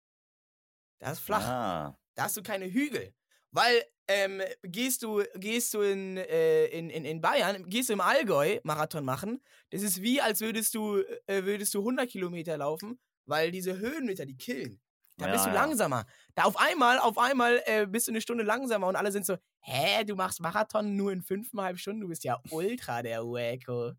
Da 0.98 1.12
ist 1.12 1.20
flach. 1.20 1.46
Ah. 1.46 1.98
Da 2.14 2.24
hast 2.24 2.36
du 2.36 2.42
keine 2.42 2.66
Hügel. 2.66 3.14
Weil 3.50 3.84
ähm, 4.08 4.42
gehst 4.62 5.02
du, 5.02 5.22
gehst 5.34 5.74
du 5.74 5.80
in, 5.80 6.16
äh, 6.16 6.66
in, 6.66 6.90
in, 6.90 7.04
in 7.04 7.20
Bayern, 7.20 7.68
gehst 7.68 7.88
du 7.88 7.94
im 7.94 8.00
Allgäu 8.00 8.58
Marathon 8.64 9.04
machen, 9.04 9.42
das 9.70 9.82
ist 9.82 10.02
wie, 10.02 10.20
als 10.20 10.40
würdest 10.40 10.74
du, 10.74 10.98
äh, 11.26 11.44
würdest 11.44 11.74
du 11.74 11.80
100 11.80 12.08
Kilometer 12.08 12.56
laufen, 12.56 12.98
weil 13.26 13.50
diese 13.50 13.78
Höhenmeter, 13.78 14.26
die 14.26 14.36
killen. 14.36 14.80
Da 15.18 15.26
ja, 15.26 15.32
bist 15.32 15.44
du 15.44 15.50
ja. 15.50 15.54
langsamer. 15.54 16.04
Da 16.34 16.44
auf 16.44 16.56
einmal, 16.56 16.98
auf 16.98 17.18
einmal 17.18 17.62
äh, 17.66 17.86
bist 17.86 18.08
du 18.08 18.12
eine 18.12 18.20
Stunde 18.20 18.44
langsamer 18.44 18.88
und 18.88 18.96
alle 18.96 19.12
sind 19.12 19.26
so, 19.26 19.36
hä, 19.60 20.04
du 20.04 20.16
machst 20.16 20.40
Marathon 20.40 20.96
nur 20.96 21.12
in 21.12 21.22
fünfeinhalb 21.22 21.78
Stunden, 21.78 22.00
du 22.00 22.08
bist 22.08 22.24
ja 22.24 22.40
ultra 22.50 23.02
der 23.02 23.20
Wacko. 23.20 23.92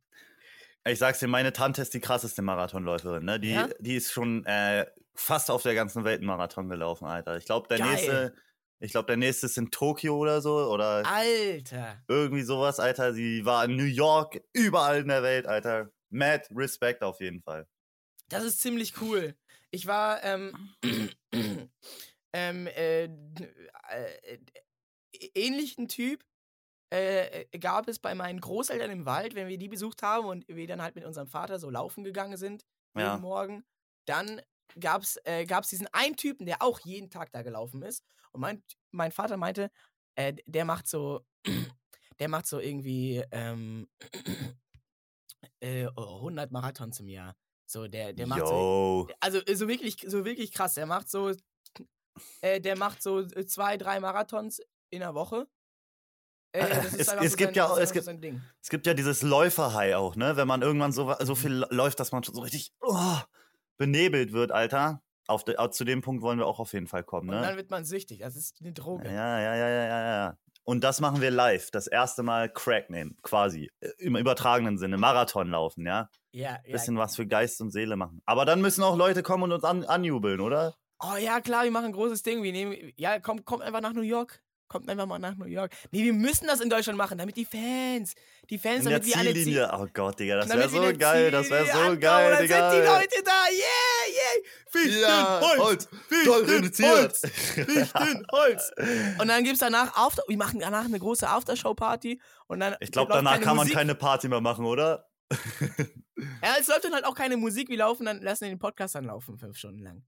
Ich 0.86 1.00
sag's 1.00 1.20
dir, 1.20 1.28
meine 1.28 1.54
Tante 1.54 1.82
ist 1.82 1.94
die 1.94 2.02
krasseste 2.02 2.42
Marathonläuferin, 2.42 3.24
ne? 3.24 3.40
Die, 3.40 3.52
ja? 3.52 3.70
die 3.80 3.96
ist 3.96 4.12
schon 4.12 4.46
äh, 4.46 4.86
fast 5.16 5.50
auf 5.50 5.64
der 5.64 5.76
ganzen 5.76 6.04
Welt 6.04 6.20
einen 6.20 6.28
Marathon 6.28 6.68
gelaufen, 6.68 7.06
Alter. 7.06 7.38
Ich 7.38 7.46
glaube, 7.46 7.70
der 7.70 7.78
Geil. 7.78 7.92
nächste 7.92 8.36
ich 8.80 8.92
glaube, 8.92 9.08
der 9.08 9.18
nächste 9.18 9.46
ist 9.46 9.58
in 9.58 9.72
Tokio 9.72 10.18
oder 10.18 10.42
so. 10.42 10.56
Oder 10.70 11.06
Alter. 11.06 12.04
Irgendwie 12.08 12.44
sowas, 12.44 12.80
Alter. 12.80 13.14
Sie 13.14 13.46
war 13.46 13.66
in 13.66 13.76
New 13.76 13.84
York, 13.84 14.42
überall 14.54 15.02
in 15.02 15.08
der 15.08 15.24
Welt, 15.24 15.46
Alter. 15.48 15.92
Mad 16.10 16.48
Respect 16.52 17.02
auf 17.02 17.20
jeden 17.20 17.42
Fall. 17.42 17.68
Das 18.30 18.44
ist 18.44 18.62
ziemlich 18.62 19.02
cool. 19.02 19.36
Ich 19.72 19.88
war, 19.88 20.24
ähm, 20.24 20.76
ähm, 22.34 22.68
äh, 22.68 23.06
äh, 23.06 24.40
ähnlichen 25.34 25.88
Typ 25.88 26.24
äh, 26.92 27.46
gab 27.58 27.88
es 27.88 27.98
bei 27.98 28.14
meinen 28.14 28.40
Großeltern 28.40 28.92
im 28.92 29.06
Wald, 29.06 29.34
wenn 29.34 29.48
wir 29.48 29.58
die 29.58 29.70
besucht 29.70 30.04
haben 30.04 30.28
und 30.28 30.48
wir 30.48 30.68
dann 30.68 30.82
halt 30.82 30.96
mit 30.96 31.06
unserem 31.06 31.28
Vater 31.28 31.58
so 31.60 31.70
laufen 31.70 32.04
gegangen 32.04 32.38
sind, 32.38 32.66
jeden 32.96 33.08
ja. 33.08 33.18
Morgen. 33.18 33.64
Dann 34.06 34.42
gab 34.80 35.02
es 35.02 35.20
äh, 35.24 35.46
gab's 35.46 35.70
diesen 35.70 35.88
einen 35.92 36.16
Typen, 36.16 36.46
der 36.46 36.62
auch 36.62 36.80
jeden 36.82 37.10
Tag 37.10 37.32
da 37.32 37.42
gelaufen 37.42 37.82
ist. 37.82 38.04
Und 38.34 38.42
mein, 38.42 38.64
mein 38.92 39.12
Vater 39.12 39.38
meinte, 39.38 39.72
äh, 40.16 40.34
der 40.46 40.66
macht 40.66 40.88
so, 40.88 41.26
der 42.20 42.30
macht 42.30 42.48
so 42.48 42.60
irgendwie 42.60 43.24
ähm, 43.32 43.88
äh, 45.60 45.88
100 45.88 46.52
Marathons 46.52 47.00
im 47.00 47.08
Jahr. 47.08 47.36
So, 47.66 47.88
der, 47.88 48.14
der 48.14 48.28
macht 48.28 48.40
Yo. 48.40 48.46
so, 49.08 49.08
also 49.20 49.40
äh, 49.40 49.56
so 49.56 49.68
wirklich, 49.68 49.98
so 50.06 50.26
wirklich 50.26 50.52
krass. 50.52 50.76
Der 50.76 50.86
macht 50.86 51.10
so, 51.10 51.32
äh, 52.42 52.60
der 52.60 52.78
macht 52.78 53.02
so 53.02 53.22
äh, 53.22 53.46
zwei, 53.46 53.78
drei 53.78 54.00
Marathons 54.00 54.62
in 54.90 55.00
der 55.00 55.16
Woche. 55.16 55.48
Äh, 56.52 56.68
es, 56.98 57.36
gibt 57.36 57.56
sein, 57.56 57.56
ja 57.56 57.78
es 57.78 57.94
gibt, 57.94 58.08
es 58.08 58.70
gibt 58.70 58.86
ja 58.86 58.94
dieses 58.94 59.24
Läuferhai 59.24 59.98
auch, 59.98 60.16
ne? 60.16 60.38
Wenn 60.38 60.48
man 60.48 60.62
irgendwann 60.62 60.92
so, 60.92 61.16
so 61.22 61.34
viel 61.34 61.66
läuft, 61.72 62.00
dass 62.00 62.12
man 62.12 62.24
schon 62.24 62.36
so 62.36 62.42
richtig 62.42 62.72
oh, 62.82 63.18
benebelt 63.78 64.34
wird, 64.34 64.52
Alter. 64.52 65.02
Auf 65.28 65.44
de, 65.44 65.56
zu 65.72 65.86
dem 65.86 66.02
Punkt 66.02 66.22
wollen 66.22 66.38
wir 66.38 66.46
auch 66.46 66.60
auf 66.60 66.74
jeden 66.74 66.88
Fall 66.88 67.04
kommen. 67.04 67.30
Ne? 67.30 67.38
Und 67.38 67.44
dann 67.44 67.58
wird 67.58 67.72
man 67.72 67.86
süchtig. 67.86 68.20
Das 68.20 68.36
ist 68.36 68.58
eine 68.62 68.74
Droge. 68.74 69.06
Ja, 69.06 69.40
ja, 69.40 69.56
ja, 69.56 69.70
ja, 69.70 69.86
ja, 69.86 70.06
ja. 70.06 70.38
Und 70.66 70.84
das 70.84 71.02
machen 71.02 71.22
wir 71.22 71.32
live. 71.32 71.72
Das 71.72 71.88
erste 71.88 72.24
Mal 72.24 72.50
Crack 72.50 72.90
nehmen, 72.90 73.18
quasi. 73.22 73.70
Äh, 73.80 73.90
Im 74.00 74.16
übertragenen 74.16 74.78
Sinne. 74.78 74.98
Marathon 74.98 75.50
laufen, 75.50 75.86
ja? 75.86 76.10
Ja, 76.32 76.58
ja. 76.66 76.72
Bisschen 76.72 76.98
was 76.98 77.16
für 77.16 77.28
Geist 77.28 77.62
und 77.62 77.72
Seele 77.72 77.96
machen. 77.96 78.22
Aber 78.26 78.46
dann 78.46 78.62
müssen 78.62 78.84
auch 78.84 78.98
Leute 78.98 79.24
kommen 79.24 79.44
und 79.44 79.52
uns 79.52 79.64
an, 79.64 79.84
anjubeln, 79.84 80.40
oder? 80.40 80.76
Oh 81.00 81.18
ja, 81.18 81.42
klar, 81.42 81.66
wir 81.66 81.72
machen 81.72 81.88
ein 81.88 81.92
großes 81.92 82.24
Ding. 82.24 82.44
Wir 82.44 82.54
nehmen, 82.54 82.94
ja, 82.96 83.20
komm, 83.20 83.44
komm 83.44 83.62
einfach 83.62 83.82
nach 83.82 83.94
New 83.94 84.02
York. 84.02 84.42
Kommt 84.70 84.90
einfach 84.90 85.06
mal 85.06 85.20
nach 85.20 85.36
New 85.36 85.46
York. 85.46 85.72
Nee, 85.92 86.04
wir 86.04 86.14
müssen 86.14 86.48
das 86.48 86.62
in 86.62 86.70
Deutschland 86.70 86.98
machen, 86.98 87.18
damit 87.18 87.36
die 87.36 87.46
Fans, 87.46 88.16
die 88.50 88.58
Fans, 88.58 88.86
in 88.86 88.92
damit 88.92 89.04
der 89.04 89.14
wir 89.14 89.18
alle 89.18 89.34
Ziel 89.34 89.70
Oh 89.72 89.86
Gott, 89.94 90.20
Digga, 90.20 90.38
das 90.38 90.50
wäre 90.50 90.70
so 90.70 90.98
geil, 90.98 91.30
das 91.30 91.50
wäre 91.52 91.66
so 91.66 92.00
geil, 92.00 92.32
dann 92.32 92.42
Digga. 92.42 92.72
sind 92.72 92.82
die 92.82 92.88
Leute 92.88 93.24
da, 93.24 93.46
yeah. 93.52 94.03
Fichten, 94.70 95.02
ja, 95.02 95.42
Holz, 95.42 95.60
Holz. 95.60 95.90
Fichten, 96.08 96.86
Holz, 96.86 97.22
Fichten, 97.22 98.26
Holz. 98.32 98.72
Und 99.20 99.28
dann 99.28 99.44
gibt's 99.44 99.60
danach, 99.60 99.96
After 99.96 100.24
wir 100.28 100.38
machen 100.38 100.60
danach 100.60 100.86
eine 100.86 101.00
große 101.00 101.28
Aftershow-Party 101.28 102.22
und 102.48 102.60
dann... 102.60 102.76
Ich 102.80 102.92
glaube, 102.92 103.14
danach 103.14 103.40
kann 103.40 103.56
man 103.56 103.66
Musik. 103.66 103.74
keine 103.74 103.96
Party 103.96 104.28
mehr 104.28 104.42
machen, 104.42 104.66
oder? 104.66 105.06
Ja, 106.44 106.56
es 106.60 106.68
läuft 106.68 106.86
dann 106.86 106.94
halt 106.94 107.06
auch 107.06 107.16
keine 107.16 107.38
Musik, 107.38 107.70
wir 107.70 107.78
laufen 107.78 108.06
dann, 108.06 108.22
lassen 108.22 108.46
den 108.46 108.60
Podcast 108.60 108.96
dann 108.96 109.06
laufen, 109.06 109.38
fünf 109.38 109.58
Stunden 109.58 109.80
lang. 109.80 110.04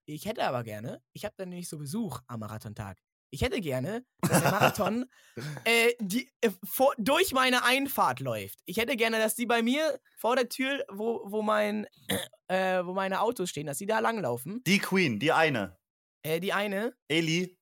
ich 0.04 0.26
hätte 0.26 0.44
aber 0.44 0.62
gerne, 0.62 1.02
ich 1.12 1.24
habe 1.24 1.34
dann 1.36 1.48
nämlich 1.48 1.68
so 1.68 1.78
Besuch 1.78 2.20
am 2.26 2.40
Marathontag. 2.40 2.98
Ich 3.30 3.42
hätte 3.42 3.60
gerne, 3.60 4.04
dass 4.20 4.40
der 4.40 4.50
Marathon 4.52 5.06
äh, 5.64 5.92
die, 6.00 6.30
äh, 6.40 6.50
vor, 6.62 6.94
durch 6.96 7.32
meine 7.32 7.64
Einfahrt 7.64 8.20
läuft. 8.20 8.60
Ich 8.66 8.76
hätte 8.76 8.96
gerne, 8.96 9.18
dass 9.18 9.34
die 9.34 9.46
bei 9.46 9.62
mir 9.62 9.98
vor 10.16 10.36
der 10.36 10.48
Tür, 10.48 10.84
wo, 10.90 11.22
wo, 11.26 11.42
mein, 11.42 11.86
äh, 12.48 12.84
wo 12.84 12.94
meine 12.94 13.20
Autos 13.20 13.50
stehen, 13.50 13.66
dass 13.66 13.78
die 13.78 13.86
da 13.86 13.98
langlaufen. 13.98 14.62
Die 14.64 14.78
Queen, 14.78 15.18
die 15.18 15.32
eine. 15.32 15.76
Äh, 16.22 16.40
die 16.40 16.52
eine. 16.52 16.96
Eli, 17.08 17.58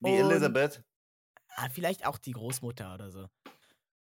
die 0.00 0.10
Und, 0.10 0.30
Elizabeth. 0.30 0.84
Ah, 1.56 1.68
vielleicht 1.70 2.06
auch 2.06 2.18
die 2.18 2.32
Großmutter 2.32 2.94
oder 2.94 3.10
so. 3.10 3.26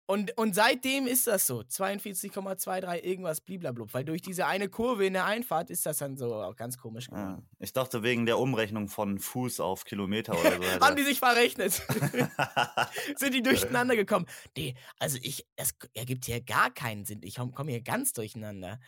Und, 0.09 0.37
und 0.37 0.55
seitdem 0.55 1.05
ist 1.05 1.27
das 1.27 1.45
so. 1.45 1.59
42,23 1.59 3.03
irgendwas 3.03 3.41
bliblablub. 3.41 3.93
Weil 3.93 4.05
durch 4.05 4.21
diese 4.21 4.45
eine 4.45 4.69
Kurve 4.69 5.05
in 5.05 5.13
der 5.13 5.25
Einfahrt 5.25 5.69
ist 5.69 5.85
das 5.85 5.97
dann 5.97 6.15
so 6.15 6.33
auch 6.33 6.55
ganz 6.55 6.77
komisch 6.77 7.07
geworden. 7.07 7.45
Ja, 7.45 7.57
ich 7.59 7.73
dachte 7.73 8.03
wegen 8.03 8.25
der 8.25 8.39
Umrechnung 8.39 8.87
von 8.87 9.19
Fuß 9.19 9.59
auf 9.59 9.83
Kilometer 9.83 10.31
oder 10.39 10.55
so. 10.55 10.63
Haben 10.79 10.95
die 10.95 11.03
sich 11.03 11.19
verrechnet? 11.19 11.73
Sind 13.17 13.33
die 13.33 13.41
durcheinander 13.41 13.97
gekommen? 13.97 14.27
Nee, 14.55 14.75
also 14.97 15.17
ich, 15.21 15.45
es 15.57 15.75
ergibt 15.93 16.23
hier 16.23 16.39
gar 16.41 16.71
keinen 16.71 17.03
Sinn. 17.03 17.19
Ich 17.23 17.35
komme 17.35 17.71
hier 17.71 17.81
ganz 17.81 18.13
durcheinander. 18.13 18.79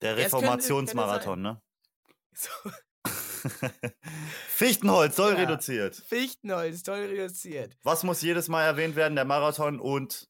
Der 0.00 0.16
Reformationsmarathon, 0.16 1.40
ne? 1.40 1.62
So. 2.34 2.50
Fichtenholz 4.48 5.14
soll 5.14 5.34
ja. 5.34 5.38
reduziert. 5.38 5.94
Fichtenholz 5.94 6.82
soll 6.84 6.98
reduziert. 6.98 7.76
Was 7.84 8.02
muss 8.02 8.22
jedes 8.22 8.48
Mal 8.48 8.64
erwähnt 8.64 8.96
werden? 8.96 9.14
Der 9.14 9.24
Marathon 9.24 9.78
und 9.78 10.28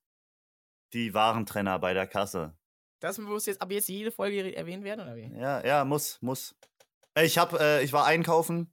die 0.92 1.14
Warentrenner 1.14 1.78
bei 1.78 1.94
der 1.94 2.06
Kasse. 2.06 2.56
Das 3.00 3.18
muss 3.18 3.46
jetzt 3.46 3.62
ab 3.62 3.70
jetzt 3.70 3.88
jede 3.88 4.10
Folge 4.10 4.54
erwähnt 4.56 4.84
werden, 4.84 5.00
oder 5.02 5.16
wie? 5.16 5.32
Ja, 5.38 5.64
ja, 5.64 5.84
muss, 5.84 6.18
muss. 6.20 6.56
Ich 7.16 7.38
hab, 7.38 7.52
äh, 7.58 7.82
ich 7.82 7.92
war 7.92 8.06
einkaufen. 8.06 8.72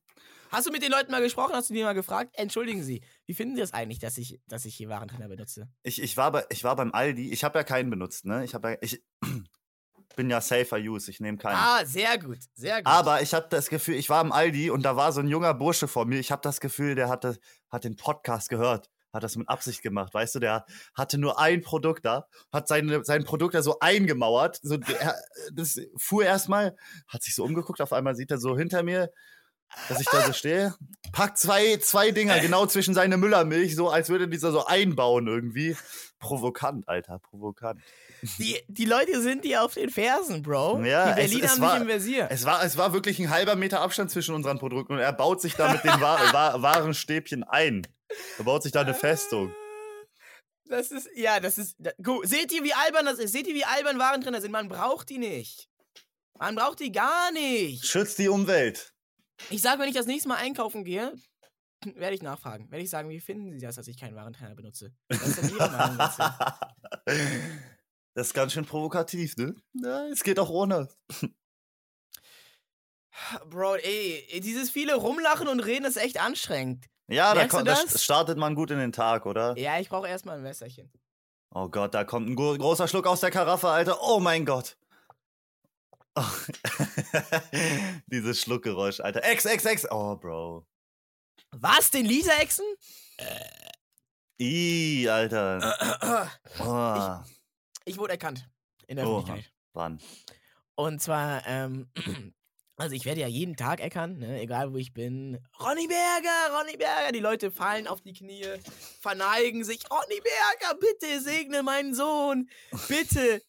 Hast 0.51 0.67
du 0.67 0.71
mit 0.71 0.83
den 0.83 0.91
Leuten 0.91 1.11
mal 1.11 1.21
gesprochen? 1.21 1.53
Hast 1.53 1.69
du 1.69 1.73
die 1.73 1.83
mal 1.83 1.93
gefragt? 1.93 2.31
Entschuldigen 2.33 2.81
Sie, 2.83 3.03
wie 3.25 3.33
finden 3.33 3.55
Sie 3.55 3.61
das 3.61 3.73
eigentlich, 3.73 3.99
dass 3.99 4.17
ich, 4.17 4.39
dass 4.47 4.65
ich 4.65 4.75
hier 4.75 4.89
Warentrenner 4.89 5.27
benutze? 5.27 5.67
Ich, 5.83 6.01
ich, 6.01 6.17
war, 6.17 6.31
bei, 6.31 6.45
ich 6.49 6.63
war 6.63 6.75
beim 6.75 6.93
Aldi. 6.93 7.31
Ich 7.31 7.43
habe 7.43 7.59
ja 7.59 7.63
keinen 7.63 7.89
benutzt, 7.89 8.25
ne? 8.25 8.43
Ich, 8.45 8.53
ja, 8.53 8.61
ich 8.81 9.03
bin 10.15 10.29
ja 10.29 10.41
safer 10.41 10.77
use. 10.77 11.11
Ich 11.11 11.19
nehme 11.19 11.37
keinen. 11.37 11.57
Ah, 11.57 11.85
sehr 11.85 12.17
gut, 12.17 12.39
sehr 12.53 12.77
gut. 12.77 12.87
Aber 12.87 13.21
ich 13.21 13.33
habe 13.33 13.47
das 13.49 13.69
Gefühl, 13.69 13.95
ich 13.95 14.09
war 14.09 14.21
im 14.21 14.31
Aldi 14.31 14.69
und 14.69 14.83
da 14.83 14.95
war 14.95 15.11
so 15.11 15.19
ein 15.19 15.27
junger 15.27 15.53
Bursche 15.53 15.87
vor 15.87 16.05
mir. 16.05 16.19
Ich 16.19 16.31
habe 16.31 16.41
das 16.41 16.59
Gefühl, 16.59 16.95
der 16.95 17.09
hatte, 17.09 17.37
hat 17.69 17.83
den 17.83 17.95
Podcast 17.95 18.49
gehört 18.49 18.89
hat 19.15 19.23
das 19.23 19.35
mit 19.35 19.49
Absicht 19.49 19.81
gemacht, 19.81 20.13
weißt 20.13 20.35
du, 20.35 20.39
der 20.39 20.65
hatte 20.93 21.17
nur 21.17 21.39
ein 21.39 21.61
Produkt 21.61 22.05
da, 22.05 22.27
hat 22.51 22.67
seine, 22.67 23.03
sein 23.03 23.23
Produkt 23.23 23.55
da 23.55 23.63
so 23.63 23.79
eingemauert, 23.79 24.59
so, 24.61 24.77
er, 24.99 25.15
das 25.53 25.79
fuhr 25.97 26.23
erstmal, 26.23 26.75
hat 27.07 27.23
sich 27.23 27.33
so 27.33 27.43
umgeguckt, 27.43 27.81
auf 27.81 27.93
einmal 27.93 28.15
sieht 28.15 28.31
er 28.31 28.37
so 28.37 28.55
hinter 28.57 28.83
mir, 28.83 29.09
dass 29.89 29.99
ich 29.99 30.07
da 30.07 30.21
so 30.21 30.33
stehe, 30.33 30.73
packt 31.11 31.37
zwei, 31.37 31.77
zwei 31.77 32.11
Dinger 32.11 32.39
genau 32.39 32.65
zwischen 32.65 32.93
seine 32.93 33.17
Müllermilch, 33.17 33.75
so 33.75 33.89
als 33.89 34.09
würde 34.09 34.27
dieser 34.27 34.51
so 34.51 34.65
einbauen 34.65 35.27
irgendwie. 35.27 35.75
Provokant, 36.19 36.87
Alter, 36.87 37.19
provokant. 37.19 37.81
Die, 38.39 38.57
die 38.67 38.85
Leute 38.85 39.21
sind 39.21 39.43
dir 39.43 39.63
auf 39.63 39.73
den 39.73 39.89
Fersen, 39.89 40.41
Bro. 40.41 40.83
Ja, 40.83 41.09
die 41.09 41.21
Berliner 41.21 41.45
es, 41.45 41.51
es 41.51 41.59
haben 41.59 41.61
war, 41.61 41.81
im 41.81 41.87
Visier. 41.87 42.27
Es 42.31 42.45
war, 42.45 42.63
es 42.63 42.77
war 42.77 42.93
wirklich 42.93 43.19
ein 43.19 43.29
halber 43.29 43.55
Meter 43.55 43.81
Abstand 43.81 44.11
zwischen 44.11 44.33
unseren 44.33 44.59
Produkten 44.59 44.93
und 44.93 44.99
er 44.99 45.13
baut 45.13 45.41
sich 45.41 45.55
da 45.55 45.71
mit 45.71 45.83
den 45.83 45.99
Warenstäbchen 45.99 47.43
ein. 47.43 47.85
Er 48.37 48.43
baut 48.43 48.63
sich 48.63 48.71
da 48.71 48.81
eine 48.81 48.93
Festung. 48.93 49.53
Das 50.67 50.91
ist, 50.91 51.09
ja, 51.15 51.39
das 51.39 51.57
ist. 51.57 51.77
Gut. 52.01 52.27
Seht 52.27 52.51
ihr, 52.51 52.63
wie 52.63 52.73
albern 52.73 53.05
das 53.05 53.19
ist? 53.19 53.31
Seht 53.31 53.47
ihr, 53.47 53.55
wie 53.55 53.65
albern 53.65 53.99
Waren 53.99 54.21
drin 54.21 54.39
sind? 54.41 54.51
Man 54.51 54.67
braucht 54.67 55.09
die 55.09 55.17
nicht. 55.17 55.69
Man 56.37 56.55
braucht 56.55 56.79
die 56.79 56.91
gar 56.91 57.31
nicht. 57.31 57.85
Schützt 57.85 58.17
die 58.17 58.29
Umwelt. 58.29 58.93
Ich 59.49 59.61
sag, 59.61 59.79
wenn 59.79 59.89
ich 59.89 59.95
das 59.95 60.07
nächste 60.07 60.29
Mal 60.29 60.37
einkaufen 60.37 60.83
gehe, 60.83 61.13
werde 61.85 62.15
ich 62.15 62.21
nachfragen. 62.21 62.71
Werde 62.71 62.83
ich 62.83 62.89
sagen, 62.89 63.09
wie 63.09 63.19
finden 63.19 63.51
Sie 63.51 63.59
das, 63.59 63.75
dass 63.75 63.87
ich 63.87 63.99
keinen 63.99 64.15
Warentrenner 64.15 64.55
benutze? 64.55 64.93
Das 65.07 65.37
ist. 65.37 65.53
Das 68.17 68.27
ist 68.27 68.33
ganz 68.33 68.53
schön 68.53 68.65
provokativ, 68.65 69.35
ne? 69.35 69.53
Ja, 69.73 70.07
es 70.07 70.23
geht 70.23 70.39
auch 70.39 70.49
ohne. 70.49 70.87
Bro, 73.49 73.75
ey, 73.75 74.39
dieses 74.39 74.69
viele 74.69 74.95
Rumlachen 74.95 75.49
und 75.49 75.59
Reden 75.59 75.83
ist 75.83 75.97
echt 75.97 76.21
anstrengend. 76.21 76.85
Ja, 77.07 77.33
da, 77.33 77.47
kommt, 77.47 77.67
da 77.67 77.75
startet 77.75 78.37
man 78.37 78.55
gut 78.55 78.71
in 78.71 78.79
den 78.79 78.91
Tag, 78.91 79.25
oder? 79.25 79.57
Ja, 79.57 79.79
ich 79.79 79.89
brauche 79.89 80.07
erstmal 80.07 80.37
ein 80.37 80.43
Wässerchen. 80.43 80.91
Oh 81.53 81.69
Gott, 81.69 81.93
da 81.93 82.03
kommt 82.03 82.27
ein 82.27 82.35
großer 82.35 82.87
Schluck 82.87 83.07
aus 83.07 83.21
der 83.21 83.31
Karaffe, 83.31 83.69
Alter. 83.69 84.01
Oh 84.01 84.19
mein 84.19 84.45
Gott. 84.45 84.77
Oh. 86.15 86.23
Dieses 88.07 88.41
Schluckgeräusch, 88.41 88.99
Alter. 88.99 89.23
Ex, 89.23 89.45
ex, 89.45 89.65
ex. 89.65 89.91
Oh, 89.91 90.15
Bro. 90.15 90.65
Was? 91.51 91.91
Den 91.91 92.05
Lisa-Exen? 92.05 92.65
Ih, 94.37 95.07
Alter. 95.09 96.29
Oh. 96.59 97.19
Ich, 97.85 97.93
ich, 97.93 97.97
wurde 97.97 98.13
erkannt. 98.13 98.49
In 98.87 98.97
der 98.97 99.05
Öffentlichkeit. 99.05 99.51
Wann? 99.73 99.99
Und 100.75 101.01
zwar, 101.01 101.45
ähm, 101.45 101.89
Also 102.77 102.93
ich 102.93 103.05
werde 103.05 103.21
ja 103.21 103.27
jeden 103.27 103.55
Tag 103.55 103.79
erkannt, 103.79 104.19
ne? 104.19 104.41
egal 104.41 104.73
wo 104.73 104.77
ich 104.77 104.93
bin. 104.93 105.39
Ronny 105.61 105.87
Berger, 105.87 106.57
Ronny 106.57 106.75
Berger. 106.75 107.13
Die 107.13 107.21
Leute 107.21 107.49
fallen 107.49 107.87
auf 107.87 108.01
die 108.01 108.11
Knie, 108.11 108.43
verneigen 108.99 109.63
sich. 109.63 109.79
Ronny 109.89 110.21
Berger, 110.21 110.77
bitte 110.77 111.21
segne 111.21 111.63
meinen 111.63 111.95
Sohn. 111.95 112.49
Bitte 112.89 113.41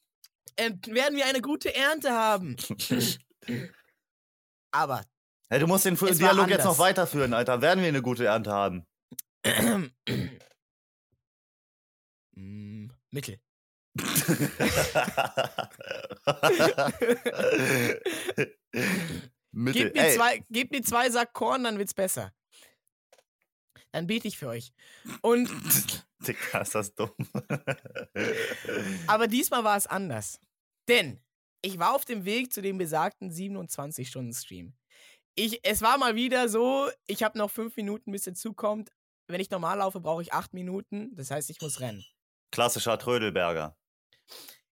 äh, 0.54 0.70
werden 0.86 1.16
wir 1.16 1.26
eine 1.26 1.40
gute 1.40 1.74
Ernte 1.74 2.12
haben. 2.12 2.54
Aber. 4.70 5.02
Hey, 5.48 5.58
du 5.58 5.66
musst 5.66 5.84
den 5.84 5.96
Dialog 5.96 6.48
jetzt 6.48 6.64
noch 6.64 6.78
weiterführen, 6.78 7.34
Alter. 7.34 7.60
Werden 7.60 7.80
wir 7.80 7.88
eine 7.88 8.02
gute 8.02 8.26
Ernte 8.26 8.52
haben? 8.52 8.86
mm, 12.36 12.90
mittel. 19.66 19.92
Gebt 19.92 19.96
mir, 19.96 20.14
zwei, 20.14 20.44
gebt 20.50 20.72
mir 20.72 20.82
zwei 20.82 21.10
Sack 21.10 21.32
Korn, 21.32 21.64
dann 21.64 21.78
wird's 21.78 21.94
besser. 21.94 22.32
Dann 23.92 24.06
bete 24.06 24.28
ich 24.28 24.38
für 24.38 24.48
euch. 24.48 24.72
Und. 25.22 25.50
Digga, 26.26 26.60
ist 26.60 26.74
das 26.74 26.94
dumm. 26.94 27.12
aber 29.06 29.26
diesmal 29.28 29.64
war 29.64 29.76
es 29.76 29.86
anders. 29.86 30.40
Denn 30.88 31.20
ich 31.62 31.78
war 31.78 31.94
auf 31.94 32.04
dem 32.04 32.24
Weg 32.24 32.52
zu 32.52 32.62
dem 32.62 32.78
besagten 32.78 33.30
27-Stunden-Stream. 33.30 34.74
Ich, 35.34 35.60
es 35.64 35.82
war 35.82 35.98
mal 35.98 36.14
wieder 36.14 36.48
so, 36.48 36.88
ich 37.06 37.22
habe 37.22 37.36
noch 37.36 37.50
fünf 37.50 37.76
Minuten, 37.76 38.12
bis 38.12 38.26
er 38.26 38.34
zukommt. 38.34 38.90
Wenn 39.28 39.40
ich 39.40 39.50
normal 39.50 39.78
laufe, 39.78 40.00
brauche 40.00 40.22
ich 40.22 40.32
acht 40.32 40.54
Minuten. 40.54 41.14
Das 41.14 41.30
heißt, 41.30 41.50
ich 41.50 41.60
muss 41.60 41.80
rennen. 41.80 42.04
Klassischer 42.52 42.98
Trödelberger. 42.98 43.76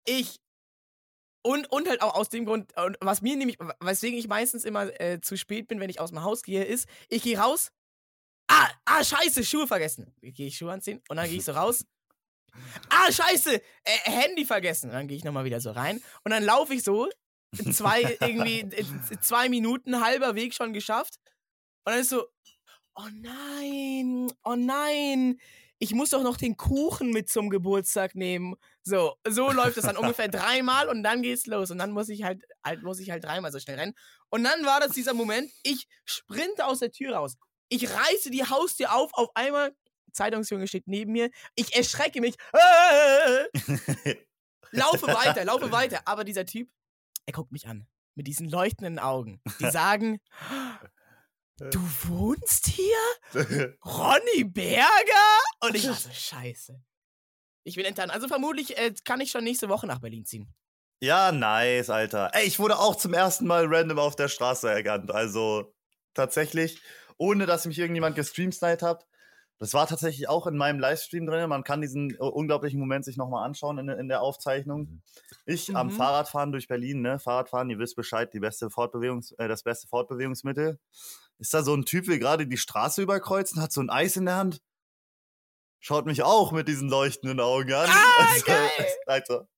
Ich 0.05 0.41
und, 1.49 1.67
und 1.73 1.89
halt 1.89 2.03
auch 2.03 2.15
aus 2.15 2.29
dem 2.29 2.45
Grund, 2.45 2.75
was 3.01 3.23
mir 3.23 3.35
nämlich, 3.35 3.57
weswegen 3.81 4.19
ich 4.19 4.29
meistens 4.29 4.65
immer 4.65 5.01
äh, 5.01 5.19
zu 5.23 5.39
spät 5.39 5.67
bin, 5.67 5.81
wenn 5.81 5.89
ich 5.89 5.99
aus 5.99 6.11
dem 6.11 6.23
Haus 6.23 6.43
gehe, 6.43 6.63
ist, 6.63 6.87
ich 7.09 7.23
gehe 7.23 7.39
raus. 7.39 7.73
Ah, 8.49 8.69
ah, 8.85 9.03
scheiße, 9.03 9.43
Schuhe 9.45 9.67
vergessen. 9.67 10.13
Gehe 10.21 10.49
ich 10.49 10.59
Schuhe 10.59 10.73
anziehen 10.73 11.01
und 11.09 11.17
dann 11.17 11.27
gehe 11.27 11.39
ich 11.39 11.45
so 11.47 11.53
raus. 11.53 11.87
Ah, 12.91 13.11
scheiße, 13.11 13.55
äh, 13.55 13.63
Handy 14.05 14.45
vergessen. 14.45 14.91
Und 14.91 14.97
dann 14.97 15.09
gehe 15.09 15.17
ich 15.17 15.25
nochmal 15.25 15.47
wieder 15.47 15.59
so 15.59 15.71
rein 15.71 16.03
und 16.23 16.33
dann 16.33 16.45
laufe 16.45 16.75
ich 16.75 16.83
so, 16.83 17.09
zwei, 17.73 18.03
irgendwie, 18.21 18.61
äh, 18.61 18.85
zwei 19.23 19.49
Minuten, 19.49 20.05
halber 20.05 20.35
Weg 20.35 20.53
schon 20.53 20.75
geschafft. 20.75 21.15
Und 21.87 21.93
dann 21.93 22.01
ist 22.01 22.11
so, 22.11 22.27
oh 22.95 23.09
nein, 23.15 24.31
oh 24.45 24.55
nein, 24.55 25.41
ich 25.79 25.95
muss 25.95 26.11
doch 26.11 26.23
noch 26.23 26.37
den 26.37 26.57
Kuchen 26.57 27.11
mit 27.11 27.29
zum 27.29 27.51
Geburtstag 27.51 28.15
nehmen. 28.15 28.57
So, 28.83 29.15
so 29.27 29.51
läuft 29.51 29.77
es 29.77 29.85
dann 29.85 29.97
ungefähr 29.99 30.29
dreimal 30.29 30.89
und 30.89 31.03
dann 31.03 31.23
geht's 31.23 31.47
los. 31.47 31.71
Und 31.71 31.79
dann 31.79 31.93
muss 31.93 32.09
ich 32.09 32.25
halt, 32.25 32.43
halt, 32.65 32.83
muss 32.83 32.99
ich 32.99 33.11
halt 33.11 33.25
dreimal 33.25 33.53
so 33.53 33.61
schnell 33.61 33.79
rennen. 33.79 33.95
Und 34.31 34.45
dann 34.45 34.65
war 34.65 34.81
das 34.81 34.93
dieser 34.93 35.15
Moment, 35.15 35.51
ich 35.63 35.87
sprinte 36.05 36.67
aus 36.67 36.81
der 36.81 36.91
Tür 36.91 37.17
raus. 37.17 37.37
Ich 37.69 37.89
reiße 37.91 38.31
die 38.31 38.45
Haustür 38.45 38.95
auf, 38.95 39.13
auf 39.15 39.29
einmal, 39.35 39.75
Zeitungsjunge 40.13 40.67
steht 40.67 40.89
neben 40.89 41.13
mir, 41.13 41.31
ich 41.55 41.75
erschrecke 41.75 42.21
mich. 42.21 42.35
laufe 44.71 45.07
weiter, 45.07 45.45
laufe 45.45 45.71
weiter. 45.71 46.01
Aber 46.07 46.25
dieser 46.25 46.45
Typ, 46.45 46.69
er 47.27 47.33
guckt 47.33 47.53
mich 47.53 47.69
an. 47.69 47.87
mit 48.15 48.27
diesen 48.27 48.49
leuchtenden 48.49 48.99
Augen. 48.99 49.41
Die 49.61 49.71
sagen, 49.71 50.19
du 51.59 51.81
wohnst 52.09 52.67
hier? 52.69 52.97
Ronny 53.85 54.45
Berger? 54.45 55.39
Und 55.61 55.75
ich 55.75 55.87
war 55.87 55.95
so, 55.95 56.11
scheiße. 56.11 56.81
Ich 57.65 57.77
bin 57.77 57.85
enttarnt. 57.85 58.13
Also 58.13 58.29
vermutlich 58.29 58.79
äh, 58.79 58.95
kann 59.05 59.21
ich 59.21 59.31
schon 59.31 59.45
nächste 59.45 59.69
Woche 59.69 59.87
nach 59.87 59.99
Berlin 59.99 60.25
ziehen. 60.25 60.55
Ja, 61.01 61.31
nice, 61.31 61.91
Alter. 61.91 62.31
Ey, 62.33 62.47
ich 62.47 62.59
wurde 62.59 62.79
auch 62.79 62.97
zum 62.97 63.15
ersten 63.15 63.47
Mal 63.47 63.67
random 63.67 63.99
auf 63.99 64.17
der 64.17 64.29
Straße 64.29 64.69
erkannt. 64.69 65.11
Also 65.13 65.75
tatsächlich, 66.15 66.81
ohne 67.19 67.47
dass 67.47 67.67
mich 67.67 67.79
irgendjemand 67.79 68.17
gestreamsniped 68.17 68.83
hat. 68.83 69.07
Das 69.61 69.75
war 69.75 69.89
tatsächlich 69.89 70.29
auch 70.29 70.47
in 70.47 70.57
meinem 70.57 70.79
Livestream 70.79 71.27
drin. 71.27 71.49
Man 71.49 71.65
kann 71.65 71.81
diesen 71.81 72.15
äh, 72.15 72.19
unglaublichen 72.19 72.79
Moment 72.79 73.05
sich 73.05 73.17
nochmal 73.17 73.45
anschauen 73.45 73.79
in, 73.79 73.89
in, 73.89 74.09
der 74.09 74.23
Aufzeichnung. 74.23 74.83
Mhm. 74.83 75.03
Ich 75.47 75.69
mhm. 75.69 75.77
am 75.77 75.91
Fahrradfahren 75.91 76.53
durch 76.53 76.69
Berlin, 76.69 77.03
ne? 77.03 77.19
Fahrradfahren, 77.19 77.69
ihr 77.69 77.79
wisst 77.79 77.97
Bescheid, 77.97 78.33
die 78.33 78.41
beste 78.41 78.71
Fortbewungs 78.71 79.33
äh, 79.33 79.49
das 79.49 79.65
beste 79.65 79.89
Fortbewegungsmittel. 79.89 80.79
Ist 81.39 81.55
da 81.55 81.63
so 81.63 81.75
ein 81.75 81.85
Typ, 81.85 82.07
der 82.07 82.19
gerade 82.19 82.47
die 82.47 82.57
Straße 82.57 83.03
überkreuzen, 83.03 83.63
hat 83.63 83.73
so 83.73 83.81
ein 83.81 83.91
Eis 83.91 84.17
in 84.17 84.27
der 84.27 84.37
Hand. 84.37 84.61
Schaut 85.81 86.07
mich 86.07 86.23
auch 86.23 86.51
mit 86.51 86.67
diesen 86.67 86.89
leuchtenden 86.89 87.39
Augen 87.39 87.73
an. 87.73 87.89
Ah, 87.89 88.05
also, 88.33 88.45
geil. 88.45 88.71
Alter. 89.07 89.49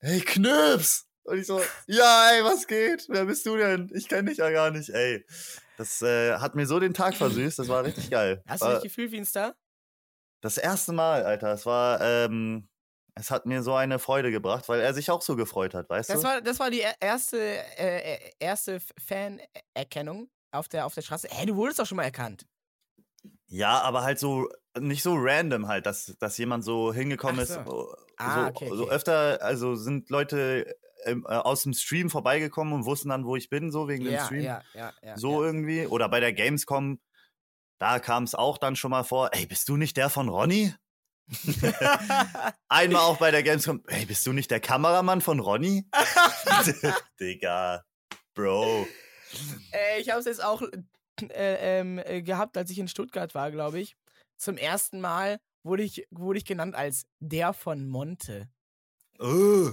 Hey, 0.00 0.20
Knöps! 0.20 1.06
Und 1.24 1.38
ich 1.38 1.46
so, 1.46 1.60
ja, 1.86 2.30
ey, 2.32 2.44
was 2.44 2.66
geht? 2.66 3.06
Wer 3.08 3.24
bist 3.24 3.44
du 3.44 3.56
denn? 3.56 3.90
Ich 3.94 4.08
kenne 4.08 4.30
dich 4.30 4.38
ja 4.38 4.50
gar 4.50 4.70
nicht, 4.70 4.88
ey. 4.88 5.24
Das 5.76 6.00
äh, 6.02 6.34
hat 6.38 6.54
mir 6.54 6.66
so 6.66 6.80
den 6.80 6.94
Tag 6.94 7.14
versüßt, 7.14 7.58
das 7.58 7.68
war 7.68 7.84
richtig 7.84 8.10
geil. 8.10 8.42
Hast 8.46 8.62
du 8.62 8.72
dich 8.72 8.82
gefühlt 8.82 9.12
wie 9.12 9.18
ein 9.18 9.26
Star? 9.26 9.54
Das 10.40 10.56
erste 10.56 10.92
Mal, 10.92 11.24
Alter. 11.24 11.52
Es 11.52 11.66
war, 11.66 12.00
ähm, 12.00 12.68
es 13.14 13.30
hat 13.30 13.44
mir 13.46 13.62
so 13.62 13.74
eine 13.74 13.98
Freude 13.98 14.30
gebracht, 14.30 14.68
weil 14.68 14.80
er 14.80 14.94
sich 14.94 15.10
auch 15.10 15.22
so 15.22 15.36
gefreut 15.36 15.74
hat, 15.74 15.90
weißt 15.90 16.10
das 16.10 16.20
du? 16.20 16.26
War, 16.26 16.40
das 16.40 16.58
war 16.58 16.70
die 16.70 16.84
erste, 17.00 17.38
äh, 17.38 18.14
äh 18.14 18.18
erste 18.38 18.78
Fanerkennung 18.98 20.30
auf 20.52 20.68
der, 20.68 20.86
auf 20.86 20.94
der 20.94 21.02
Straße. 21.02 21.28
Hey, 21.30 21.46
du 21.46 21.56
wurdest 21.56 21.78
doch 21.78 21.86
schon 21.86 21.96
mal 21.96 22.04
erkannt. 22.04 22.46
Ja, 23.46 23.80
aber 23.80 24.02
halt 24.02 24.18
so, 24.18 24.48
nicht 24.78 25.02
so 25.02 25.14
random 25.16 25.68
halt, 25.68 25.86
dass, 25.86 26.16
dass 26.18 26.38
jemand 26.38 26.64
so 26.64 26.92
hingekommen 26.92 27.36
so. 27.36 27.42
ist. 27.42 27.66
So, 27.66 27.94
ah, 28.16 28.48
okay, 28.48 28.66
okay. 28.66 28.76
so 28.76 28.88
öfter, 28.88 29.42
also 29.42 29.74
sind 29.74 30.08
Leute 30.10 30.76
ähm, 31.04 31.26
äh, 31.28 31.34
aus 31.34 31.62
dem 31.62 31.72
Stream 31.72 32.10
vorbeigekommen 32.10 32.72
und 32.72 32.84
wussten 32.84 33.08
dann, 33.08 33.24
wo 33.24 33.36
ich 33.36 33.48
bin, 33.50 33.70
so 33.70 33.88
wegen 33.88 34.04
ja, 34.04 34.10
dem 34.10 34.26
Stream. 34.26 34.42
Ja, 34.42 34.62
ja, 34.74 34.92
ja, 35.02 35.16
so 35.16 35.42
irgendwie. 35.42 35.86
Oder 35.86 36.08
bei 36.08 36.20
der 36.20 36.32
Gamescom, 36.32 37.00
da 37.78 37.98
kam 37.98 38.24
es 38.24 38.34
auch 38.34 38.58
dann 38.58 38.76
schon 38.76 38.90
mal 38.90 39.04
vor, 39.04 39.30
ey, 39.32 39.46
bist 39.46 39.68
du 39.68 39.76
nicht 39.76 39.96
der 39.96 40.10
von 40.10 40.28
Ronny? 40.28 40.74
Einmal 42.68 43.02
auch 43.02 43.18
bei 43.18 43.30
der 43.30 43.42
Gamescom, 43.42 43.82
ey, 43.86 44.06
bist 44.06 44.26
du 44.26 44.32
nicht 44.32 44.50
der 44.50 44.60
Kameramann 44.60 45.20
von 45.20 45.40
Ronny? 45.40 45.88
Digga, 47.20 47.84
Bro. 48.34 48.86
Äh, 49.72 50.00
ich 50.00 50.10
habe 50.10 50.20
es 50.20 50.26
jetzt 50.26 50.42
auch 50.42 50.62
äh, 50.62 51.78
ähm, 51.80 51.98
äh, 51.98 52.22
gehabt, 52.22 52.56
als 52.56 52.70
ich 52.70 52.78
in 52.78 52.88
Stuttgart 52.88 53.34
war, 53.34 53.50
glaube 53.50 53.80
ich. 53.80 53.96
Zum 54.36 54.56
ersten 54.56 55.00
Mal 55.00 55.38
wurde 55.62 55.82
ich, 55.82 56.06
wurde 56.10 56.38
ich 56.38 56.44
genannt 56.44 56.74
als 56.74 57.04
der 57.20 57.52
von 57.52 57.86
Monte. 57.86 58.48
Oh. 59.18 59.70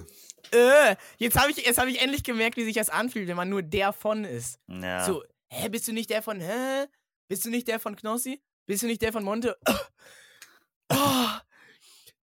Äh, 0.51 0.95
jetzt 1.17 1.37
habe 1.39 1.51
ich, 1.51 1.57
hab 1.77 1.87
ich 1.87 2.01
endlich 2.01 2.23
gemerkt, 2.23 2.57
wie 2.57 2.65
sich 2.65 2.75
das 2.75 2.89
anfühlt, 2.89 3.27
wenn 3.27 3.37
man 3.37 3.49
nur 3.49 3.63
der 3.63 3.93
von 3.93 4.25
ist. 4.25 4.59
Ja. 4.67 5.05
So, 5.05 5.23
hä, 5.49 5.69
bist 5.69 5.87
du 5.87 5.93
nicht 5.93 6.09
der 6.09 6.21
von, 6.21 6.39
hä? 6.39 6.85
Bist 7.29 7.45
du 7.45 7.49
nicht 7.49 7.67
der 7.67 7.79
von 7.79 7.95
Knossi? 7.95 8.41
Bist 8.65 8.83
du 8.83 8.87
nicht 8.87 9.01
der 9.01 9.13
von 9.13 9.23
Monte? 9.23 9.57
Oh, 10.89 11.27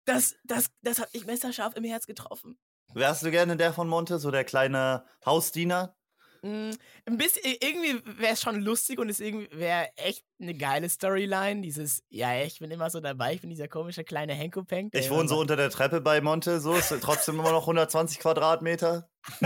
das, 0.06 0.38
das, 0.46 0.72
das 0.84 1.00
hat 1.00 1.14
mich 1.14 1.26
messerscharf 1.26 1.76
im 1.76 1.84
Herz 1.84 2.08
getroffen. 2.08 2.58
Wärst 2.94 3.24
du 3.24 3.30
gerne 3.30 3.58
der 3.58 3.74
von 3.74 3.90
Monte, 3.90 4.20
so 4.20 4.32
der 4.32 4.46
kleine 4.46 5.06
Hausdiener? 5.26 5.98
Mm, 6.44 6.72
ein 7.06 7.18
bisschen, 7.18 7.42
irgendwie 7.62 8.02
wäre 8.20 8.34
es 8.34 8.42
schon 8.42 8.62
lustig 8.62 9.00
und 9.00 9.08
es 9.08 9.20
wäre 9.20 9.90
echt 9.96 10.26
eine 10.42 10.54
geile 10.54 10.90
Storyline. 10.90 11.62
Dieses, 11.62 12.04
ja, 12.10 12.36
ich 12.44 12.60
bin 12.60 12.70
immer 12.70 12.90
so 12.90 13.00
dabei, 13.00 13.34
ich 13.34 13.42
bin 13.42 13.50
dieser 13.50 13.70
komische 13.70 14.04
kleine 14.04 14.34
Henko-Penk. 14.34 14.94
Ich 14.94 15.10
wohne 15.10 15.30
so 15.30 15.40
unter 15.40 15.56
der 15.56 15.70
Treppe 15.70 16.02
bei 16.02 16.20
Monte, 16.20 16.60
so 16.60 16.76
ist 16.76 16.94
trotzdem 17.02 17.40
immer 17.40 17.54
noch 17.54 17.62
120 17.62 18.20
Quadratmeter. 18.20 19.10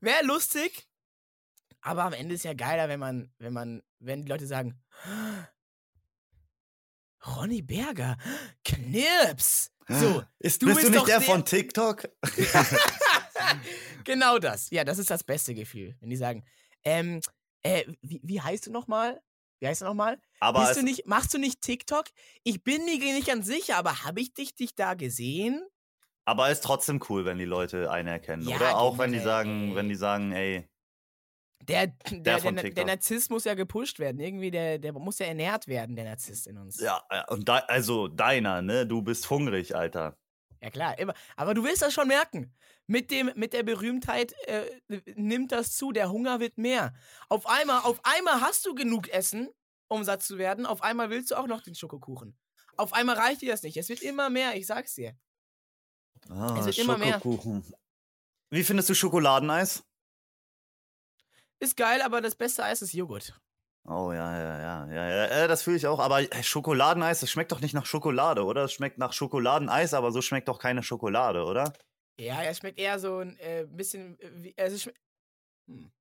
wäre 0.00 0.24
lustig, 0.24 0.88
aber 1.80 2.04
am 2.04 2.12
Ende 2.12 2.36
ist 2.36 2.44
ja 2.44 2.54
geiler, 2.54 2.88
wenn 2.88 3.00
man, 3.00 3.28
wenn 3.38 3.52
man, 3.52 3.82
wenn 3.98 4.22
die 4.22 4.28
Leute 4.28 4.46
sagen, 4.46 4.80
Ronny 7.26 7.62
Berger, 7.62 8.16
Knips. 8.64 9.72
So, 9.88 10.22
ist, 10.38 10.62
du 10.62 10.66
bist, 10.66 10.78
bist 10.78 10.88
du 10.88 10.90
nicht 10.92 11.08
der, 11.08 11.18
der 11.18 11.26
von 11.26 11.44
TikTok? 11.44 12.08
genau 14.04 14.38
das. 14.38 14.70
Ja, 14.70 14.84
das 14.84 14.98
ist 14.98 15.10
das 15.10 15.24
beste 15.24 15.54
Gefühl, 15.54 15.96
wenn 16.00 16.10
die 16.10 16.16
sagen, 16.16 16.44
ähm, 16.84 17.20
äh, 17.62 17.84
wie, 18.02 18.20
wie 18.22 18.40
heißt 18.40 18.66
du 18.66 18.72
nochmal? 18.72 19.20
Wie 19.60 19.66
heißt 19.66 19.80
du 19.80 19.86
nochmal? 19.86 20.20
Aber 20.40 20.66
Bist 20.66 20.76
du 20.76 20.82
nicht, 20.82 21.06
machst 21.06 21.32
du 21.32 21.38
nicht 21.38 21.62
TikTok? 21.62 22.04
Ich 22.42 22.62
bin 22.62 22.84
mir 22.84 22.98
nicht 22.98 23.26
ganz 23.26 23.46
sicher, 23.46 23.76
aber 23.76 24.04
habe 24.04 24.20
ich 24.20 24.34
dich, 24.34 24.54
dich 24.54 24.74
da 24.74 24.94
gesehen? 24.94 25.64
Aber 26.26 26.50
ist 26.50 26.64
trotzdem 26.64 27.00
cool, 27.08 27.24
wenn 27.24 27.38
die 27.38 27.44
Leute 27.44 27.90
einen 27.90 28.08
erkennen, 28.08 28.48
ja, 28.48 28.56
oder? 28.56 28.78
Auch 28.78 28.98
wenn 28.98 29.12
die 29.12 29.18
sagen, 29.18 29.74
wenn 29.74 29.88
die 29.88 29.94
sagen, 29.94 30.32
ey. 30.32 30.68
Der, 31.62 31.86
der, 31.86 32.40
der, 32.40 32.52
der, 32.52 32.70
der 32.70 32.84
Narzisst 32.84 33.30
muss 33.30 33.44
ja 33.44 33.54
gepusht 33.54 33.98
werden. 33.98 34.20
Irgendwie, 34.20 34.50
der, 34.50 34.78
der 34.78 34.92
muss 34.92 35.18
ja 35.18 35.26
ernährt 35.26 35.66
werden, 35.66 35.96
der 35.96 36.04
Narzisst 36.04 36.46
in 36.46 36.58
uns. 36.58 36.78
Ja, 36.80 37.02
und 37.28 37.48
da, 37.48 37.58
also 37.58 38.08
deiner, 38.08 38.60
ne? 38.60 38.86
Du 38.86 39.00
bist 39.00 39.30
hungrig, 39.30 39.74
Alter. 39.74 40.18
Ja, 40.64 40.70
klar, 40.70 40.98
immer. 40.98 41.12
Aber 41.36 41.52
du 41.52 41.62
willst 41.62 41.82
das 41.82 41.92
schon 41.92 42.08
merken 42.08 42.50
mit, 42.86 43.10
dem, 43.10 43.30
mit 43.36 43.52
der 43.52 43.62
Berühmtheit 43.64 44.32
äh, 44.46 44.64
nimmt 45.14 45.52
das 45.52 45.76
zu, 45.76 45.92
der 45.92 46.10
Hunger 46.10 46.40
wird 46.40 46.56
mehr. 46.56 46.94
Auf 47.28 47.46
einmal, 47.46 47.82
auf 47.82 48.00
einmal 48.02 48.40
hast 48.40 48.64
du 48.64 48.74
genug 48.74 49.08
Essen, 49.08 49.50
um 49.88 50.04
satt 50.04 50.22
zu 50.22 50.38
werden, 50.38 50.64
auf 50.64 50.82
einmal 50.82 51.10
willst 51.10 51.30
du 51.30 51.34
auch 51.34 51.46
noch 51.46 51.60
den 51.60 51.74
Schokokuchen. 51.74 52.34
Auf 52.78 52.94
einmal 52.94 53.16
reicht 53.16 53.42
dir 53.42 53.52
das 53.52 53.62
nicht. 53.62 53.76
Es 53.76 53.90
wird 53.90 54.00
immer 54.00 54.30
mehr, 54.30 54.56
ich 54.56 54.66
sag's 54.66 54.94
dir. 54.94 55.14
Ah, 56.30 56.56
es 56.58 56.64
wird 56.64 56.78
immer 56.78 56.96
mehr. 56.96 57.20
Wie 58.48 58.64
findest 58.64 58.88
du 58.88 58.94
Schokoladeneis? 58.94 59.84
Ist 61.60 61.76
geil, 61.76 62.00
aber 62.00 62.22
das 62.22 62.34
beste 62.34 62.64
Eis 62.64 62.80
ist 62.80 62.94
Joghurt. 62.94 63.38
Oh 63.86 64.12
ja, 64.12 64.38
ja, 64.38 64.60
ja, 64.60 64.86
ja, 64.86 65.38
ja, 65.40 65.46
das 65.46 65.62
fühle 65.62 65.76
ich 65.76 65.86
auch. 65.86 65.98
Aber 65.98 66.20
äh, 66.20 66.42
Schokoladeneis, 66.42 67.20
das 67.20 67.30
schmeckt 67.30 67.52
doch 67.52 67.60
nicht 67.60 67.74
nach 67.74 67.84
Schokolade, 67.84 68.44
oder? 68.44 68.64
Es 68.64 68.72
schmeckt 68.72 68.96
nach 68.96 69.12
Schokoladeneis, 69.12 69.92
aber 69.92 70.10
so 70.10 70.22
schmeckt 70.22 70.48
doch 70.48 70.58
keine 70.58 70.82
Schokolade, 70.82 71.44
oder? 71.44 71.70
Ja, 72.18 72.42
es 72.42 72.58
schmeckt 72.58 72.78
eher 72.78 72.98
so 72.98 73.18
ein 73.18 73.36
äh, 73.38 73.66
bisschen 73.68 74.16
wie. 74.36 74.54
Also 74.56 74.78
schmeckt. 74.78 75.00
Hm. 75.68 75.92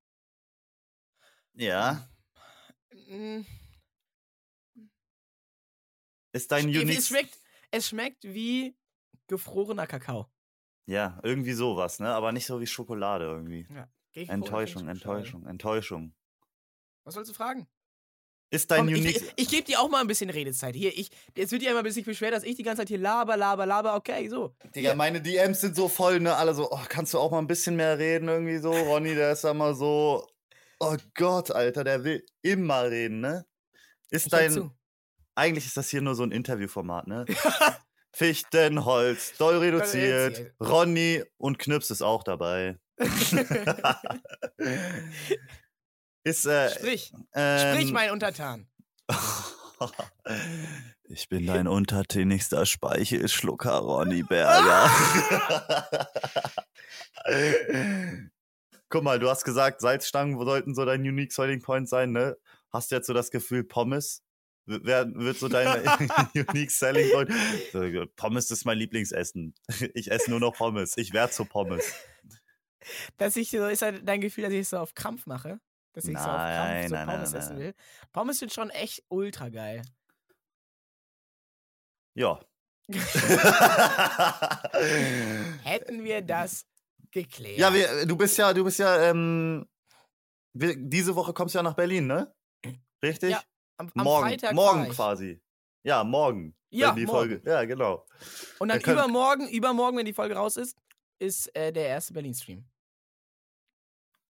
Ja. 1.55 2.07
Hm. 3.07 3.45
Ist 6.31 6.51
dein 6.51 6.73
Sch 6.73 6.77
Unique. 6.77 6.97
Es 6.97 7.07
schmeckt, 7.07 7.39
es 7.71 7.87
schmeckt 7.89 8.23
wie 8.23 8.77
gefrorener 9.27 9.87
Kakao. 9.87 10.31
Ja, 10.85 11.19
irgendwie 11.23 11.53
sowas, 11.53 11.99
ne? 11.99 12.13
Aber 12.13 12.31
nicht 12.31 12.45
so 12.45 12.61
wie 12.61 12.67
Schokolade 12.67 13.25
irgendwie. 13.25 13.67
Ja, 13.69 13.89
Enttäuschung, 14.13 14.87
Enttäuschung, 14.87 15.45
Enttäuschung. 15.45 16.13
Was 17.03 17.15
sollst 17.15 17.29
du 17.31 17.35
fragen? 17.35 17.67
Ist 18.53 18.69
dein 18.69 18.85
Komm, 18.85 18.89
Unique. 18.89 19.15
Ich, 19.15 19.23
ich, 19.23 19.33
ich 19.35 19.47
gebe 19.47 19.63
dir 19.63 19.79
auch 19.79 19.89
mal 19.89 20.01
ein 20.01 20.05
bisschen 20.05 20.29
Redezeit. 20.29 20.75
Hier, 20.75 20.95
ich, 20.95 21.09
jetzt 21.35 21.51
wird 21.51 21.63
dir 21.63 21.71
immer 21.71 21.79
ein 21.79 21.83
bisschen 21.83 22.05
beschwert, 22.05 22.35
dass 22.35 22.43
ich 22.43 22.55
die 22.55 22.61
ganze 22.61 22.81
Zeit 22.81 22.89
hier 22.89 22.99
laber, 22.99 23.35
laber, 23.35 23.65
laber. 23.65 23.95
Okay, 23.95 24.29
so. 24.29 24.53
Digga, 24.75 24.89
hier. 24.89 24.95
meine 24.95 25.19
DMs 25.19 25.61
sind 25.61 25.75
so 25.75 25.87
voll, 25.87 26.19
ne? 26.19 26.35
Alle 26.35 26.53
so, 26.53 26.69
oh, 26.69 26.79
kannst 26.87 27.15
du 27.15 27.19
auch 27.19 27.31
mal 27.31 27.39
ein 27.39 27.47
bisschen 27.47 27.75
mehr 27.75 27.97
reden 27.97 28.27
irgendwie 28.27 28.59
so? 28.59 28.71
Ronny, 28.71 29.15
der 29.15 29.31
ist 29.31 29.43
ja 29.43 29.55
mal 29.55 29.73
so. 29.73 30.27
Oh 30.79 30.95
Gott, 31.15 31.49
Alter, 31.49 31.83
der 31.83 32.03
will 32.03 32.23
immer 32.43 32.91
reden, 32.91 33.21
ne? 33.21 33.43
Ist 34.11 34.27
ich 34.27 34.31
dein. 34.31 34.69
Eigentlich 35.33 35.65
ist 35.65 35.75
das 35.75 35.89
hier 35.89 36.01
nur 36.01 36.13
so 36.13 36.21
ein 36.21 36.31
Interviewformat, 36.31 37.07
ne? 37.07 37.25
Fichtenholz, 38.13 39.35
doll 39.39 39.57
reduziert. 39.57 40.53
Ronny 40.59 41.23
und 41.37 41.57
Knips 41.57 41.89
ist 41.89 42.03
auch 42.03 42.23
dabei. 42.23 42.77
Ist, 46.23 46.45
äh, 46.45 46.69
Sprich. 46.69 47.13
Ähm, 47.33 47.75
Sprich, 47.75 47.91
mein 47.91 48.11
Untertan. 48.11 48.67
Ich 51.09 51.27
bin 51.27 51.45
dein 51.45 51.67
untertänigster 51.67 52.65
Speichelschlucker, 52.65 53.79
Ronny 53.79 54.23
Berger. 54.23 54.89
Guck 58.89 59.03
mal, 59.03 59.19
du 59.19 59.29
hast 59.29 59.43
gesagt, 59.43 59.81
Salzstangen 59.81 60.39
sollten 60.39 60.73
so 60.73 60.85
dein 60.85 61.01
Unique 61.01 61.33
Selling 61.33 61.61
Point 61.61 61.89
sein, 61.89 62.13
ne? 62.13 62.37
Hast 62.71 62.89
du 62.89 62.95
jetzt 62.95 63.07
so 63.07 63.13
das 63.13 63.29
Gefühl, 63.29 63.65
Pommes 63.65 64.23
Wer 64.65 65.13
wird 65.13 65.37
so 65.37 65.49
dein 65.49 65.67
Unique 66.33 66.71
Selling 66.71 67.11
Point? 67.11 68.15
Pommes 68.15 68.49
ist 68.49 68.65
mein 68.65 68.77
Lieblingsessen. 68.77 69.53
Ich 69.93 70.09
esse 70.09 70.29
nur 70.29 70.39
noch 70.39 70.53
Pommes. 70.53 70.95
Ich 70.95 71.13
werde 71.13 71.33
zu 71.33 71.43
Pommes. 71.45 71.93
Dass 73.17 73.35
ich 73.35 73.51
so, 73.51 73.65
ist 73.67 73.81
halt 73.81 74.07
dein 74.07 74.21
Gefühl, 74.21 74.45
dass 74.45 74.53
ich 74.53 74.61
es 74.61 74.69
so 74.69 74.77
auf 74.77 74.93
Krampf 74.93 75.25
mache? 75.25 75.59
Dass 75.93 76.05
ich 76.05 76.13
nein, 76.13 76.23
so 76.23 76.29
auf 76.29 76.35
Krampf 76.35 76.87
so 76.87 76.95
nein, 76.95 77.07
Pommes 77.07 77.31
nein, 77.31 77.41
essen 77.41 77.57
will. 77.57 77.73
Pommes 78.11 78.39
sind 78.39 78.51
schon 78.51 78.69
echt 78.71 79.03
ultra 79.09 79.49
geil. 79.49 79.83
Ja. 82.15 82.39
Hätten 85.63 86.03
wir 86.03 86.21
das 86.21 86.65
geklärt. 87.11 87.57
Ja, 87.57 87.73
wir, 87.73 88.05
du 88.05 88.17
bist 88.17 88.37
ja, 88.37 88.53
du 88.53 88.63
bist 88.63 88.79
ja, 88.79 89.09
ähm, 89.09 89.65
wir, 90.53 90.75
diese 90.75 91.15
Woche 91.15 91.33
kommst 91.33 91.55
du 91.55 91.59
ja 91.59 91.63
nach 91.63 91.75
Berlin, 91.75 92.07
ne? 92.07 92.33
Richtig? 93.01 93.31
Ja, 93.31 93.41
am, 93.77 93.91
am 93.95 94.03
morgen, 94.03 94.27
Freitag 94.27 94.53
morgen 94.53 94.89
quasi. 94.89 95.41
Ja, 95.83 96.03
morgen. 96.03 96.55
Ja, 96.69 96.93
die 96.93 97.05
morgen. 97.05 97.29
Folge. 97.29 97.41
Ja, 97.49 97.63
genau. 97.65 98.05
Und 98.59 98.69
dann, 98.69 98.79
dann 98.79 98.93
übermorgen, 98.93 99.47
übermorgen, 99.49 99.97
wenn 99.97 100.05
die 100.05 100.13
Folge 100.13 100.35
raus 100.35 100.57
ist, 100.57 100.77
ist 101.19 101.55
äh, 101.55 101.71
der 101.71 101.87
erste 101.87 102.13
Berlin-Stream. 102.13 102.65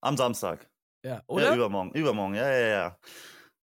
Am 0.01 0.18
Samstag. 0.18 0.70
Ja, 1.04 1.24
oder? 1.28 1.49
Ja, 1.49 1.56
übermorgen, 1.56 1.91
übermorgen, 1.91 2.36
ja, 2.36 2.49
ja, 2.49 2.68
ja. 2.68 2.97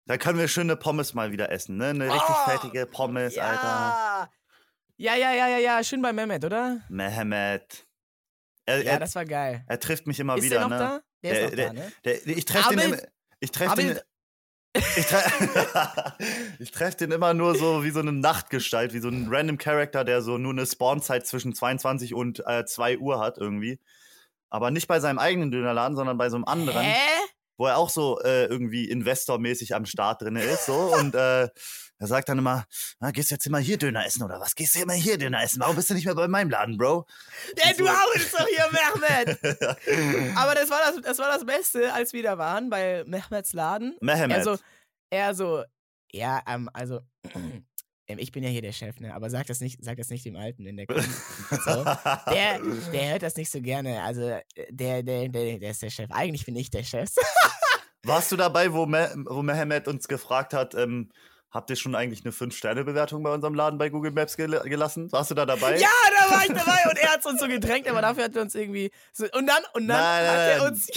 Da 0.05 0.17
können 0.17 0.38
wir 0.38 0.47
schöne 0.47 0.75
Pommes 0.75 1.13
mal 1.13 1.31
wieder 1.31 1.51
essen, 1.51 1.77
ne? 1.77 1.88
Eine 1.88 2.05
richtig 2.05 2.29
oh, 2.29 2.49
fettige 2.49 2.86
Pommes, 2.86 3.36
ja. 3.36 3.43
Alter. 3.43 4.31
Ja, 4.97 5.15
ja, 5.15 5.34
ja, 5.34 5.47
ja, 5.47 5.57
ja. 5.57 5.84
Schön 5.84 6.01
bei 6.01 6.13
Mehmet, 6.13 6.43
oder? 6.43 6.81
Mehmet. 6.89 7.88
Er, 8.65 8.84
ja, 8.84 8.91
er, 8.91 8.99
das 8.99 9.15
war 9.15 9.25
geil. 9.25 9.63
Er 9.67 9.79
trifft 9.79 10.07
mich 10.07 10.19
immer 10.19 10.38
ist 10.38 10.43
wieder, 10.43 10.59
der 10.59 10.67
noch 10.67 10.69
ne? 10.69 10.77
Da? 10.77 11.01
Der, 11.23 11.34
der 11.34 11.41
ist 11.41 11.49
noch 11.49 11.55
der, 11.55 11.67
da, 11.67 11.73
ne? 11.73 11.91
Der, 12.05 12.27
ich 12.27 12.45
treffe 12.45 12.75
den, 12.75 13.01
ich 13.39 13.51
treff 13.51 13.73
den, 13.75 13.99
ich, 14.75 15.05
tre 15.05 15.21
ich 16.59 16.71
treffe 16.71 16.97
den 16.97 17.11
immer 17.11 17.34
nur 17.34 17.55
so 17.55 17.84
wie 17.84 17.91
so 17.91 17.99
eine 17.99 18.11
Nachtgestalt, 18.11 18.93
wie 18.93 18.99
so 18.99 19.09
ein 19.09 19.27
random 19.29 19.57
Character, 19.57 20.03
der 20.03 20.21
so 20.21 20.38
nur 20.38 20.51
eine 20.51 20.65
Spawnzeit 20.65 21.27
zwischen 21.27 21.53
22 21.53 22.13
und 22.13 22.43
äh, 22.47 22.65
2 22.65 22.97
Uhr 22.97 23.19
hat 23.19 23.38
irgendwie. 23.38 23.79
Aber 24.53 24.69
nicht 24.69 24.87
bei 24.87 24.99
seinem 24.99 25.17
eigenen 25.17 25.49
Dönerladen, 25.49 25.97
sondern 25.97 26.17
bei 26.17 26.29
so 26.29 26.35
einem 26.35 26.45
anderen. 26.45 26.83
Hä? 26.83 26.95
Wo 27.57 27.65
er 27.65 27.77
auch 27.77 27.89
so 27.89 28.19
äh, 28.21 28.45
irgendwie 28.45 28.87
investormäßig 28.87 29.73
am 29.73 29.85
Start 29.85 30.21
drin 30.21 30.35
ist. 30.35 30.67
So. 30.67 30.93
Und 30.95 31.15
äh, 31.15 31.43
er 31.43 32.07
sagt 32.07 32.29
dann 32.29 32.37
immer, 32.37 32.65
na, 32.99 33.09
gehst 33.09 33.31
du 33.31 33.35
jetzt 33.35 33.47
immer 33.47 33.57
hier 33.57 33.77
Döner 33.77 34.05
essen 34.05 34.21
oder 34.21 34.39
was? 34.39 34.53
Gehst 34.53 34.75
du 34.75 34.81
immer 34.81 34.93
hier 34.93 35.17
Döner 35.17 35.41
essen? 35.41 35.59
Warum 35.59 35.75
bist 35.75 35.89
du 35.89 35.95
nicht 35.95 36.05
mehr 36.05 36.13
bei 36.13 36.27
meinem 36.27 36.51
Laden, 36.51 36.77
Bro? 36.77 37.07
Ja, 37.57 37.73
du 37.73 37.87
arbeitest 37.87 38.33
doch 38.33 38.47
hier, 38.47 38.65
Mehmet. 38.71 40.37
Aber 40.37 40.53
das 40.53 40.69
war 40.69 40.79
das, 40.85 41.01
das 41.01 41.17
war 41.17 41.29
das 41.29 41.45
Beste, 41.45 41.91
als 41.91 42.13
wir 42.13 42.21
da 42.21 42.37
waren 42.37 42.69
bei 42.69 43.03
Mehmets 43.07 43.53
Laden. 43.53 43.97
Mehmet. 44.01 44.37
Er 44.37 44.43
so, 44.43 44.57
er 45.09 45.33
so 45.33 45.63
ja, 46.13 46.41
ähm, 46.47 46.69
also 46.73 47.01
ich 48.07 48.31
bin 48.31 48.43
ja 48.43 48.49
hier 48.49 48.61
der 48.61 48.71
Chef, 48.71 48.99
ne? 48.99 49.13
Aber 49.13 49.29
sag 49.29 49.47
das 49.47 49.59
nicht, 49.59 49.83
sag 49.83 49.97
das 49.97 50.09
nicht 50.09 50.25
dem 50.25 50.35
Alten 50.35 50.65
in 50.65 50.77
der 50.77 50.85
Kunde. 50.87 51.03
so. 51.49 51.83
der, 52.31 52.59
der 52.91 53.11
hört 53.11 53.23
das 53.23 53.35
nicht 53.35 53.51
so 53.51 53.61
gerne. 53.61 54.01
Also 54.03 54.21
äh, 54.21 54.41
der, 54.69 55.03
der, 55.03 55.29
der, 55.29 55.59
der 55.59 55.71
ist 55.71 55.81
der 55.81 55.89
Chef. 55.89 56.11
Eigentlich 56.11 56.45
bin 56.45 56.55
ich 56.55 56.69
der 56.69 56.83
Chef. 56.83 57.09
Warst 58.03 58.31
du 58.31 58.35
dabei, 58.35 58.73
wo, 58.73 58.85
Me 58.85 59.13
wo 59.27 59.41
Mehmet 59.41 59.87
uns 59.87 60.07
gefragt 60.07 60.53
hat, 60.53 60.75
ähm, 60.75 61.09
Habt 61.53 61.69
ihr 61.69 61.75
schon 61.75 61.93
eigentlich 61.93 62.25
eine 62.25 62.33
5-Sterne-Bewertung 62.33 63.21
bei 63.21 63.31
unserem 63.31 63.53
Laden 63.53 63.77
bei 63.77 63.89
Google 63.89 64.11
Maps 64.11 64.37
gel 64.37 64.59
gelassen? 64.61 65.11
Warst 65.11 65.29
du 65.29 65.35
da 65.35 65.45
dabei? 65.45 65.77
Ja, 65.77 65.87
da 66.19 66.35
war 66.35 66.41
ich 66.41 66.51
dabei 66.51 66.79
und 66.89 66.97
er 66.97 67.13
hat 67.13 67.23
uns 67.27 67.39
so 67.39 67.47
gedrängt, 67.47 67.87
aber 67.87 68.01
dafür 68.01 68.23
hat 68.23 68.35
er 68.35 68.41
uns 68.41 68.55
irgendwie. 68.55 68.89
So, 69.11 69.25
und 69.25 69.45
dann, 69.45 69.61
und 69.73 69.87
dann 69.87 69.99
nein, 69.99 70.27
hat 70.27 70.35
nein, 70.35 70.49
er 70.57 70.63
uns. 70.63 70.87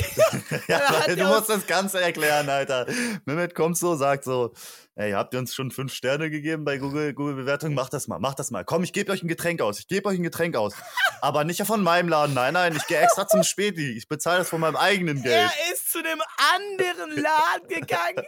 ja, 0.67 0.79
hat 0.79 1.09
du 1.09 1.17
er 1.17 1.29
musst 1.29 1.51
das 1.51 1.67
Ganze 1.67 2.01
erklären, 2.01 2.49
Alter. 2.49 2.87
Mehmet 3.27 3.55
kommt 3.55 3.77
so, 3.77 3.97
sagt 3.97 4.25
so: 4.25 4.55
Ey, 4.95 5.13
habt 5.13 5.35
ihr 5.35 5.41
uns 5.41 5.55
schon 5.55 5.71
5 5.71 5.93
Sterne 5.93 6.31
gegeben 6.31 6.65
bei 6.65 6.79
Google, 6.79 7.13
Google 7.13 7.35
Bewertung? 7.35 7.75
Mach 7.75 7.91
das 7.91 8.09
mal, 8.09 8.19
mach 8.19 8.33
das 8.33 8.51
mal. 8.51 8.65
Komm, 8.65 8.83
ich 8.83 8.95
gebe 8.95 9.13
euch 9.13 9.23
ein 9.23 9.29
Getränk 9.29 9.61
aus. 9.61 9.79
Ich 9.79 9.89
gebe 9.89 10.09
euch 10.09 10.19
ein 10.19 10.23
Getränk 10.23 10.57
aus. 10.57 10.73
aber 11.21 11.45
nicht 11.45 11.63
von 11.67 11.83
meinem 11.83 12.09
Laden. 12.09 12.35
Nein, 12.35 12.55
nein, 12.55 12.75
ich 12.75 12.87
gehe 12.87 12.99
extra 12.99 13.29
zum 13.29 13.43
Späti. 13.43 13.93
Ich 13.93 14.09
bezahle 14.09 14.39
das 14.39 14.49
von 14.49 14.61
meinem 14.61 14.77
eigenen 14.77 15.23
Geld. 15.23 15.35
Er 15.35 15.75
ist 15.75 15.93
zu 15.93 16.03
dem 16.03 16.23
anderen 16.55 17.23
Laden 17.23 17.69
gegangen 17.69 18.27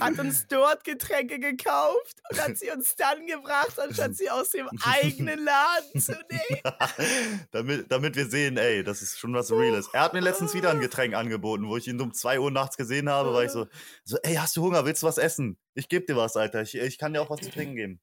hat 0.00 0.18
uns 0.18 0.46
dort 0.48 0.84
Getränke 0.84 1.38
gekauft 1.38 2.20
und 2.30 2.40
hat 2.40 2.56
sie 2.56 2.70
uns 2.70 2.96
dann 2.96 3.26
gebracht, 3.26 3.78
anstatt 3.78 4.14
sie 4.14 4.30
aus 4.30 4.50
dem 4.50 4.68
eigenen 4.82 5.44
Laden 5.44 6.00
zu 6.00 6.12
nehmen. 6.12 7.40
damit, 7.50 7.90
damit 7.90 8.16
wir 8.16 8.26
sehen, 8.26 8.56
ey, 8.56 8.82
das 8.82 9.02
ist 9.02 9.18
schon 9.18 9.34
was 9.34 9.50
Reales. 9.50 9.88
Er 9.92 10.02
hat 10.02 10.14
mir 10.14 10.20
letztens 10.20 10.54
wieder 10.54 10.70
ein 10.70 10.80
Getränk 10.80 11.14
angeboten, 11.14 11.68
wo 11.68 11.76
ich 11.76 11.88
ihn 11.88 12.00
um 12.00 12.12
2 12.12 12.40
Uhr 12.40 12.50
nachts 12.50 12.76
gesehen 12.76 13.08
habe, 13.08 13.32
weil 13.32 13.46
ich 13.46 13.52
so, 13.52 13.66
so 14.04 14.16
ey, 14.22 14.34
hast 14.34 14.56
du 14.56 14.62
Hunger, 14.62 14.84
willst 14.84 15.02
du 15.02 15.06
was 15.06 15.18
essen? 15.18 15.58
Ich 15.74 15.88
geb 15.88 16.06
dir 16.06 16.16
was, 16.16 16.36
Alter, 16.36 16.62
ich, 16.62 16.74
ich 16.74 16.98
kann 16.98 17.12
dir 17.12 17.22
auch 17.22 17.30
was 17.30 17.40
zu 17.40 17.50
trinken 17.50 17.76
geben. 17.76 18.00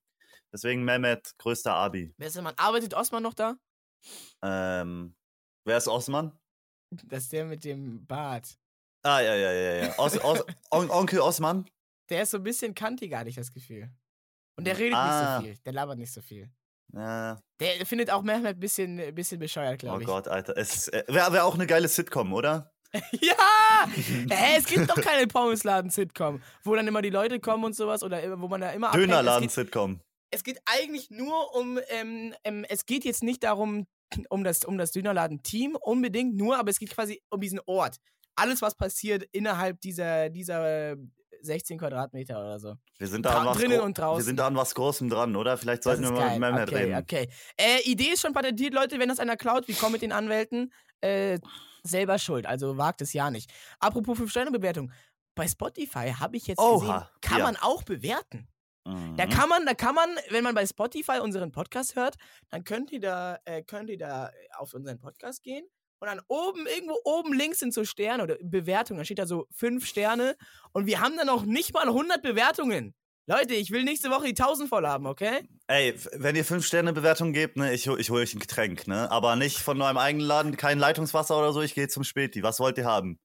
Deswegen 0.51 0.85
Mehmet, 0.85 1.33
größter 1.37 1.73
Abi. 1.73 2.13
Wer 2.17 2.27
ist 2.27 2.35
der 2.35 2.43
Mann? 2.43 2.53
Arbeitet 2.57 2.93
Osman 2.93 3.23
noch 3.23 3.33
da? 3.33 3.57
Ähm, 4.41 5.15
wer 5.65 5.77
ist 5.77 5.87
Osman? 5.87 6.31
Das 6.91 7.23
ist 7.23 7.33
der 7.33 7.45
mit 7.45 7.63
dem 7.65 8.05
Bart. 8.05 8.57
Ah, 9.03 9.19
ja, 9.19 9.35
ja, 9.35 9.51
ja, 9.51 9.73
ja. 9.85 9.99
Os, 9.99 10.17
Os, 10.23 10.43
On 10.71 10.89
Onkel 10.89 11.19
Osman? 11.19 11.69
Der 12.10 12.24
ist 12.24 12.32
so 12.32 12.38
ein 12.38 12.43
bisschen 12.43 12.76
kantiger, 12.76 13.20
hatte 13.20 13.30
ich 13.30 13.36
das 13.36 13.51
Gefühl. 13.51 13.89
Und 14.58 14.66
der 14.66 14.78
redet 14.78 14.95
ah. 14.95 15.06
nicht 15.06 15.18
so 15.18 15.26
ah. 15.26 15.41
viel. 15.41 15.64
Der 15.66 15.74
labert 15.74 15.97
nicht 15.97 16.14
so 16.14 16.22
viel. 16.22 16.49
Ja. 16.93 17.41
Der 17.60 17.86
findet 17.86 18.10
auch 18.10 18.22
Mehmet 18.22 18.56
ein 18.56 18.60
bisschen, 18.60 19.14
bisschen 19.16 19.39
bescheuert, 19.39 19.80
glaube 19.80 19.97
oh 19.97 20.01
ich. 20.01 20.08
Oh 20.08 20.12
Gott, 20.12 20.28
Alter. 20.28 20.56
Es 20.58 20.88
äh, 20.89 21.03
wäre 21.08 21.34
wär 21.34 21.45
auch 21.45 21.56
eine 21.56 21.68
geile 21.68 21.88
Sitcom, 21.88 22.32
oder? 22.34 22.72
ja! 23.12 23.88
Hä, 24.30 24.58
es 24.58 24.66
gibt 24.66 24.89
doch 24.89 24.95
keine 25.01 25.28
Pommesladen-Sitcom, 25.28 26.41
wo 26.64 26.76
dann 26.76 26.88
immer 26.88 27.01
die 27.01 27.10
Leute 27.10 27.39
kommen 27.39 27.66
und 27.66 27.76
sowas 27.76 28.03
oder 28.03 28.39
wo 28.39 28.47
man 28.47 28.62
da 28.62 28.72
immer 28.72 28.91
Dönerladen-Sitcom. 28.91 29.99
Es, 30.32 30.39
es 30.39 30.43
geht 30.43 30.60
eigentlich 30.66 31.10
nur 31.10 31.53
um, 31.56 31.80
ähm, 31.89 32.34
ähm, 32.43 32.66
es 32.70 32.86
geht 32.86 33.03
jetzt 33.03 33.24
nicht 33.24 33.43
darum, 33.43 33.88
um 34.30 34.43
das, 34.43 34.64
um 34.64 34.78
das 34.78 34.91
Dönerladen-Team 34.91 35.76
unbedingt 35.76 36.36
nur, 36.36 36.58
aber 36.58 36.70
es 36.70 36.80
geht 36.80 36.91
quasi 36.91 37.22
um 37.30 37.41
diesen 37.41 37.60
Ort. 37.66 37.97
Alles, 38.38 38.62
was 38.62 38.76
passiert 38.76 39.24
innerhalb 39.32 39.80
dieser, 39.82 40.30
dieser 40.30 40.95
16 41.45 41.77
Quadratmeter 41.77 42.39
oder 42.39 42.59
so. 42.59 42.75
Wir 42.97 43.07
sind 43.07 43.25
da, 43.25 43.39
an 43.39 43.47
was, 43.47 43.57
drinnen 43.57 43.81
und 43.81 43.97
draußen. 43.97 44.19
Wir 44.19 44.25
sind 44.25 44.37
da 44.37 44.47
an 44.47 44.55
was 44.55 44.75
Großem 44.75 45.09
dran, 45.09 45.35
oder? 45.35 45.57
Vielleicht 45.57 45.83
sollten 45.83 46.03
wir 46.03 46.11
mal 46.11 46.31
mit 46.31 46.39
Mehmet 46.39 46.69
okay, 46.69 46.83
reden. 46.83 46.95
Okay, 46.97 47.29
äh, 47.57 47.81
Idee 47.89 48.13
ist 48.13 48.21
schon 48.21 48.33
patentiert, 48.33 48.73
Leute. 48.73 48.99
Wenn 48.99 49.09
das 49.09 49.19
einer 49.19 49.37
klaut, 49.37 49.67
wie 49.67 49.73
kommen 49.73 49.93
mit 49.93 50.01
den 50.01 50.11
Anwälten? 50.11 50.73
Äh, 51.01 51.39
selber 51.83 52.17
schuld, 52.17 52.45
also 52.45 52.77
wagt 52.77 53.01
es 53.01 53.13
ja 53.13 53.29
nicht. 53.29 53.51
Apropos 53.79 54.17
5-Sterne-Bewertung. 54.17 54.91
Bei 55.35 55.47
Spotify 55.47 56.13
habe 56.17 56.37
ich 56.37 56.47
jetzt 56.47 56.59
Oha, 56.59 56.79
gesehen, 56.79 57.09
kann 57.21 57.39
ja. 57.39 57.43
man 57.45 57.57
auch 57.57 57.83
bewerten. 57.83 58.47
Mhm. 58.85 59.15
Da 59.17 59.25
kann 59.27 59.49
man, 59.49 59.65
da 59.65 59.73
kann 59.73 59.95
man, 59.95 60.09
wenn 60.29 60.43
man 60.43 60.55
bei 60.55 60.65
Spotify 60.65 61.19
unseren 61.21 61.51
Podcast 61.51 61.95
hört, 61.95 62.15
dann 62.49 62.63
könnt 62.63 62.91
ihr 62.91 62.99
da, 62.99 63.39
äh, 63.45 63.61
könnt 63.63 63.89
ihr 63.89 63.97
da 63.97 64.31
auf 64.57 64.73
unseren 64.73 64.99
Podcast 64.99 65.43
gehen 65.43 65.65
und 65.99 66.07
dann 66.07 66.21
oben, 66.27 66.67
irgendwo 66.67 66.97
oben 67.03 67.33
links 67.33 67.59
sind 67.59 67.73
so 67.73 67.85
Sterne 67.85 68.23
oder 68.23 68.37
Bewertungen. 68.41 68.99
Da 68.99 69.05
steht 69.05 69.19
da 69.19 69.25
so 69.25 69.47
fünf 69.51 69.85
Sterne. 69.85 70.35
Und 70.73 70.85
wir 70.85 70.99
haben 70.99 71.17
dann 71.17 71.27
noch 71.27 71.45
nicht 71.45 71.73
mal 71.73 71.87
100 71.87 72.21
Bewertungen. 72.21 72.93
Leute, 73.27 73.55
ich 73.55 73.71
will 73.71 73.83
nächste 73.83 74.11
Woche 74.11 74.25
die 74.25 74.39
1000 74.39 74.69
voll 74.69 74.85
haben, 74.85 75.07
okay? 75.07 75.47
Ey, 75.65 75.95
wenn 76.13 76.35
ihr 76.35 76.45
5-Sterne-Bewertung 76.45 77.33
gebt, 77.33 77.57
ne, 77.57 77.73
ich, 77.73 77.87
ich 77.87 78.09
hole 78.11 78.21
euch 78.21 78.35
ein 78.35 78.39
Getränk, 78.39 78.87
ne? 78.87 79.09
Aber 79.09 79.35
nicht 79.35 79.57
von 79.57 79.81
eurem 79.81 79.97
eigenen 79.97 80.27
Laden, 80.27 80.57
kein 80.57 80.77
Leitungswasser 80.77 81.35
oder 81.35 81.51
so, 81.51 81.61
ich 81.61 81.73
gehe 81.73 81.87
zum 81.87 82.03
Späti. 82.03 82.43
Was 82.43 82.59
wollt 82.59 82.77
ihr 82.77 82.85
haben? 82.85 83.19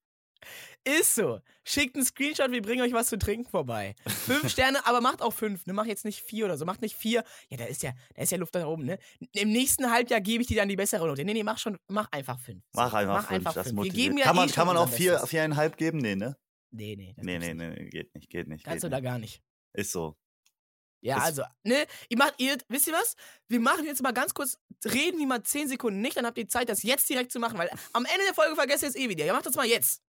Ist 0.84 1.14
so. 1.14 1.40
Schickt 1.64 1.94
einen 1.94 2.04
Screenshot, 2.04 2.50
wir 2.50 2.62
bringen 2.62 2.82
euch 2.82 2.92
was 2.92 3.08
zu 3.08 3.18
trinken 3.18 3.48
vorbei. 3.48 3.94
Fünf 4.06 4.48
Sterne, 4.50 4.84
aber 4.86 5.00
macht 5.00 5.22
auch 5.22 5.32
fünf. 5.32 5.66
Ne? 5.66 5.72
Macht 5.72 5.88
jetzt 5.88 6.04
nicht 6.04 6.20
vier 6.20 6.46
oder 6.46 6.56
so. 6.56 6.64
Macht 6.64 6.82
nicht 6.82 6.96
vier. 6.96 7.24
Ja, 7.48 7.58
da 7.58 7.64
ist 7.64 7.82
ja, 7.82 7.92
da 8.14 8.22
ist 8.22 8.32
ja 8.32 8.38
Luft 8.38 8.54
da 8.54 8.66
oben, 8.66 8.84
ne? 8.84 8.98
Im 9.32 9.50
nächsten 9.50 9.90
Halbjahr 9.90 10.20
gebe 10.20 10.42
ich 10.42 10.48
dir 10.48 10.56
dann 10.56 10.68
die 10.68 10.76
bessere 10.76 11.06
Note. 11.06 11.24
Nee, 11.24 11.34
nee, 11.34 11.42
mach 11.42 11.58
schon, 11.58 11.76
mach 11.88 12.10
einfach 12.12 12.38
fünf. 12.40 12.62
Mach 12.72 12.92
einfach 12.94 13.14
mach 13.14 13.28
fünf. 13.28 13.38
Einfach 13.38 13.54
das 13.54 13.68
fünf. 13.68 13.82
Wir 13.82 13.90
geben 13.90 14.18
ja 14.18 14.24
kann 14.24 14.36
man, 14.36 14.48
eh 14.48 14.52
kann 14.52 14.66
man 14.66 14.76
auch 14.76 14.88
vier, 14.88 15.18
viereinhalb 15.26 15.76
geben? 15.76 15.98
Nee, 15.98 16.16
ne? 16.16 16.36
Nee, 16.70 16.96
nee. 16.96 17.14
Nee, 17.16 17.38
nee, 17.38 17.54
nee, 17.54 17.88
geht 17.90 18.14
nicht, 18.14 18.30
geht 18.30 18.48
nicht. 18.48 18.64
Kannst 18.64 18.82
geht 18.82 18.92
du 18.92 18.96
nicht. 18.96 19.04
da 19.04 19.10
gar 19.10 19.18
nicht. 19.18 19.42
Ist 19.74 19.92
so. 19.92 20.16
Ja, 21.02 21.16
ist 21.16 21.24
also, 21.24 21.42
ne, 21.64 21.86
ihr 22.08 22.18
macht, 22.18 22.34
ihr, 22.38 22.58
wisst 22.68 22.86
ihr 22.86 22.92
was? 22.92 23.16
Wir 23.48 23.60
machen 23.60 23.86
jetzt 23.86 24.02
mal 24.02 24.12
ganz 24.12 24.34
kurz, 24.34 24.58
reden 24.84 25.18
wir 25.18 25.26
mal 25.26 25.42
zehn 25.42 25.66
Sekunden 25.66 26.00
nicht, 26.00 26.16
dann 26.16 26.26
habt 26.26 26.36
ihr 26.36 26.48
Zeit, 26.48 26.68
das 26.68 26.82
jetzt 26.82 27.08
direkt 27.08 27.32
zu 27.32 27.40
machen, 27.40 27.58
weil 27.58 27.70
am 27.92 28.04
Ende 28.04 28.24
der 28.26 28.34
Folge 28.34 28.54
vergesst 28.54 28.82
ihr 28.82 28.90
es 28.90 28.96
eh 28.96 29.08
wieder. 29.08 29.24
Ja, 29.24 29.32
macht 29.32 29.46
das 29.46 29.54
mal 29.54 29.66
jetzt. 29.66 30.02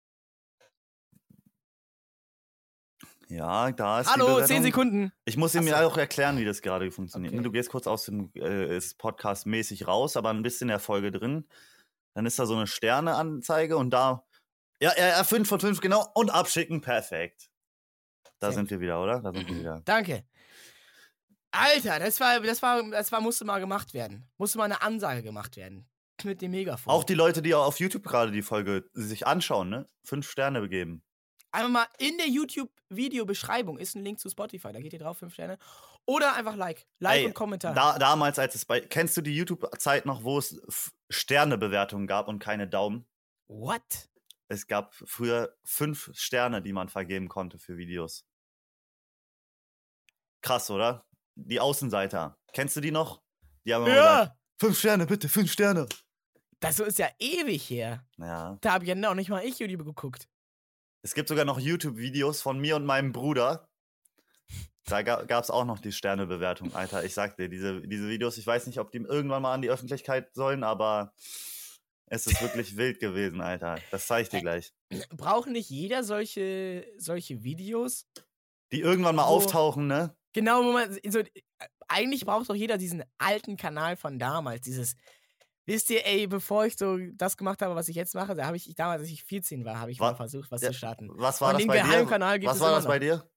Ja, 3.31 3.71
da 3.71 4.01
ist 4.01 4.11
Hallo, 4.11 4.43
zehn 4.43 4.61
Sekunden. 4.61 5.13
Ich 5.23 5.37
muss 5.37 5.55
ihm 5.55 5.65
ja 5.65 5.85
auch 5.85 5.95
erklären, 5.95 6.37
wie 6.37 6.43
das 6.43 6.61
gerade 6.61 6.91
funktioniert. 6.91 7.33
Okay. 7.33 7.41
Du 7.41 7.51
gehst 7.51 7.69
kurz 7.69 7.87
aus 7.87 8.03
dem 8.03 8.29
äh, 8.33 8.77
Podcast 8.97 9.45
mäßig 9.45 9.87
raus, 9.87 10.17
aber 10.17 10.31
ein 10.31 10.43
bisschen 10.43 10.65
in 10.65 10.73
der 10.73 10.79
Folge 10.79 11.11
drin. 11.11 11.47
Dann 12.13 12.25
ist 12.25 12.37
da 12.39 12.45
so 12.45 12.57
eine 12.57 12.67
Sterneanzeige 12.67 13.77
und 13.77 13.91
da. 13.91 14.25
Ja, 14.81 14.91
ja, 14.97 15.07
ja, 15.07 15.23
5 15.23 15.47
von 15.47 15.61
5, 15.61 15.79
genau. 15.79 16.05
Und 16.13 16.29
abschicken, 16.29 16.81
perfekt. 16.81 17.49
Da 18.39 18.47
Sehr 18.47 18.55
sind 18.55 18.69
wir 18.69 18.81
wieder, 18.81 19.01
oder? 19.01 19.21
Da 19.21 19.31
sind 19.31 19.47
wir 19.47 19.55
wieder. 19.59 19.81
Danke. 19.85 20.25
Alter, 21.51 21.99
das 21.99 22.19
war, 22.19 22.41
das 22.41 22.61
war, 22.61 22.83
das 22.91 23.13
war, 23.13 23.21
musste 23.21 23.45
mal 23.45 23.59
gemacht 23.59 23.93
werden. 23.93 24.29
Musste 24.37 24.57
mal 24.57 24.65
eine 24.65 24.81
Ansage 24.81 25.23
gemacht 25.23 25.55
werden. 25.55 25.89
Mit 26.25 26.41
dem 26.41 26.51
Megafon. 26.51 26.91
Auch 26.91 27.05
die 27.05 27.13
Leute, 27.13 27.41
die 27.41 27.55
auf 27.55 27.79
YouTube 27.79 28.03
gerade 28.03 28.31
die 28.31 28.41
Folge 28.41 28.89
sich 28.91 29.25
anschauen, 29.25 29.69
ne? 29.69 29.87
Fünf 30.03 30.29
Sterne 30.29 30.59
begeben. 30.59 31.01
Einfach 31.53 31.69
mal 31.69 31.87
in 31.97 32.17
der 32.17 32.27
YouTube-Video-Beschreibung 32.27 33.77
ist 33.77 33.95
ein 33.95 34.03
Link 34.03 34.19
zu 34.19 34.29
Spotify. 34.29 34.71
Da 34.71 34.79
geht 34.79 34.93
ihr 34.93 34.99
drauf, 34.99 35.17
fünf 35.17 35.33
Sterne. 35.33 35.57
Oder 36.05 36.33
einfach 36.35 36.55
Like. 36.55 36.87
Like 36.99 37.19
Ey, 37.19 37.25
und 37.25 37.33
Kommentar. 37.33 37.73
Da, 37.73 37.99
damals, 37.99 38.39
als 38.39 38.55
es 38.55 38.65
bei. 38.65 38.79
Kennst 38.79 39.17
du 39.17 39.21
die 39.21 39.35
YouTube-Zeit 39.35 40.05
noch, 40.05 40.23
wo 40.23 40.37
es 40.37 40.61
Sternebewertungen 41.09 42.07
gab 42.07 42.27
und 42.27 42.39
keine 42.39 42.67
Daumen? 42.67 43.05
What? 43.47 44.09
Es 44.47 44.67
gab 44.67 44.93
früher 44.93 45.57
fünf 45.63 46.09
Sterne, 46.13 46.61
die 46.61 46.73
man 46.73 46.89
vergeben 46.89 47.27
konnte 47.27 47.59
für 47.59 47.77
Videos. 47.77 48.25
Krass, 50.41 50.69
oder? 50.69 51.05
Die 51.35 51.59
Außenseiter. 51.59 52.37
Kennst 52.53 52.75
du 52.75 52.81
die 52.81 52.91
noch? 52.91 53.21
Die 53.65 53.73
haben 53.73 53.85
ja. 53.85 53.93
Gesagt, 53.93 54.37
fünf 54.57 54.79
Sterne, 54.79 55.05
bitte, 55.05 55.29
fünf 55.29 55.51
Sterne. 55.51 55.87
Das 56.59 56.79
ist 56.79 56.99
ja 56.99 57.09
ewig 57.19 57.69
her. 57.69 58.05
Ja. 58.17 58.57
Da 58.61 58.73
habe 58.73 58.85
ich 58.85 58.89
ja 58.89 58.95
noch 58.95 59.15
nicht 59.15 59.29
mal 59.29 59.43
ich 59.43 59.59
YouTube 59.59 59.85
geguckt. 59.85 60.27
Es 61.03 61.13
gibt 61.13 61.29
sogar 61.29 61.45
noch 61.45 61.59
YouTube-Videos 61.59 62.41
von 62.41 62.59
mir 62.59 62.75
und 62.75 62.85
meinem 62.85 63.11
Bruder. 63.11 63.67
Da 64.85 65.01
gab 65.01 65.43
es 65.43 65.49
auch 65.49 65.65
noch 65.65 65.79
die 65.79 65.91
Sternebewertung, 65.91 66.75
Alter. 66.75 67.03
Ich 67.03 67.13
sag 67.13 67.37
dir, 67.37 67.49
diese, 67.49 67.81
diese 67.81 68.09
Videos, 68.09 68.37
ich 68.37 68.45
weiß 68.45 68.67
nicht, 68.67 68.79
ob 68.79 68.91
die 68.91 68.97
irgendwann 68.97 69.41
mal 69.41 69.53
an 69.53 69.61
die 69.61 69.69
Öffentlichkeit 69.69 70.33
sollen, 70.33 70.63
aber 70.63 71.13
es 72.07 72.27
ist 72.27 72.41
wirklich 72.41 72.75
wild 72.77 72.99
gewesen, 72.99 73.41
Alter. 73.41 73.79
Das 73.89 74.07
zeige 74.07 74.23
ich 74.23 74.29
dir 74.29 74.41
gleich. 74.41 74.73
Braucht 75.11 75.49
nicht 75.49 75.69
jeder 75.69 76.03
solche, 76.03 76.85
solche 76.97 77.43
Videos? 77.43 78.07
Die 78.71 78.81
irgendwann 78.81 79.15
mal 79.15 79.23
wo, 79.23 79.35
auftauchen, 79.35 79.87
ne? 79.87 80.15
Genau, 80.33 80.63
wo 80.63 80.71
man 80.71 80.97
so, 81.07 81.21
eigentlich 81.87 82.25
braucht 82.25 82.49
doch 82.49 82.55
jeder 82.55 82.77
diesen 82.77 83.03
alten 83.17 83.57
Kanal 83.57 83.95
von 83.95 84.17
damals, 84.17 84.61
dieses 84.61 84.95
Wisst 85.71 85.89
ihr, 85.89 86.05
ey, 86.05 86.27
bevor 86.27 86.65
ich 86.65 86.77
so 86.77 86.97
das 87.13 87.37
gemacht 87.37 87.61
habe, 87.61 87.75
was 87.75 87.87
ich 87.87 87.95
jetzt 87.95 88.13
mache, 88.13 88.35
da 88.35 88.45
habe 88.45 88.57
ich, 88.57 88.75
damals, 88.75 89.01
als 89.01 89.09
ich 89.09 89.23
14 89.23 89.63
war, 89.63 89.79
habe 89.79 89.91
ich 89.91 89.99
was, 89.99 90.11
mal 90.11 90.15
versucht, 90.15 90.51
was 90.51 90.61
ja, 90.61 90.69
zu 90.69 90.73
starten. 90.73 91.09
Was 91.13 91.39
war 91.39 91.53
Und 91.53 91.61
das 91.61 91.67
bei 91.67 91.81
dir? 91.81 92.47
was 92.49 92.59
war 92.59 92.71
das 92.71 92.85
bei 92.85 92.99
dir? 92.99 93.29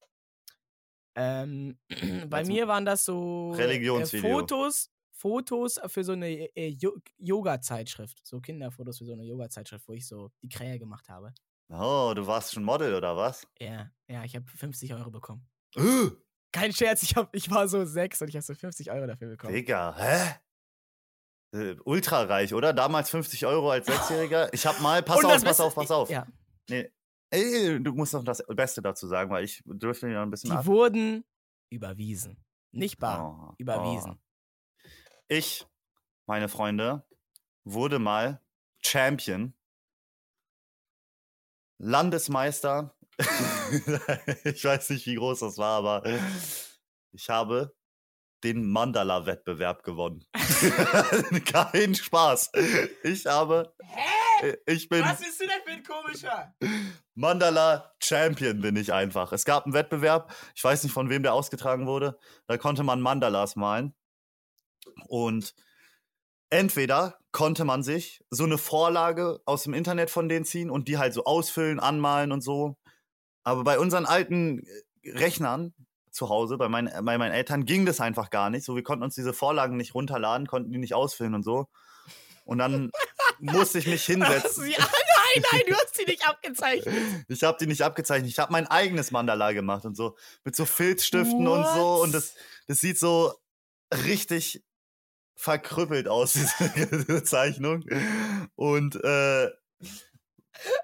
Ähm, 1.15 1.79
bei 2.29 2.39
also, 2.39 2.53
mir 2.53 2.67
waren 2.67 2.85
das 2.85 3.05
so 3.05 3.55
äh, 3.57 4.05
Fotos, 4.21 4.91
Fotos 5.13 5.81
für 5.87 6.03
so 6.03 6.13
eine 6.13 6.29
äh, 6.57 6.77
Yoga-Zeitschrift. 7.19 8.19
So 8.25 8.41
Kinderfotos 8.41 8.99
für 8.99 9.05
so 9.05 9.13
eine 9.13 9.25
Yoga-Zeitschrift, 9.25 9.87
wo 9.87 9.93
ich 9.93 10.07
so 10.07 10.33
die 10.43 10.49
Krähe 10.49 10.81
gemacht 10.81 11.09
habe. 11.09 11.33
Oh, 11.69 12.13
du 12.17 12.27
warst 12.27 12.53
schon 12.53 12.65
Model 12.65 12.95
oder 12.95 13.17
was? 13.17 13.47
Ja, 13.61 13.91
ja, 14.09 14.25
ich 14.25 14.35
habe 14.35 14.45
50 14.51 14.93
Euro 14.93 15.13
bekommen. 15.13 15.47
Kein 16.53 16.73
Scherz, 16.73 17.05
ich, 17.05 17.17
hab, 17.17 17.35
ich 17.35 17.51
war 17.51 17.69
so 17.69 17.85
sechs 17.85 18.21
und 18.21 18.29
ich 18.29 18.35
habe 18.35 18.45
so 18.45 18.55
50 18.55 18.91
Euro 18.91 19.07
dafür 19.07 19.29
bekommen. 19.29 19.55
Digga, 19.55 19.97
hä? 19.97 20.35
Äh, 21.55 21.77
ultrareich, 21.85 22.53
oder? 22.53 22.73
Damals 22.73 23.11
50 23.11 23.47
Euro 23.47 23.71
als 23.71 23.87
Sechsjähriger. 23.87 24.51
Ich 24.53 24.67
hab 24.67 24.81
mal, 24.81 25.05
pass 25.05 25.25
auf, 25.25 25.45
pass 25.45 25.61
auf, 25.61 25.75
pass 25.77 25.91
auf. 25.93 26.11
Ja. 26.11 26.27
Nee. 26.69 26.91
Ey, 27.31 27.81
du 27.81 27.93
musst 27.93 28.13
noch 28.13 28.25
das 28.25 28.43
Beste 28.49 28.83
dazu 28.83 29.07
sagen, 29.07 29.31
weil 29.31 29.45
ich 29.45 29.63
dürfte 29.65 30.09
ja 30.09 30.23
ein 30.23 30.31
bisschen 30.31 30.51
Die 30.51 30.57
ab. 30.57 30.67
wurden 30.67 31.25
überwiesen. 31.71 32.45
Nicht 32.73 32.99
bar, 32.99 33.53
oh, 33.53 33.55
überwiesen. 33.59 34.19
Oh. 34.19 34.89
Ich, 35.29 35.65
meine 36.27 36.49
Freunde, 36.49 37.05
wurde 37.63 38.01
mal 38.01 38.41
Champion, 38.85 39.55
Landesmeister. 41.79 42.97
ich 44.45 44.65
weiß 44.65 44.91
nicht, 44.91 45.07
wie 45.07 45.15
groß 45.15 45.39
das 45.39 45.57
war, 45.57 45.79
aber 45.79 46.05
ich 47.13 47.31
habe 47.31 47.73
den 48.45 48.71
Mandala-Wettbewerb 48.71 49.83
gewonnen. 49.83 50.25
Kein 51.47 51.95
Spaß. 51.95 52.53
Ich 53.03 53.27
habe. 53.27 53.75
Hä? 53.83 54.25
Äh, 54.43 54.57
ich 54.67 54.89
bin. 54.89 55.03
Was 55.03 55.21
bist 55.21 55.41
du 55.41 55.47
denn 55.47 55.61
für 55.65 55.73
ein 55.73 55.83
komischer? 55.83 56.55
Mandala 57.15 57.93
Champion 58.03 58.61
bin 58.61 58.77
ich 58.77 58.93
einfach. 58.93 59.33
Es 59.33 59.45
gab 59.45 59.65
einen 59.65 59.75
Wettbewerb, 59.75 60.35
ich 60.55 60.63
weiß 60.63 60.83
nicht 60.83 60.93
von 60.93 61.09
wem 61.11 61.23
der 61.23 61.35
ausgetragen 61.35 61.87
wurde. 61.87 62.19
Da 62.47 62.59
konnte 62.59 62.83
man 62.83 63.01
Mandalas 63.01 63.57
malen. 63.57 63.95
Und 65.07 65.55
entweder 66.51 67.19
konnte 67.33 67.65
man 67.65 67.83
sich 67.83 68.25
so 68.31 68.45
eine 68.45 68.59
Vorlage 68.59 69.41
aus 69.45 69.65
dem 69.65 69.75
Internet 69.75 70.11
von 70.11 70.29
denen 70.29 70.45
ziehen 70.45 70.71
und 70.71 70.89
die 70.89 70.99
halt 70.99 71.15
so 71.15 71.25
ausfüllen, 71.25 71.81
anmalen 71.81 72.33
und 72.33 72.43
so. 72.43 72.77
Aber 73.43 73.65
bei 73.65 73.79
unseren 73.79 74.07
alten 74.07 74.67
Rechnern 75.05 75.75
zu 76.15 76.29
Hause, 76.29 76.57
bei 76.57 76.69
meinen, 76.69 76.91
bei 77.05 77.19
meinen 77.19 77.33
Eltern 77.33 77.65
ging 77.65 77.87
das 77.87 78.01
einfach 78.01 78.31
gar 78.31 78.49
nicht. 78.51 78.65
So, 78.65 78.77
wir 78.77 78.83
konnten 78.83 79.05
uns 79.05 79.15
diese 79.15 79.33
Vorlagen 79.33 79.77
nicht 79.77 79.95
runterladen, 79.95 80.47
konnten 80.47 80.71
die 80.71 80.79
nicht 80.79 80.95
ausfüllen 80.95 81.35
und 81.35 81.43
so. 81.43 81.69
Und 82.45 82.59
dann 82.59 82.91
musste 83.41 83.79
ich 83.79 83.87
mich 83.87 84.05
hinsetzen. 84.07 84.67
Ja, 84.67 84.79
nein, 85.35 85.45
nein, 85.51 85.63
du 85.67 85.75
hast 85.75 85.97
sie 85.97 86.05
nicht 86.05 86.27
abgezeichnet. 86.29 86.95
Ich 87.29 87.43
habe 87.43 87.59
die 87.59 87.67
nicht 87.67 87.83
abgezeichnet. 87.83 88.31
Ich 88.31 88.39
habe 88.39 88.53
mein 88.53 88.67
eigenes 88.67 89.11
Mandala 89.11 89.53
gemacht 89.53 89.85
und 89.85 89.97
so. 89.97 90.17
Mit 90.45 90.55
so 90.55 90.65
Filzstiften 90.65 91.47
What? 91.47 91.59
und 91.59 91.75
so. 91.75 92.03
Und 92.03 92.15
das, 92.15 92.35
das 92.69 92.79
sieht 92.79 92.99
so 92.99 93.35
richtig 94.05 94.63
verkrüppelt 95.37 96.07
aus, 96.07 96.33
diese 96.75 97.25
Zeichnung. 97.25 97.85
Und 98.55 99.03
äh, 99.03 99.51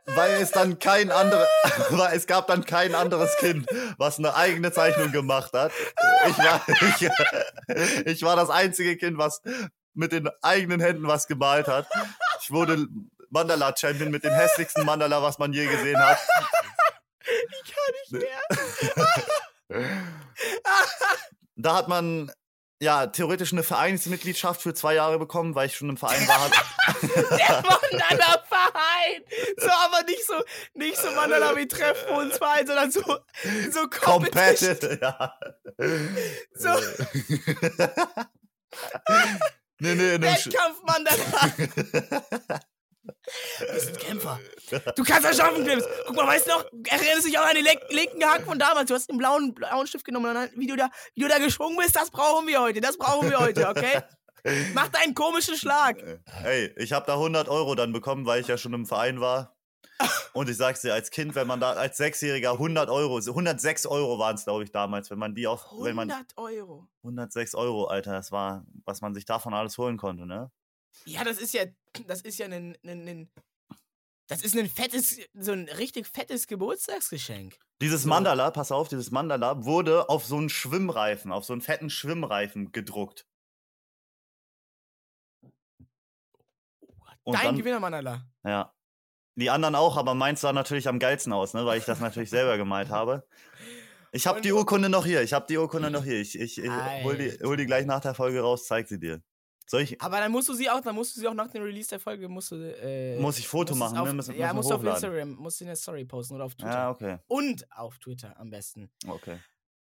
weil 0.07 0.33
es 0.35 0.51
dann 0.51 0.79
kein 0.79 1.11
anderes, 1.11 1.49
weil 1.91 2.17
es 2.17 2.27
gab 2.27 2.47
dann 2.47 2.65
kein 2.65 2.95
anderes 2.95 3.37
Kind, 3.39 3.67
was 3.99 4.19
eine 4.19 4.35
eigene 4.35 4.73
Zeichnung 4.73 5.13
gemacht 5.13 5.53
hat. 5.53 5.73
Ich 6.29 6.39
war, 6.39 6.63
ich, 6.69 8.07
ich 8.07 8.23
war 8.23 8.37
das 8.37 8.51
einzige 8.51 8.97
Kind, 8.97 9.19
was 9.19 9.43
mit 9.95 10.13
den 10.13 10.29
eigenen 10.43 10.81
Händen 10.81 11.07
was 11.07 11.27
gemalt 11.27 11.69
hat. 11.69 11.87
Ich 12.43 12.51
wurde 12.51 12.87
Mandala-Champion 13.31 14.11
mit 14.11 14.25
dem 14.25 14.33
hässlichsten 14.33 14.85
Mandala, 14.85 15.23
was 15.23 15.39
man 15.39 15.53
je 15.53 15.67
gesehen 15.67 15.99
hat. 15.99 16.19
Ich 17.23 17.75
kann 17.75 18.21
nicht 18.21 18.29
mehr. 19.69 19.87
da 21.57 21.77
hat 21.77 21.89
man 21.89 22.33
ja, 22.83 23.07
theoretisch 23.07 23.53
eine 23.53 23.63
Vereinsmitgliedschaft 23.63 24.63
für 24.63 24.73
zwei 24.73 24.95
Jahre 24.95 25.19
bekommen, 25.19 25.55
weil 25.55 25.67
ich 25.67 25.77
schon 25.77 25.91
im 25.91 25.99
Verein 25.99 26.27
war. 26.27 26.51
Der 27.03 27.63
Mandala 27.63 28.43
Verein! 28.49 29.23
So, 29.59 29.69
aber 29.69 30.03
nicht 30.05 30.27
so, 30.27 30.35
nicht 30.75 30.97
so 30.97 31.11
Mandala 31.11 31.55
wie 31.57 31.69
Treffen 31.69 32.09
uns 32.15 32.39
Verein, 32.39 32.67
sondern 32.67 32.91
so, 32.91 33.03
so 33.71 33.87
Competitive. 33.89 34.99
Ja. 35.01 35.39
So. 36.55 36.71
nee, 39.79 39.95
nee, 39.95 40.19
nee. 40.19 40.27
Wettkampf 40.27 40.83
Mandala. 40.83 41.53
Wir 43.59 43.81
sind 43.81 43.99
Kämpfer. 43.99 44.41
Du 44.97 45.05
kannst 45.05 45.25
das 45.29 45.37
schaffen, 45.37 45.65
Clips. 45.65 45.85
Guck 46.11 46.17
mal, 46.17 46.27
weißt 46.27 46.49
du 46.49 46.51
noch, 46.51 46.65
erinnerst 46.89 47.25
dich 47.25 47.39
auch 47.39 47.47
an 47.47 47.55
den 47.55 47.65
linken 47.91 48.25
Haken 48.25 48.45
von 48.45 48.59
damals? 48.59 48.89
Du 48.89 48.95
hast 48.95 49.09
den 49.09 49.17
blauen, 49.17 49.55
blauen 49.55 49.87
Stift 49.87 50.05
genommen 50.05 50.37
und 50.37 50.51
wie 50.59 50.67
du, 50.67 50.75
da, 50.75 50.91
wie 51.15 51.21
du 51.21 51.29
da 51.29 51.39
geschwungen 51.39 51.77
bist, 51.77 51.95
das 51.95 52.11
brauchen 52.11 52.49
wir 52.49 52.61
heute. 52.61 52.81
Das 52.81 52.99
brauchen 52.99 53.31
wir 53.31 53.39
heute, 53.39 53.69
okay? 53.69 54.03
Mach 54.75 54.89
deinen 54.89 55.15
komischen 55.15 55.55
Schlag. 55.55 56.03
Hey, 56.27 56.75
ich 56.79 56.93
habe 56.93 57.07
da 57.07 57.13
100 57.13 57.49
Euro 57.49 57.77
dann 57.77 57.93
bekommen, 57.93 58.27
weil 58.27 58.41
ich 58.41 58.49
ja 58.49 58.59
schon 58.59 58.73
im 58.73 58.87
Verein 58.87 59.21
war. 59.21 59.57
Und 60.33 60.51
ich 60.51 60.57
sag's 60.57 60.81
dir, 60.81 60.95
als 60.95 61.13
Kind, 61.13 61.37
wenn 61.37 61.47
man 61.47 61.61
da 61.61 61.75
als 61.75 61.99
Sechsjähriger 61.99 62.55
100 62.55 62.91
Euro, 62.91 63.19
106 63.19 63.87
Euro 63.87 64.19
waren 64.19 64.35
es, 64.35 64.43
glaube 64.43 64.65
ich, 64.65 64.73
damals, 64.73 65.13
wenn 65.13 65.19
man 65.21 65.37
die 65.37 65.47
auf. 65.47 65.67
100 65.67 65.85
wenn 65.85 65.95
man, 65.95 66.27
Euro. 66.35 66.89
106 67.05 67.55
Euro, 67.55 67.85
Alter, 67.85 68.11
das 68.15 68.33
war, 68.33 68.65
was 68.85 69.01
man 69.01 69.15
sich 69.15 69.27
davon 69.27 69.55
alles 69.55 69.79
holen 69.79 69.97
konnte, 69.97 70.27
ne? 70.27 70.51
Ja, 71.05 71.23
das 71.23 71.39
ist 71.39 71.55
ja, 71.55 71.67
das 72.09 72.23
ist 72.23 72.37
ja 72.39 72.47
ein, 72.47 72.77
ein, 72.83 73.09
ein 73.09 73.31
das 74.31 74.43
ist 74.43 74.57
ein 74.57 74.69
fettes, 74.69 75.19
so 75.35 75.51
ein 75.51 75.69
richtig 75.69 76.07
fettes 76.07 76.47
Geburtstagsgeschenk. 76.47 77.59
Dieses. 77.83 78.05
Mandala, 78.05 78.53
pass 78.53 78.71
auf, 78.71 78.87
dieses 78.87 79.11
Mandala 79.11 79.65
wurde 79.65 80.09
auf 80.09 80.25
so 80.25 80.37
einen 80.37 80.49
Schwimmreifen, 80.49 81.33
auf 81.33 81.45
so 81.45 81.53
einen 81.53 81.63
fetten 81.63 81.91
Schwimmreifen 81.91 82.71
gedruckt. 82.71 83.27
Und 87.25 87.35
Dein 87.35 87.45
dann, 87.45 87.57
Gewinner-Mandala. 87.57 88.25
Ja. 88.45 88.73
Die 89.35 89.51
anderen 89.51 89.75
auch, 89.75 89.97
aber 89.97 90.15
meins 90.15 90.41
sah 90.41 90.53
natürlich 90.53 90.87
am 90.87 91.01
geilsten 91.01 91.33
aus, 91.33 91.53
ne, 91.53 91.67
weil 91.67 91.79
ich 91.79 91.85
das 91.85 91.99
natürlich 91.99 92.31
selber 92.31 92.57
gemalt 92.57 92.89
habe. 92.89 93.27
Ich 94.13 94.29
habe 94.29 94.41
die 94.41 94.53
Urkunde 94.53 94.89
noch 94.89 95.05
hier. 95.05 95.23
Ich 95.23 95.33
habe 95.33 95.47
die 95.49 95.59
Urkunde 95.59 95.91
noch 95.91 96.05
hier. 96.05 96.21
Ich, 96.21 96.39
ich, 96.39 96.59
ich 96.59 96.71
hol, 97.03 97.17
die, 97.17 97.31
hol 97.43 97.57
die 97.57 97.67
gleich 97.67 97.87
nach 97.87 98.01
der 98.01 98.15
Folge 98.15 98.41
raus, 98.41 98.67
zeig 98.67 98.87
sie 98.87 99.01
dir. 99.01 99.23
Soll 99.71 99.83
ich? 99.83 100.01
Aber 100.01 100.19
dann 100.19 100.33
musst 100.33 100.49
du 100.49 100.55
sie 100.55 100.69
auch, 100.69 100.81
dann 100.81 100.97
musst 100.97 101.15
du 101.15 101.21
sie 101.21 101.29
auch 101.29 101.35
nach 101.35 101.47
dem 101.47 101.63
Release 101.63 101.89
der 101.89 102.01
Folge 102.01 102.29
musst 102.29 102.51
du, 102.51 102.57
äh, 102.57 103.17
muss 103.21 103.39
ich 103.39 103.47
Foto 103.47 103.77
machen, 103.77 103.97
auf, 103.97 104.09
ne? 104.09 104.15
Müssen, 104.15 104.35
ja, 104.35 104.53
musst 104.53 104.69
du 104.69 104.75
auf 104.75 104.83
Instagram, 104.83 105.37
musst 105.37 105.61
du 105.61 105.65
eine 105.65 105.77
Story 105.77 106.05
posten 106.05 106.35
oder 106.35 106.47
auf 106.47 106.57
Twitter. 106.57 106.73
Ja, 106.73 106.91
okay. 106.91 107.19
Und 107.29 107.71
auf 107.71 107.97
Twitter 108.01 108.37
am 108.37 108.51
besten. 108.51 108.91
Okay. 109.07 109.39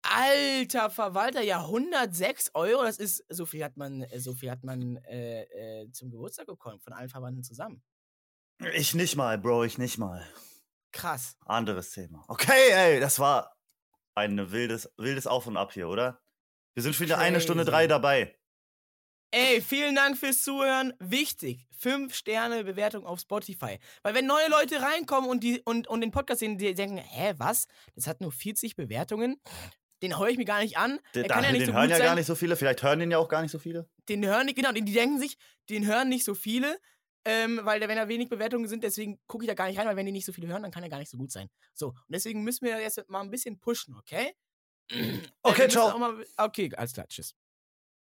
Alter 0.02 0.90
Verwalter, 0.90 1.42
ja 1.42 1.58
106 1.62 2.52
Euro, 2.54 2.84
das 2.84 2.98
ist 2.98 3.24
so 3.28 3.46
viel 3.46 3.64
hat 3.64 3.76
man, 3.76 4.06
so 4.16 4.32
viel 4.34 4.52
hat 4.52 4.62
man 4.62 4.94
äh, 5.08 5.42
äh, 5.42 5.90
zum 5.90 6.08
Geburtstag 6.08 6.46
bekommen 6.46 6.78
von 6.78 6.92
allen 6.92 7.08
Verwandten 7.08 7.42
zusammen. 7.42 7.82
Ich 8.74 8.94
nicht 8.94 9.16
mal, 9.16 9.38
Bro, 9.38 9.64
ich 9.64 9.78
nicht 9.78 9.98
mal. 9.98 10.24
Krass. 10.92 11.36
Anderes 11.46 11.90
Thema. 11.90 12.24
Okay, 12.28 12.70
ey, 12.70 13.00
das 13.00 13.18
war 13.18 13.56
ein 14.14 14.52
wildes, 14.52 14.88
wildes 14.98 15.26
Auf 15.26 15.48
und 15.48 15.56
Ab 15.56 15.72
hier, 15.72 15.88
oder? 15.88 16.22
Wir 16.74 16.84
sind 16.84 16.94
schon 16.94 17.06
wieder 17.06 17.16
Crazy. 17.16 17.26
eine 17.26 17.40
Stunde 17.40 17.64
drei 17.64 17.88
dabei. 17.88 18.38
Ey, 19.36 19.60
vielen 19.60 19.96
Dank 19.96 20.16
fürs 20.16 20.44
Zuhören. 20.44 20.92
Wichtig, 21.00 21.66
5 21.80 22.14
Sterne 22.14 22.62
Bewertung 22.62 23.04
auf 23.04 23.18
Spotify. 23.18 23.80
Weil 24.04 24.14
wenn 24.14 24.26
neue 24.26 24.48
Leute 24.48 24.80
reinkommen 24.80 25.28
und, 25.28 25.42
die, 25.42 25.60
und, 25.64 25.88
und 25.88 26.02
den 26.02 26.12
Podcast 26.12 26.38
sehen, 26.38 26.56
die 26.56 26.72
denken, 26.72 26.98
hä, 26.98 27.34
was? 27.38 27.66
Das 27.96 28.06
hat 28.06 28.20
nur 28.20 28.30
40 28.30 28.76
Bewertungen. 28.76 29.40
Den 30.04 30.20
höre 30.20 30.28
ich 30.28 30.36
mir 30.36 30.44
gar 30.44 30.62
nicht 30.62 30.76
an. 30.76 31.00
Den, 31.16 31.24
ja 31.24 31.40
nicht 31.40 31.62
den 31.62 31.66
so 31.66 31.72
hören 31.72 31.90
ja 31.90 31.96
sein. 31.96 32.06
gar 32.06 32.14
nicht 32.14 32.26
so 32.26 32.36
viele. 32.36 32.54
Vielleicht 32.54 32.84
hören 32.84 33.00
den 33.00 33.10
ja 33.10 33.18
auch 33.18 33.26
gar 33.28 33.42
nicht 33.42 33.50
so 33.50 33.58
viele. 33.58 33.88
Den 34.08 34.24
hören 34.24 34.46
nicht, 34.46 34.54
genau. 34.54 34.70
Die 34.70 34.84
denken 34.84 35.18
sich, 35.18 35.36
den 35.68 35.84
hören 35.84 36.08
nicht 36.08 36.24
so 36.24 36.36
viele. 36.36 36.78
Ähm, 37.24 37.58
weil 37.64 37.80
wenn 37.80 37.96
da 37.96 38.06
wenig 38.06 38.28
Bewertungen 38.28 38.68
sind, 38.68 38.84
deswegen 38.84 39.18
gucke 39.26 39.42
ich 39.44 39.48
da 39.48 39.54
gar 39.54 39.66
nicht 39.66 39.80
rein, 39.80 39.88
weil 39.88 39.96
wenn 39.96 40.06
die 40.06 40.12
nicht 40.12 40.26
so 40.26 40.32
viele 40.32 40.46
hören, 40.46 40.62
dann 40.62 40.70
kann 40.70 40.84
er 40.84 40.90
gar 40.90 40.98
nicht 40.98 41.10
so 41.10 41.16
gut 41.16 41.32
sein. 41.32 41.50
So, 41.72 41.88
und 41.88 41.96
deswegen 42.08 42.44
müssen 42.44 42.66
wir 42.66 42.80
jetzt 42.80 43.02
mal 43.08 43.22
ein 43.22 43.30
bisschen 43.32 43.58
pushen, 43.58 43.96
okay? 43.96 44.36
Okay, 45.42 45.68
ciao. 45.68 45.98
Mal, 45.98 46.24
okay, 46.36 46.70
alles 46.76 46.92
klar, 46.92 47.08
tschüss. 47.08 47.34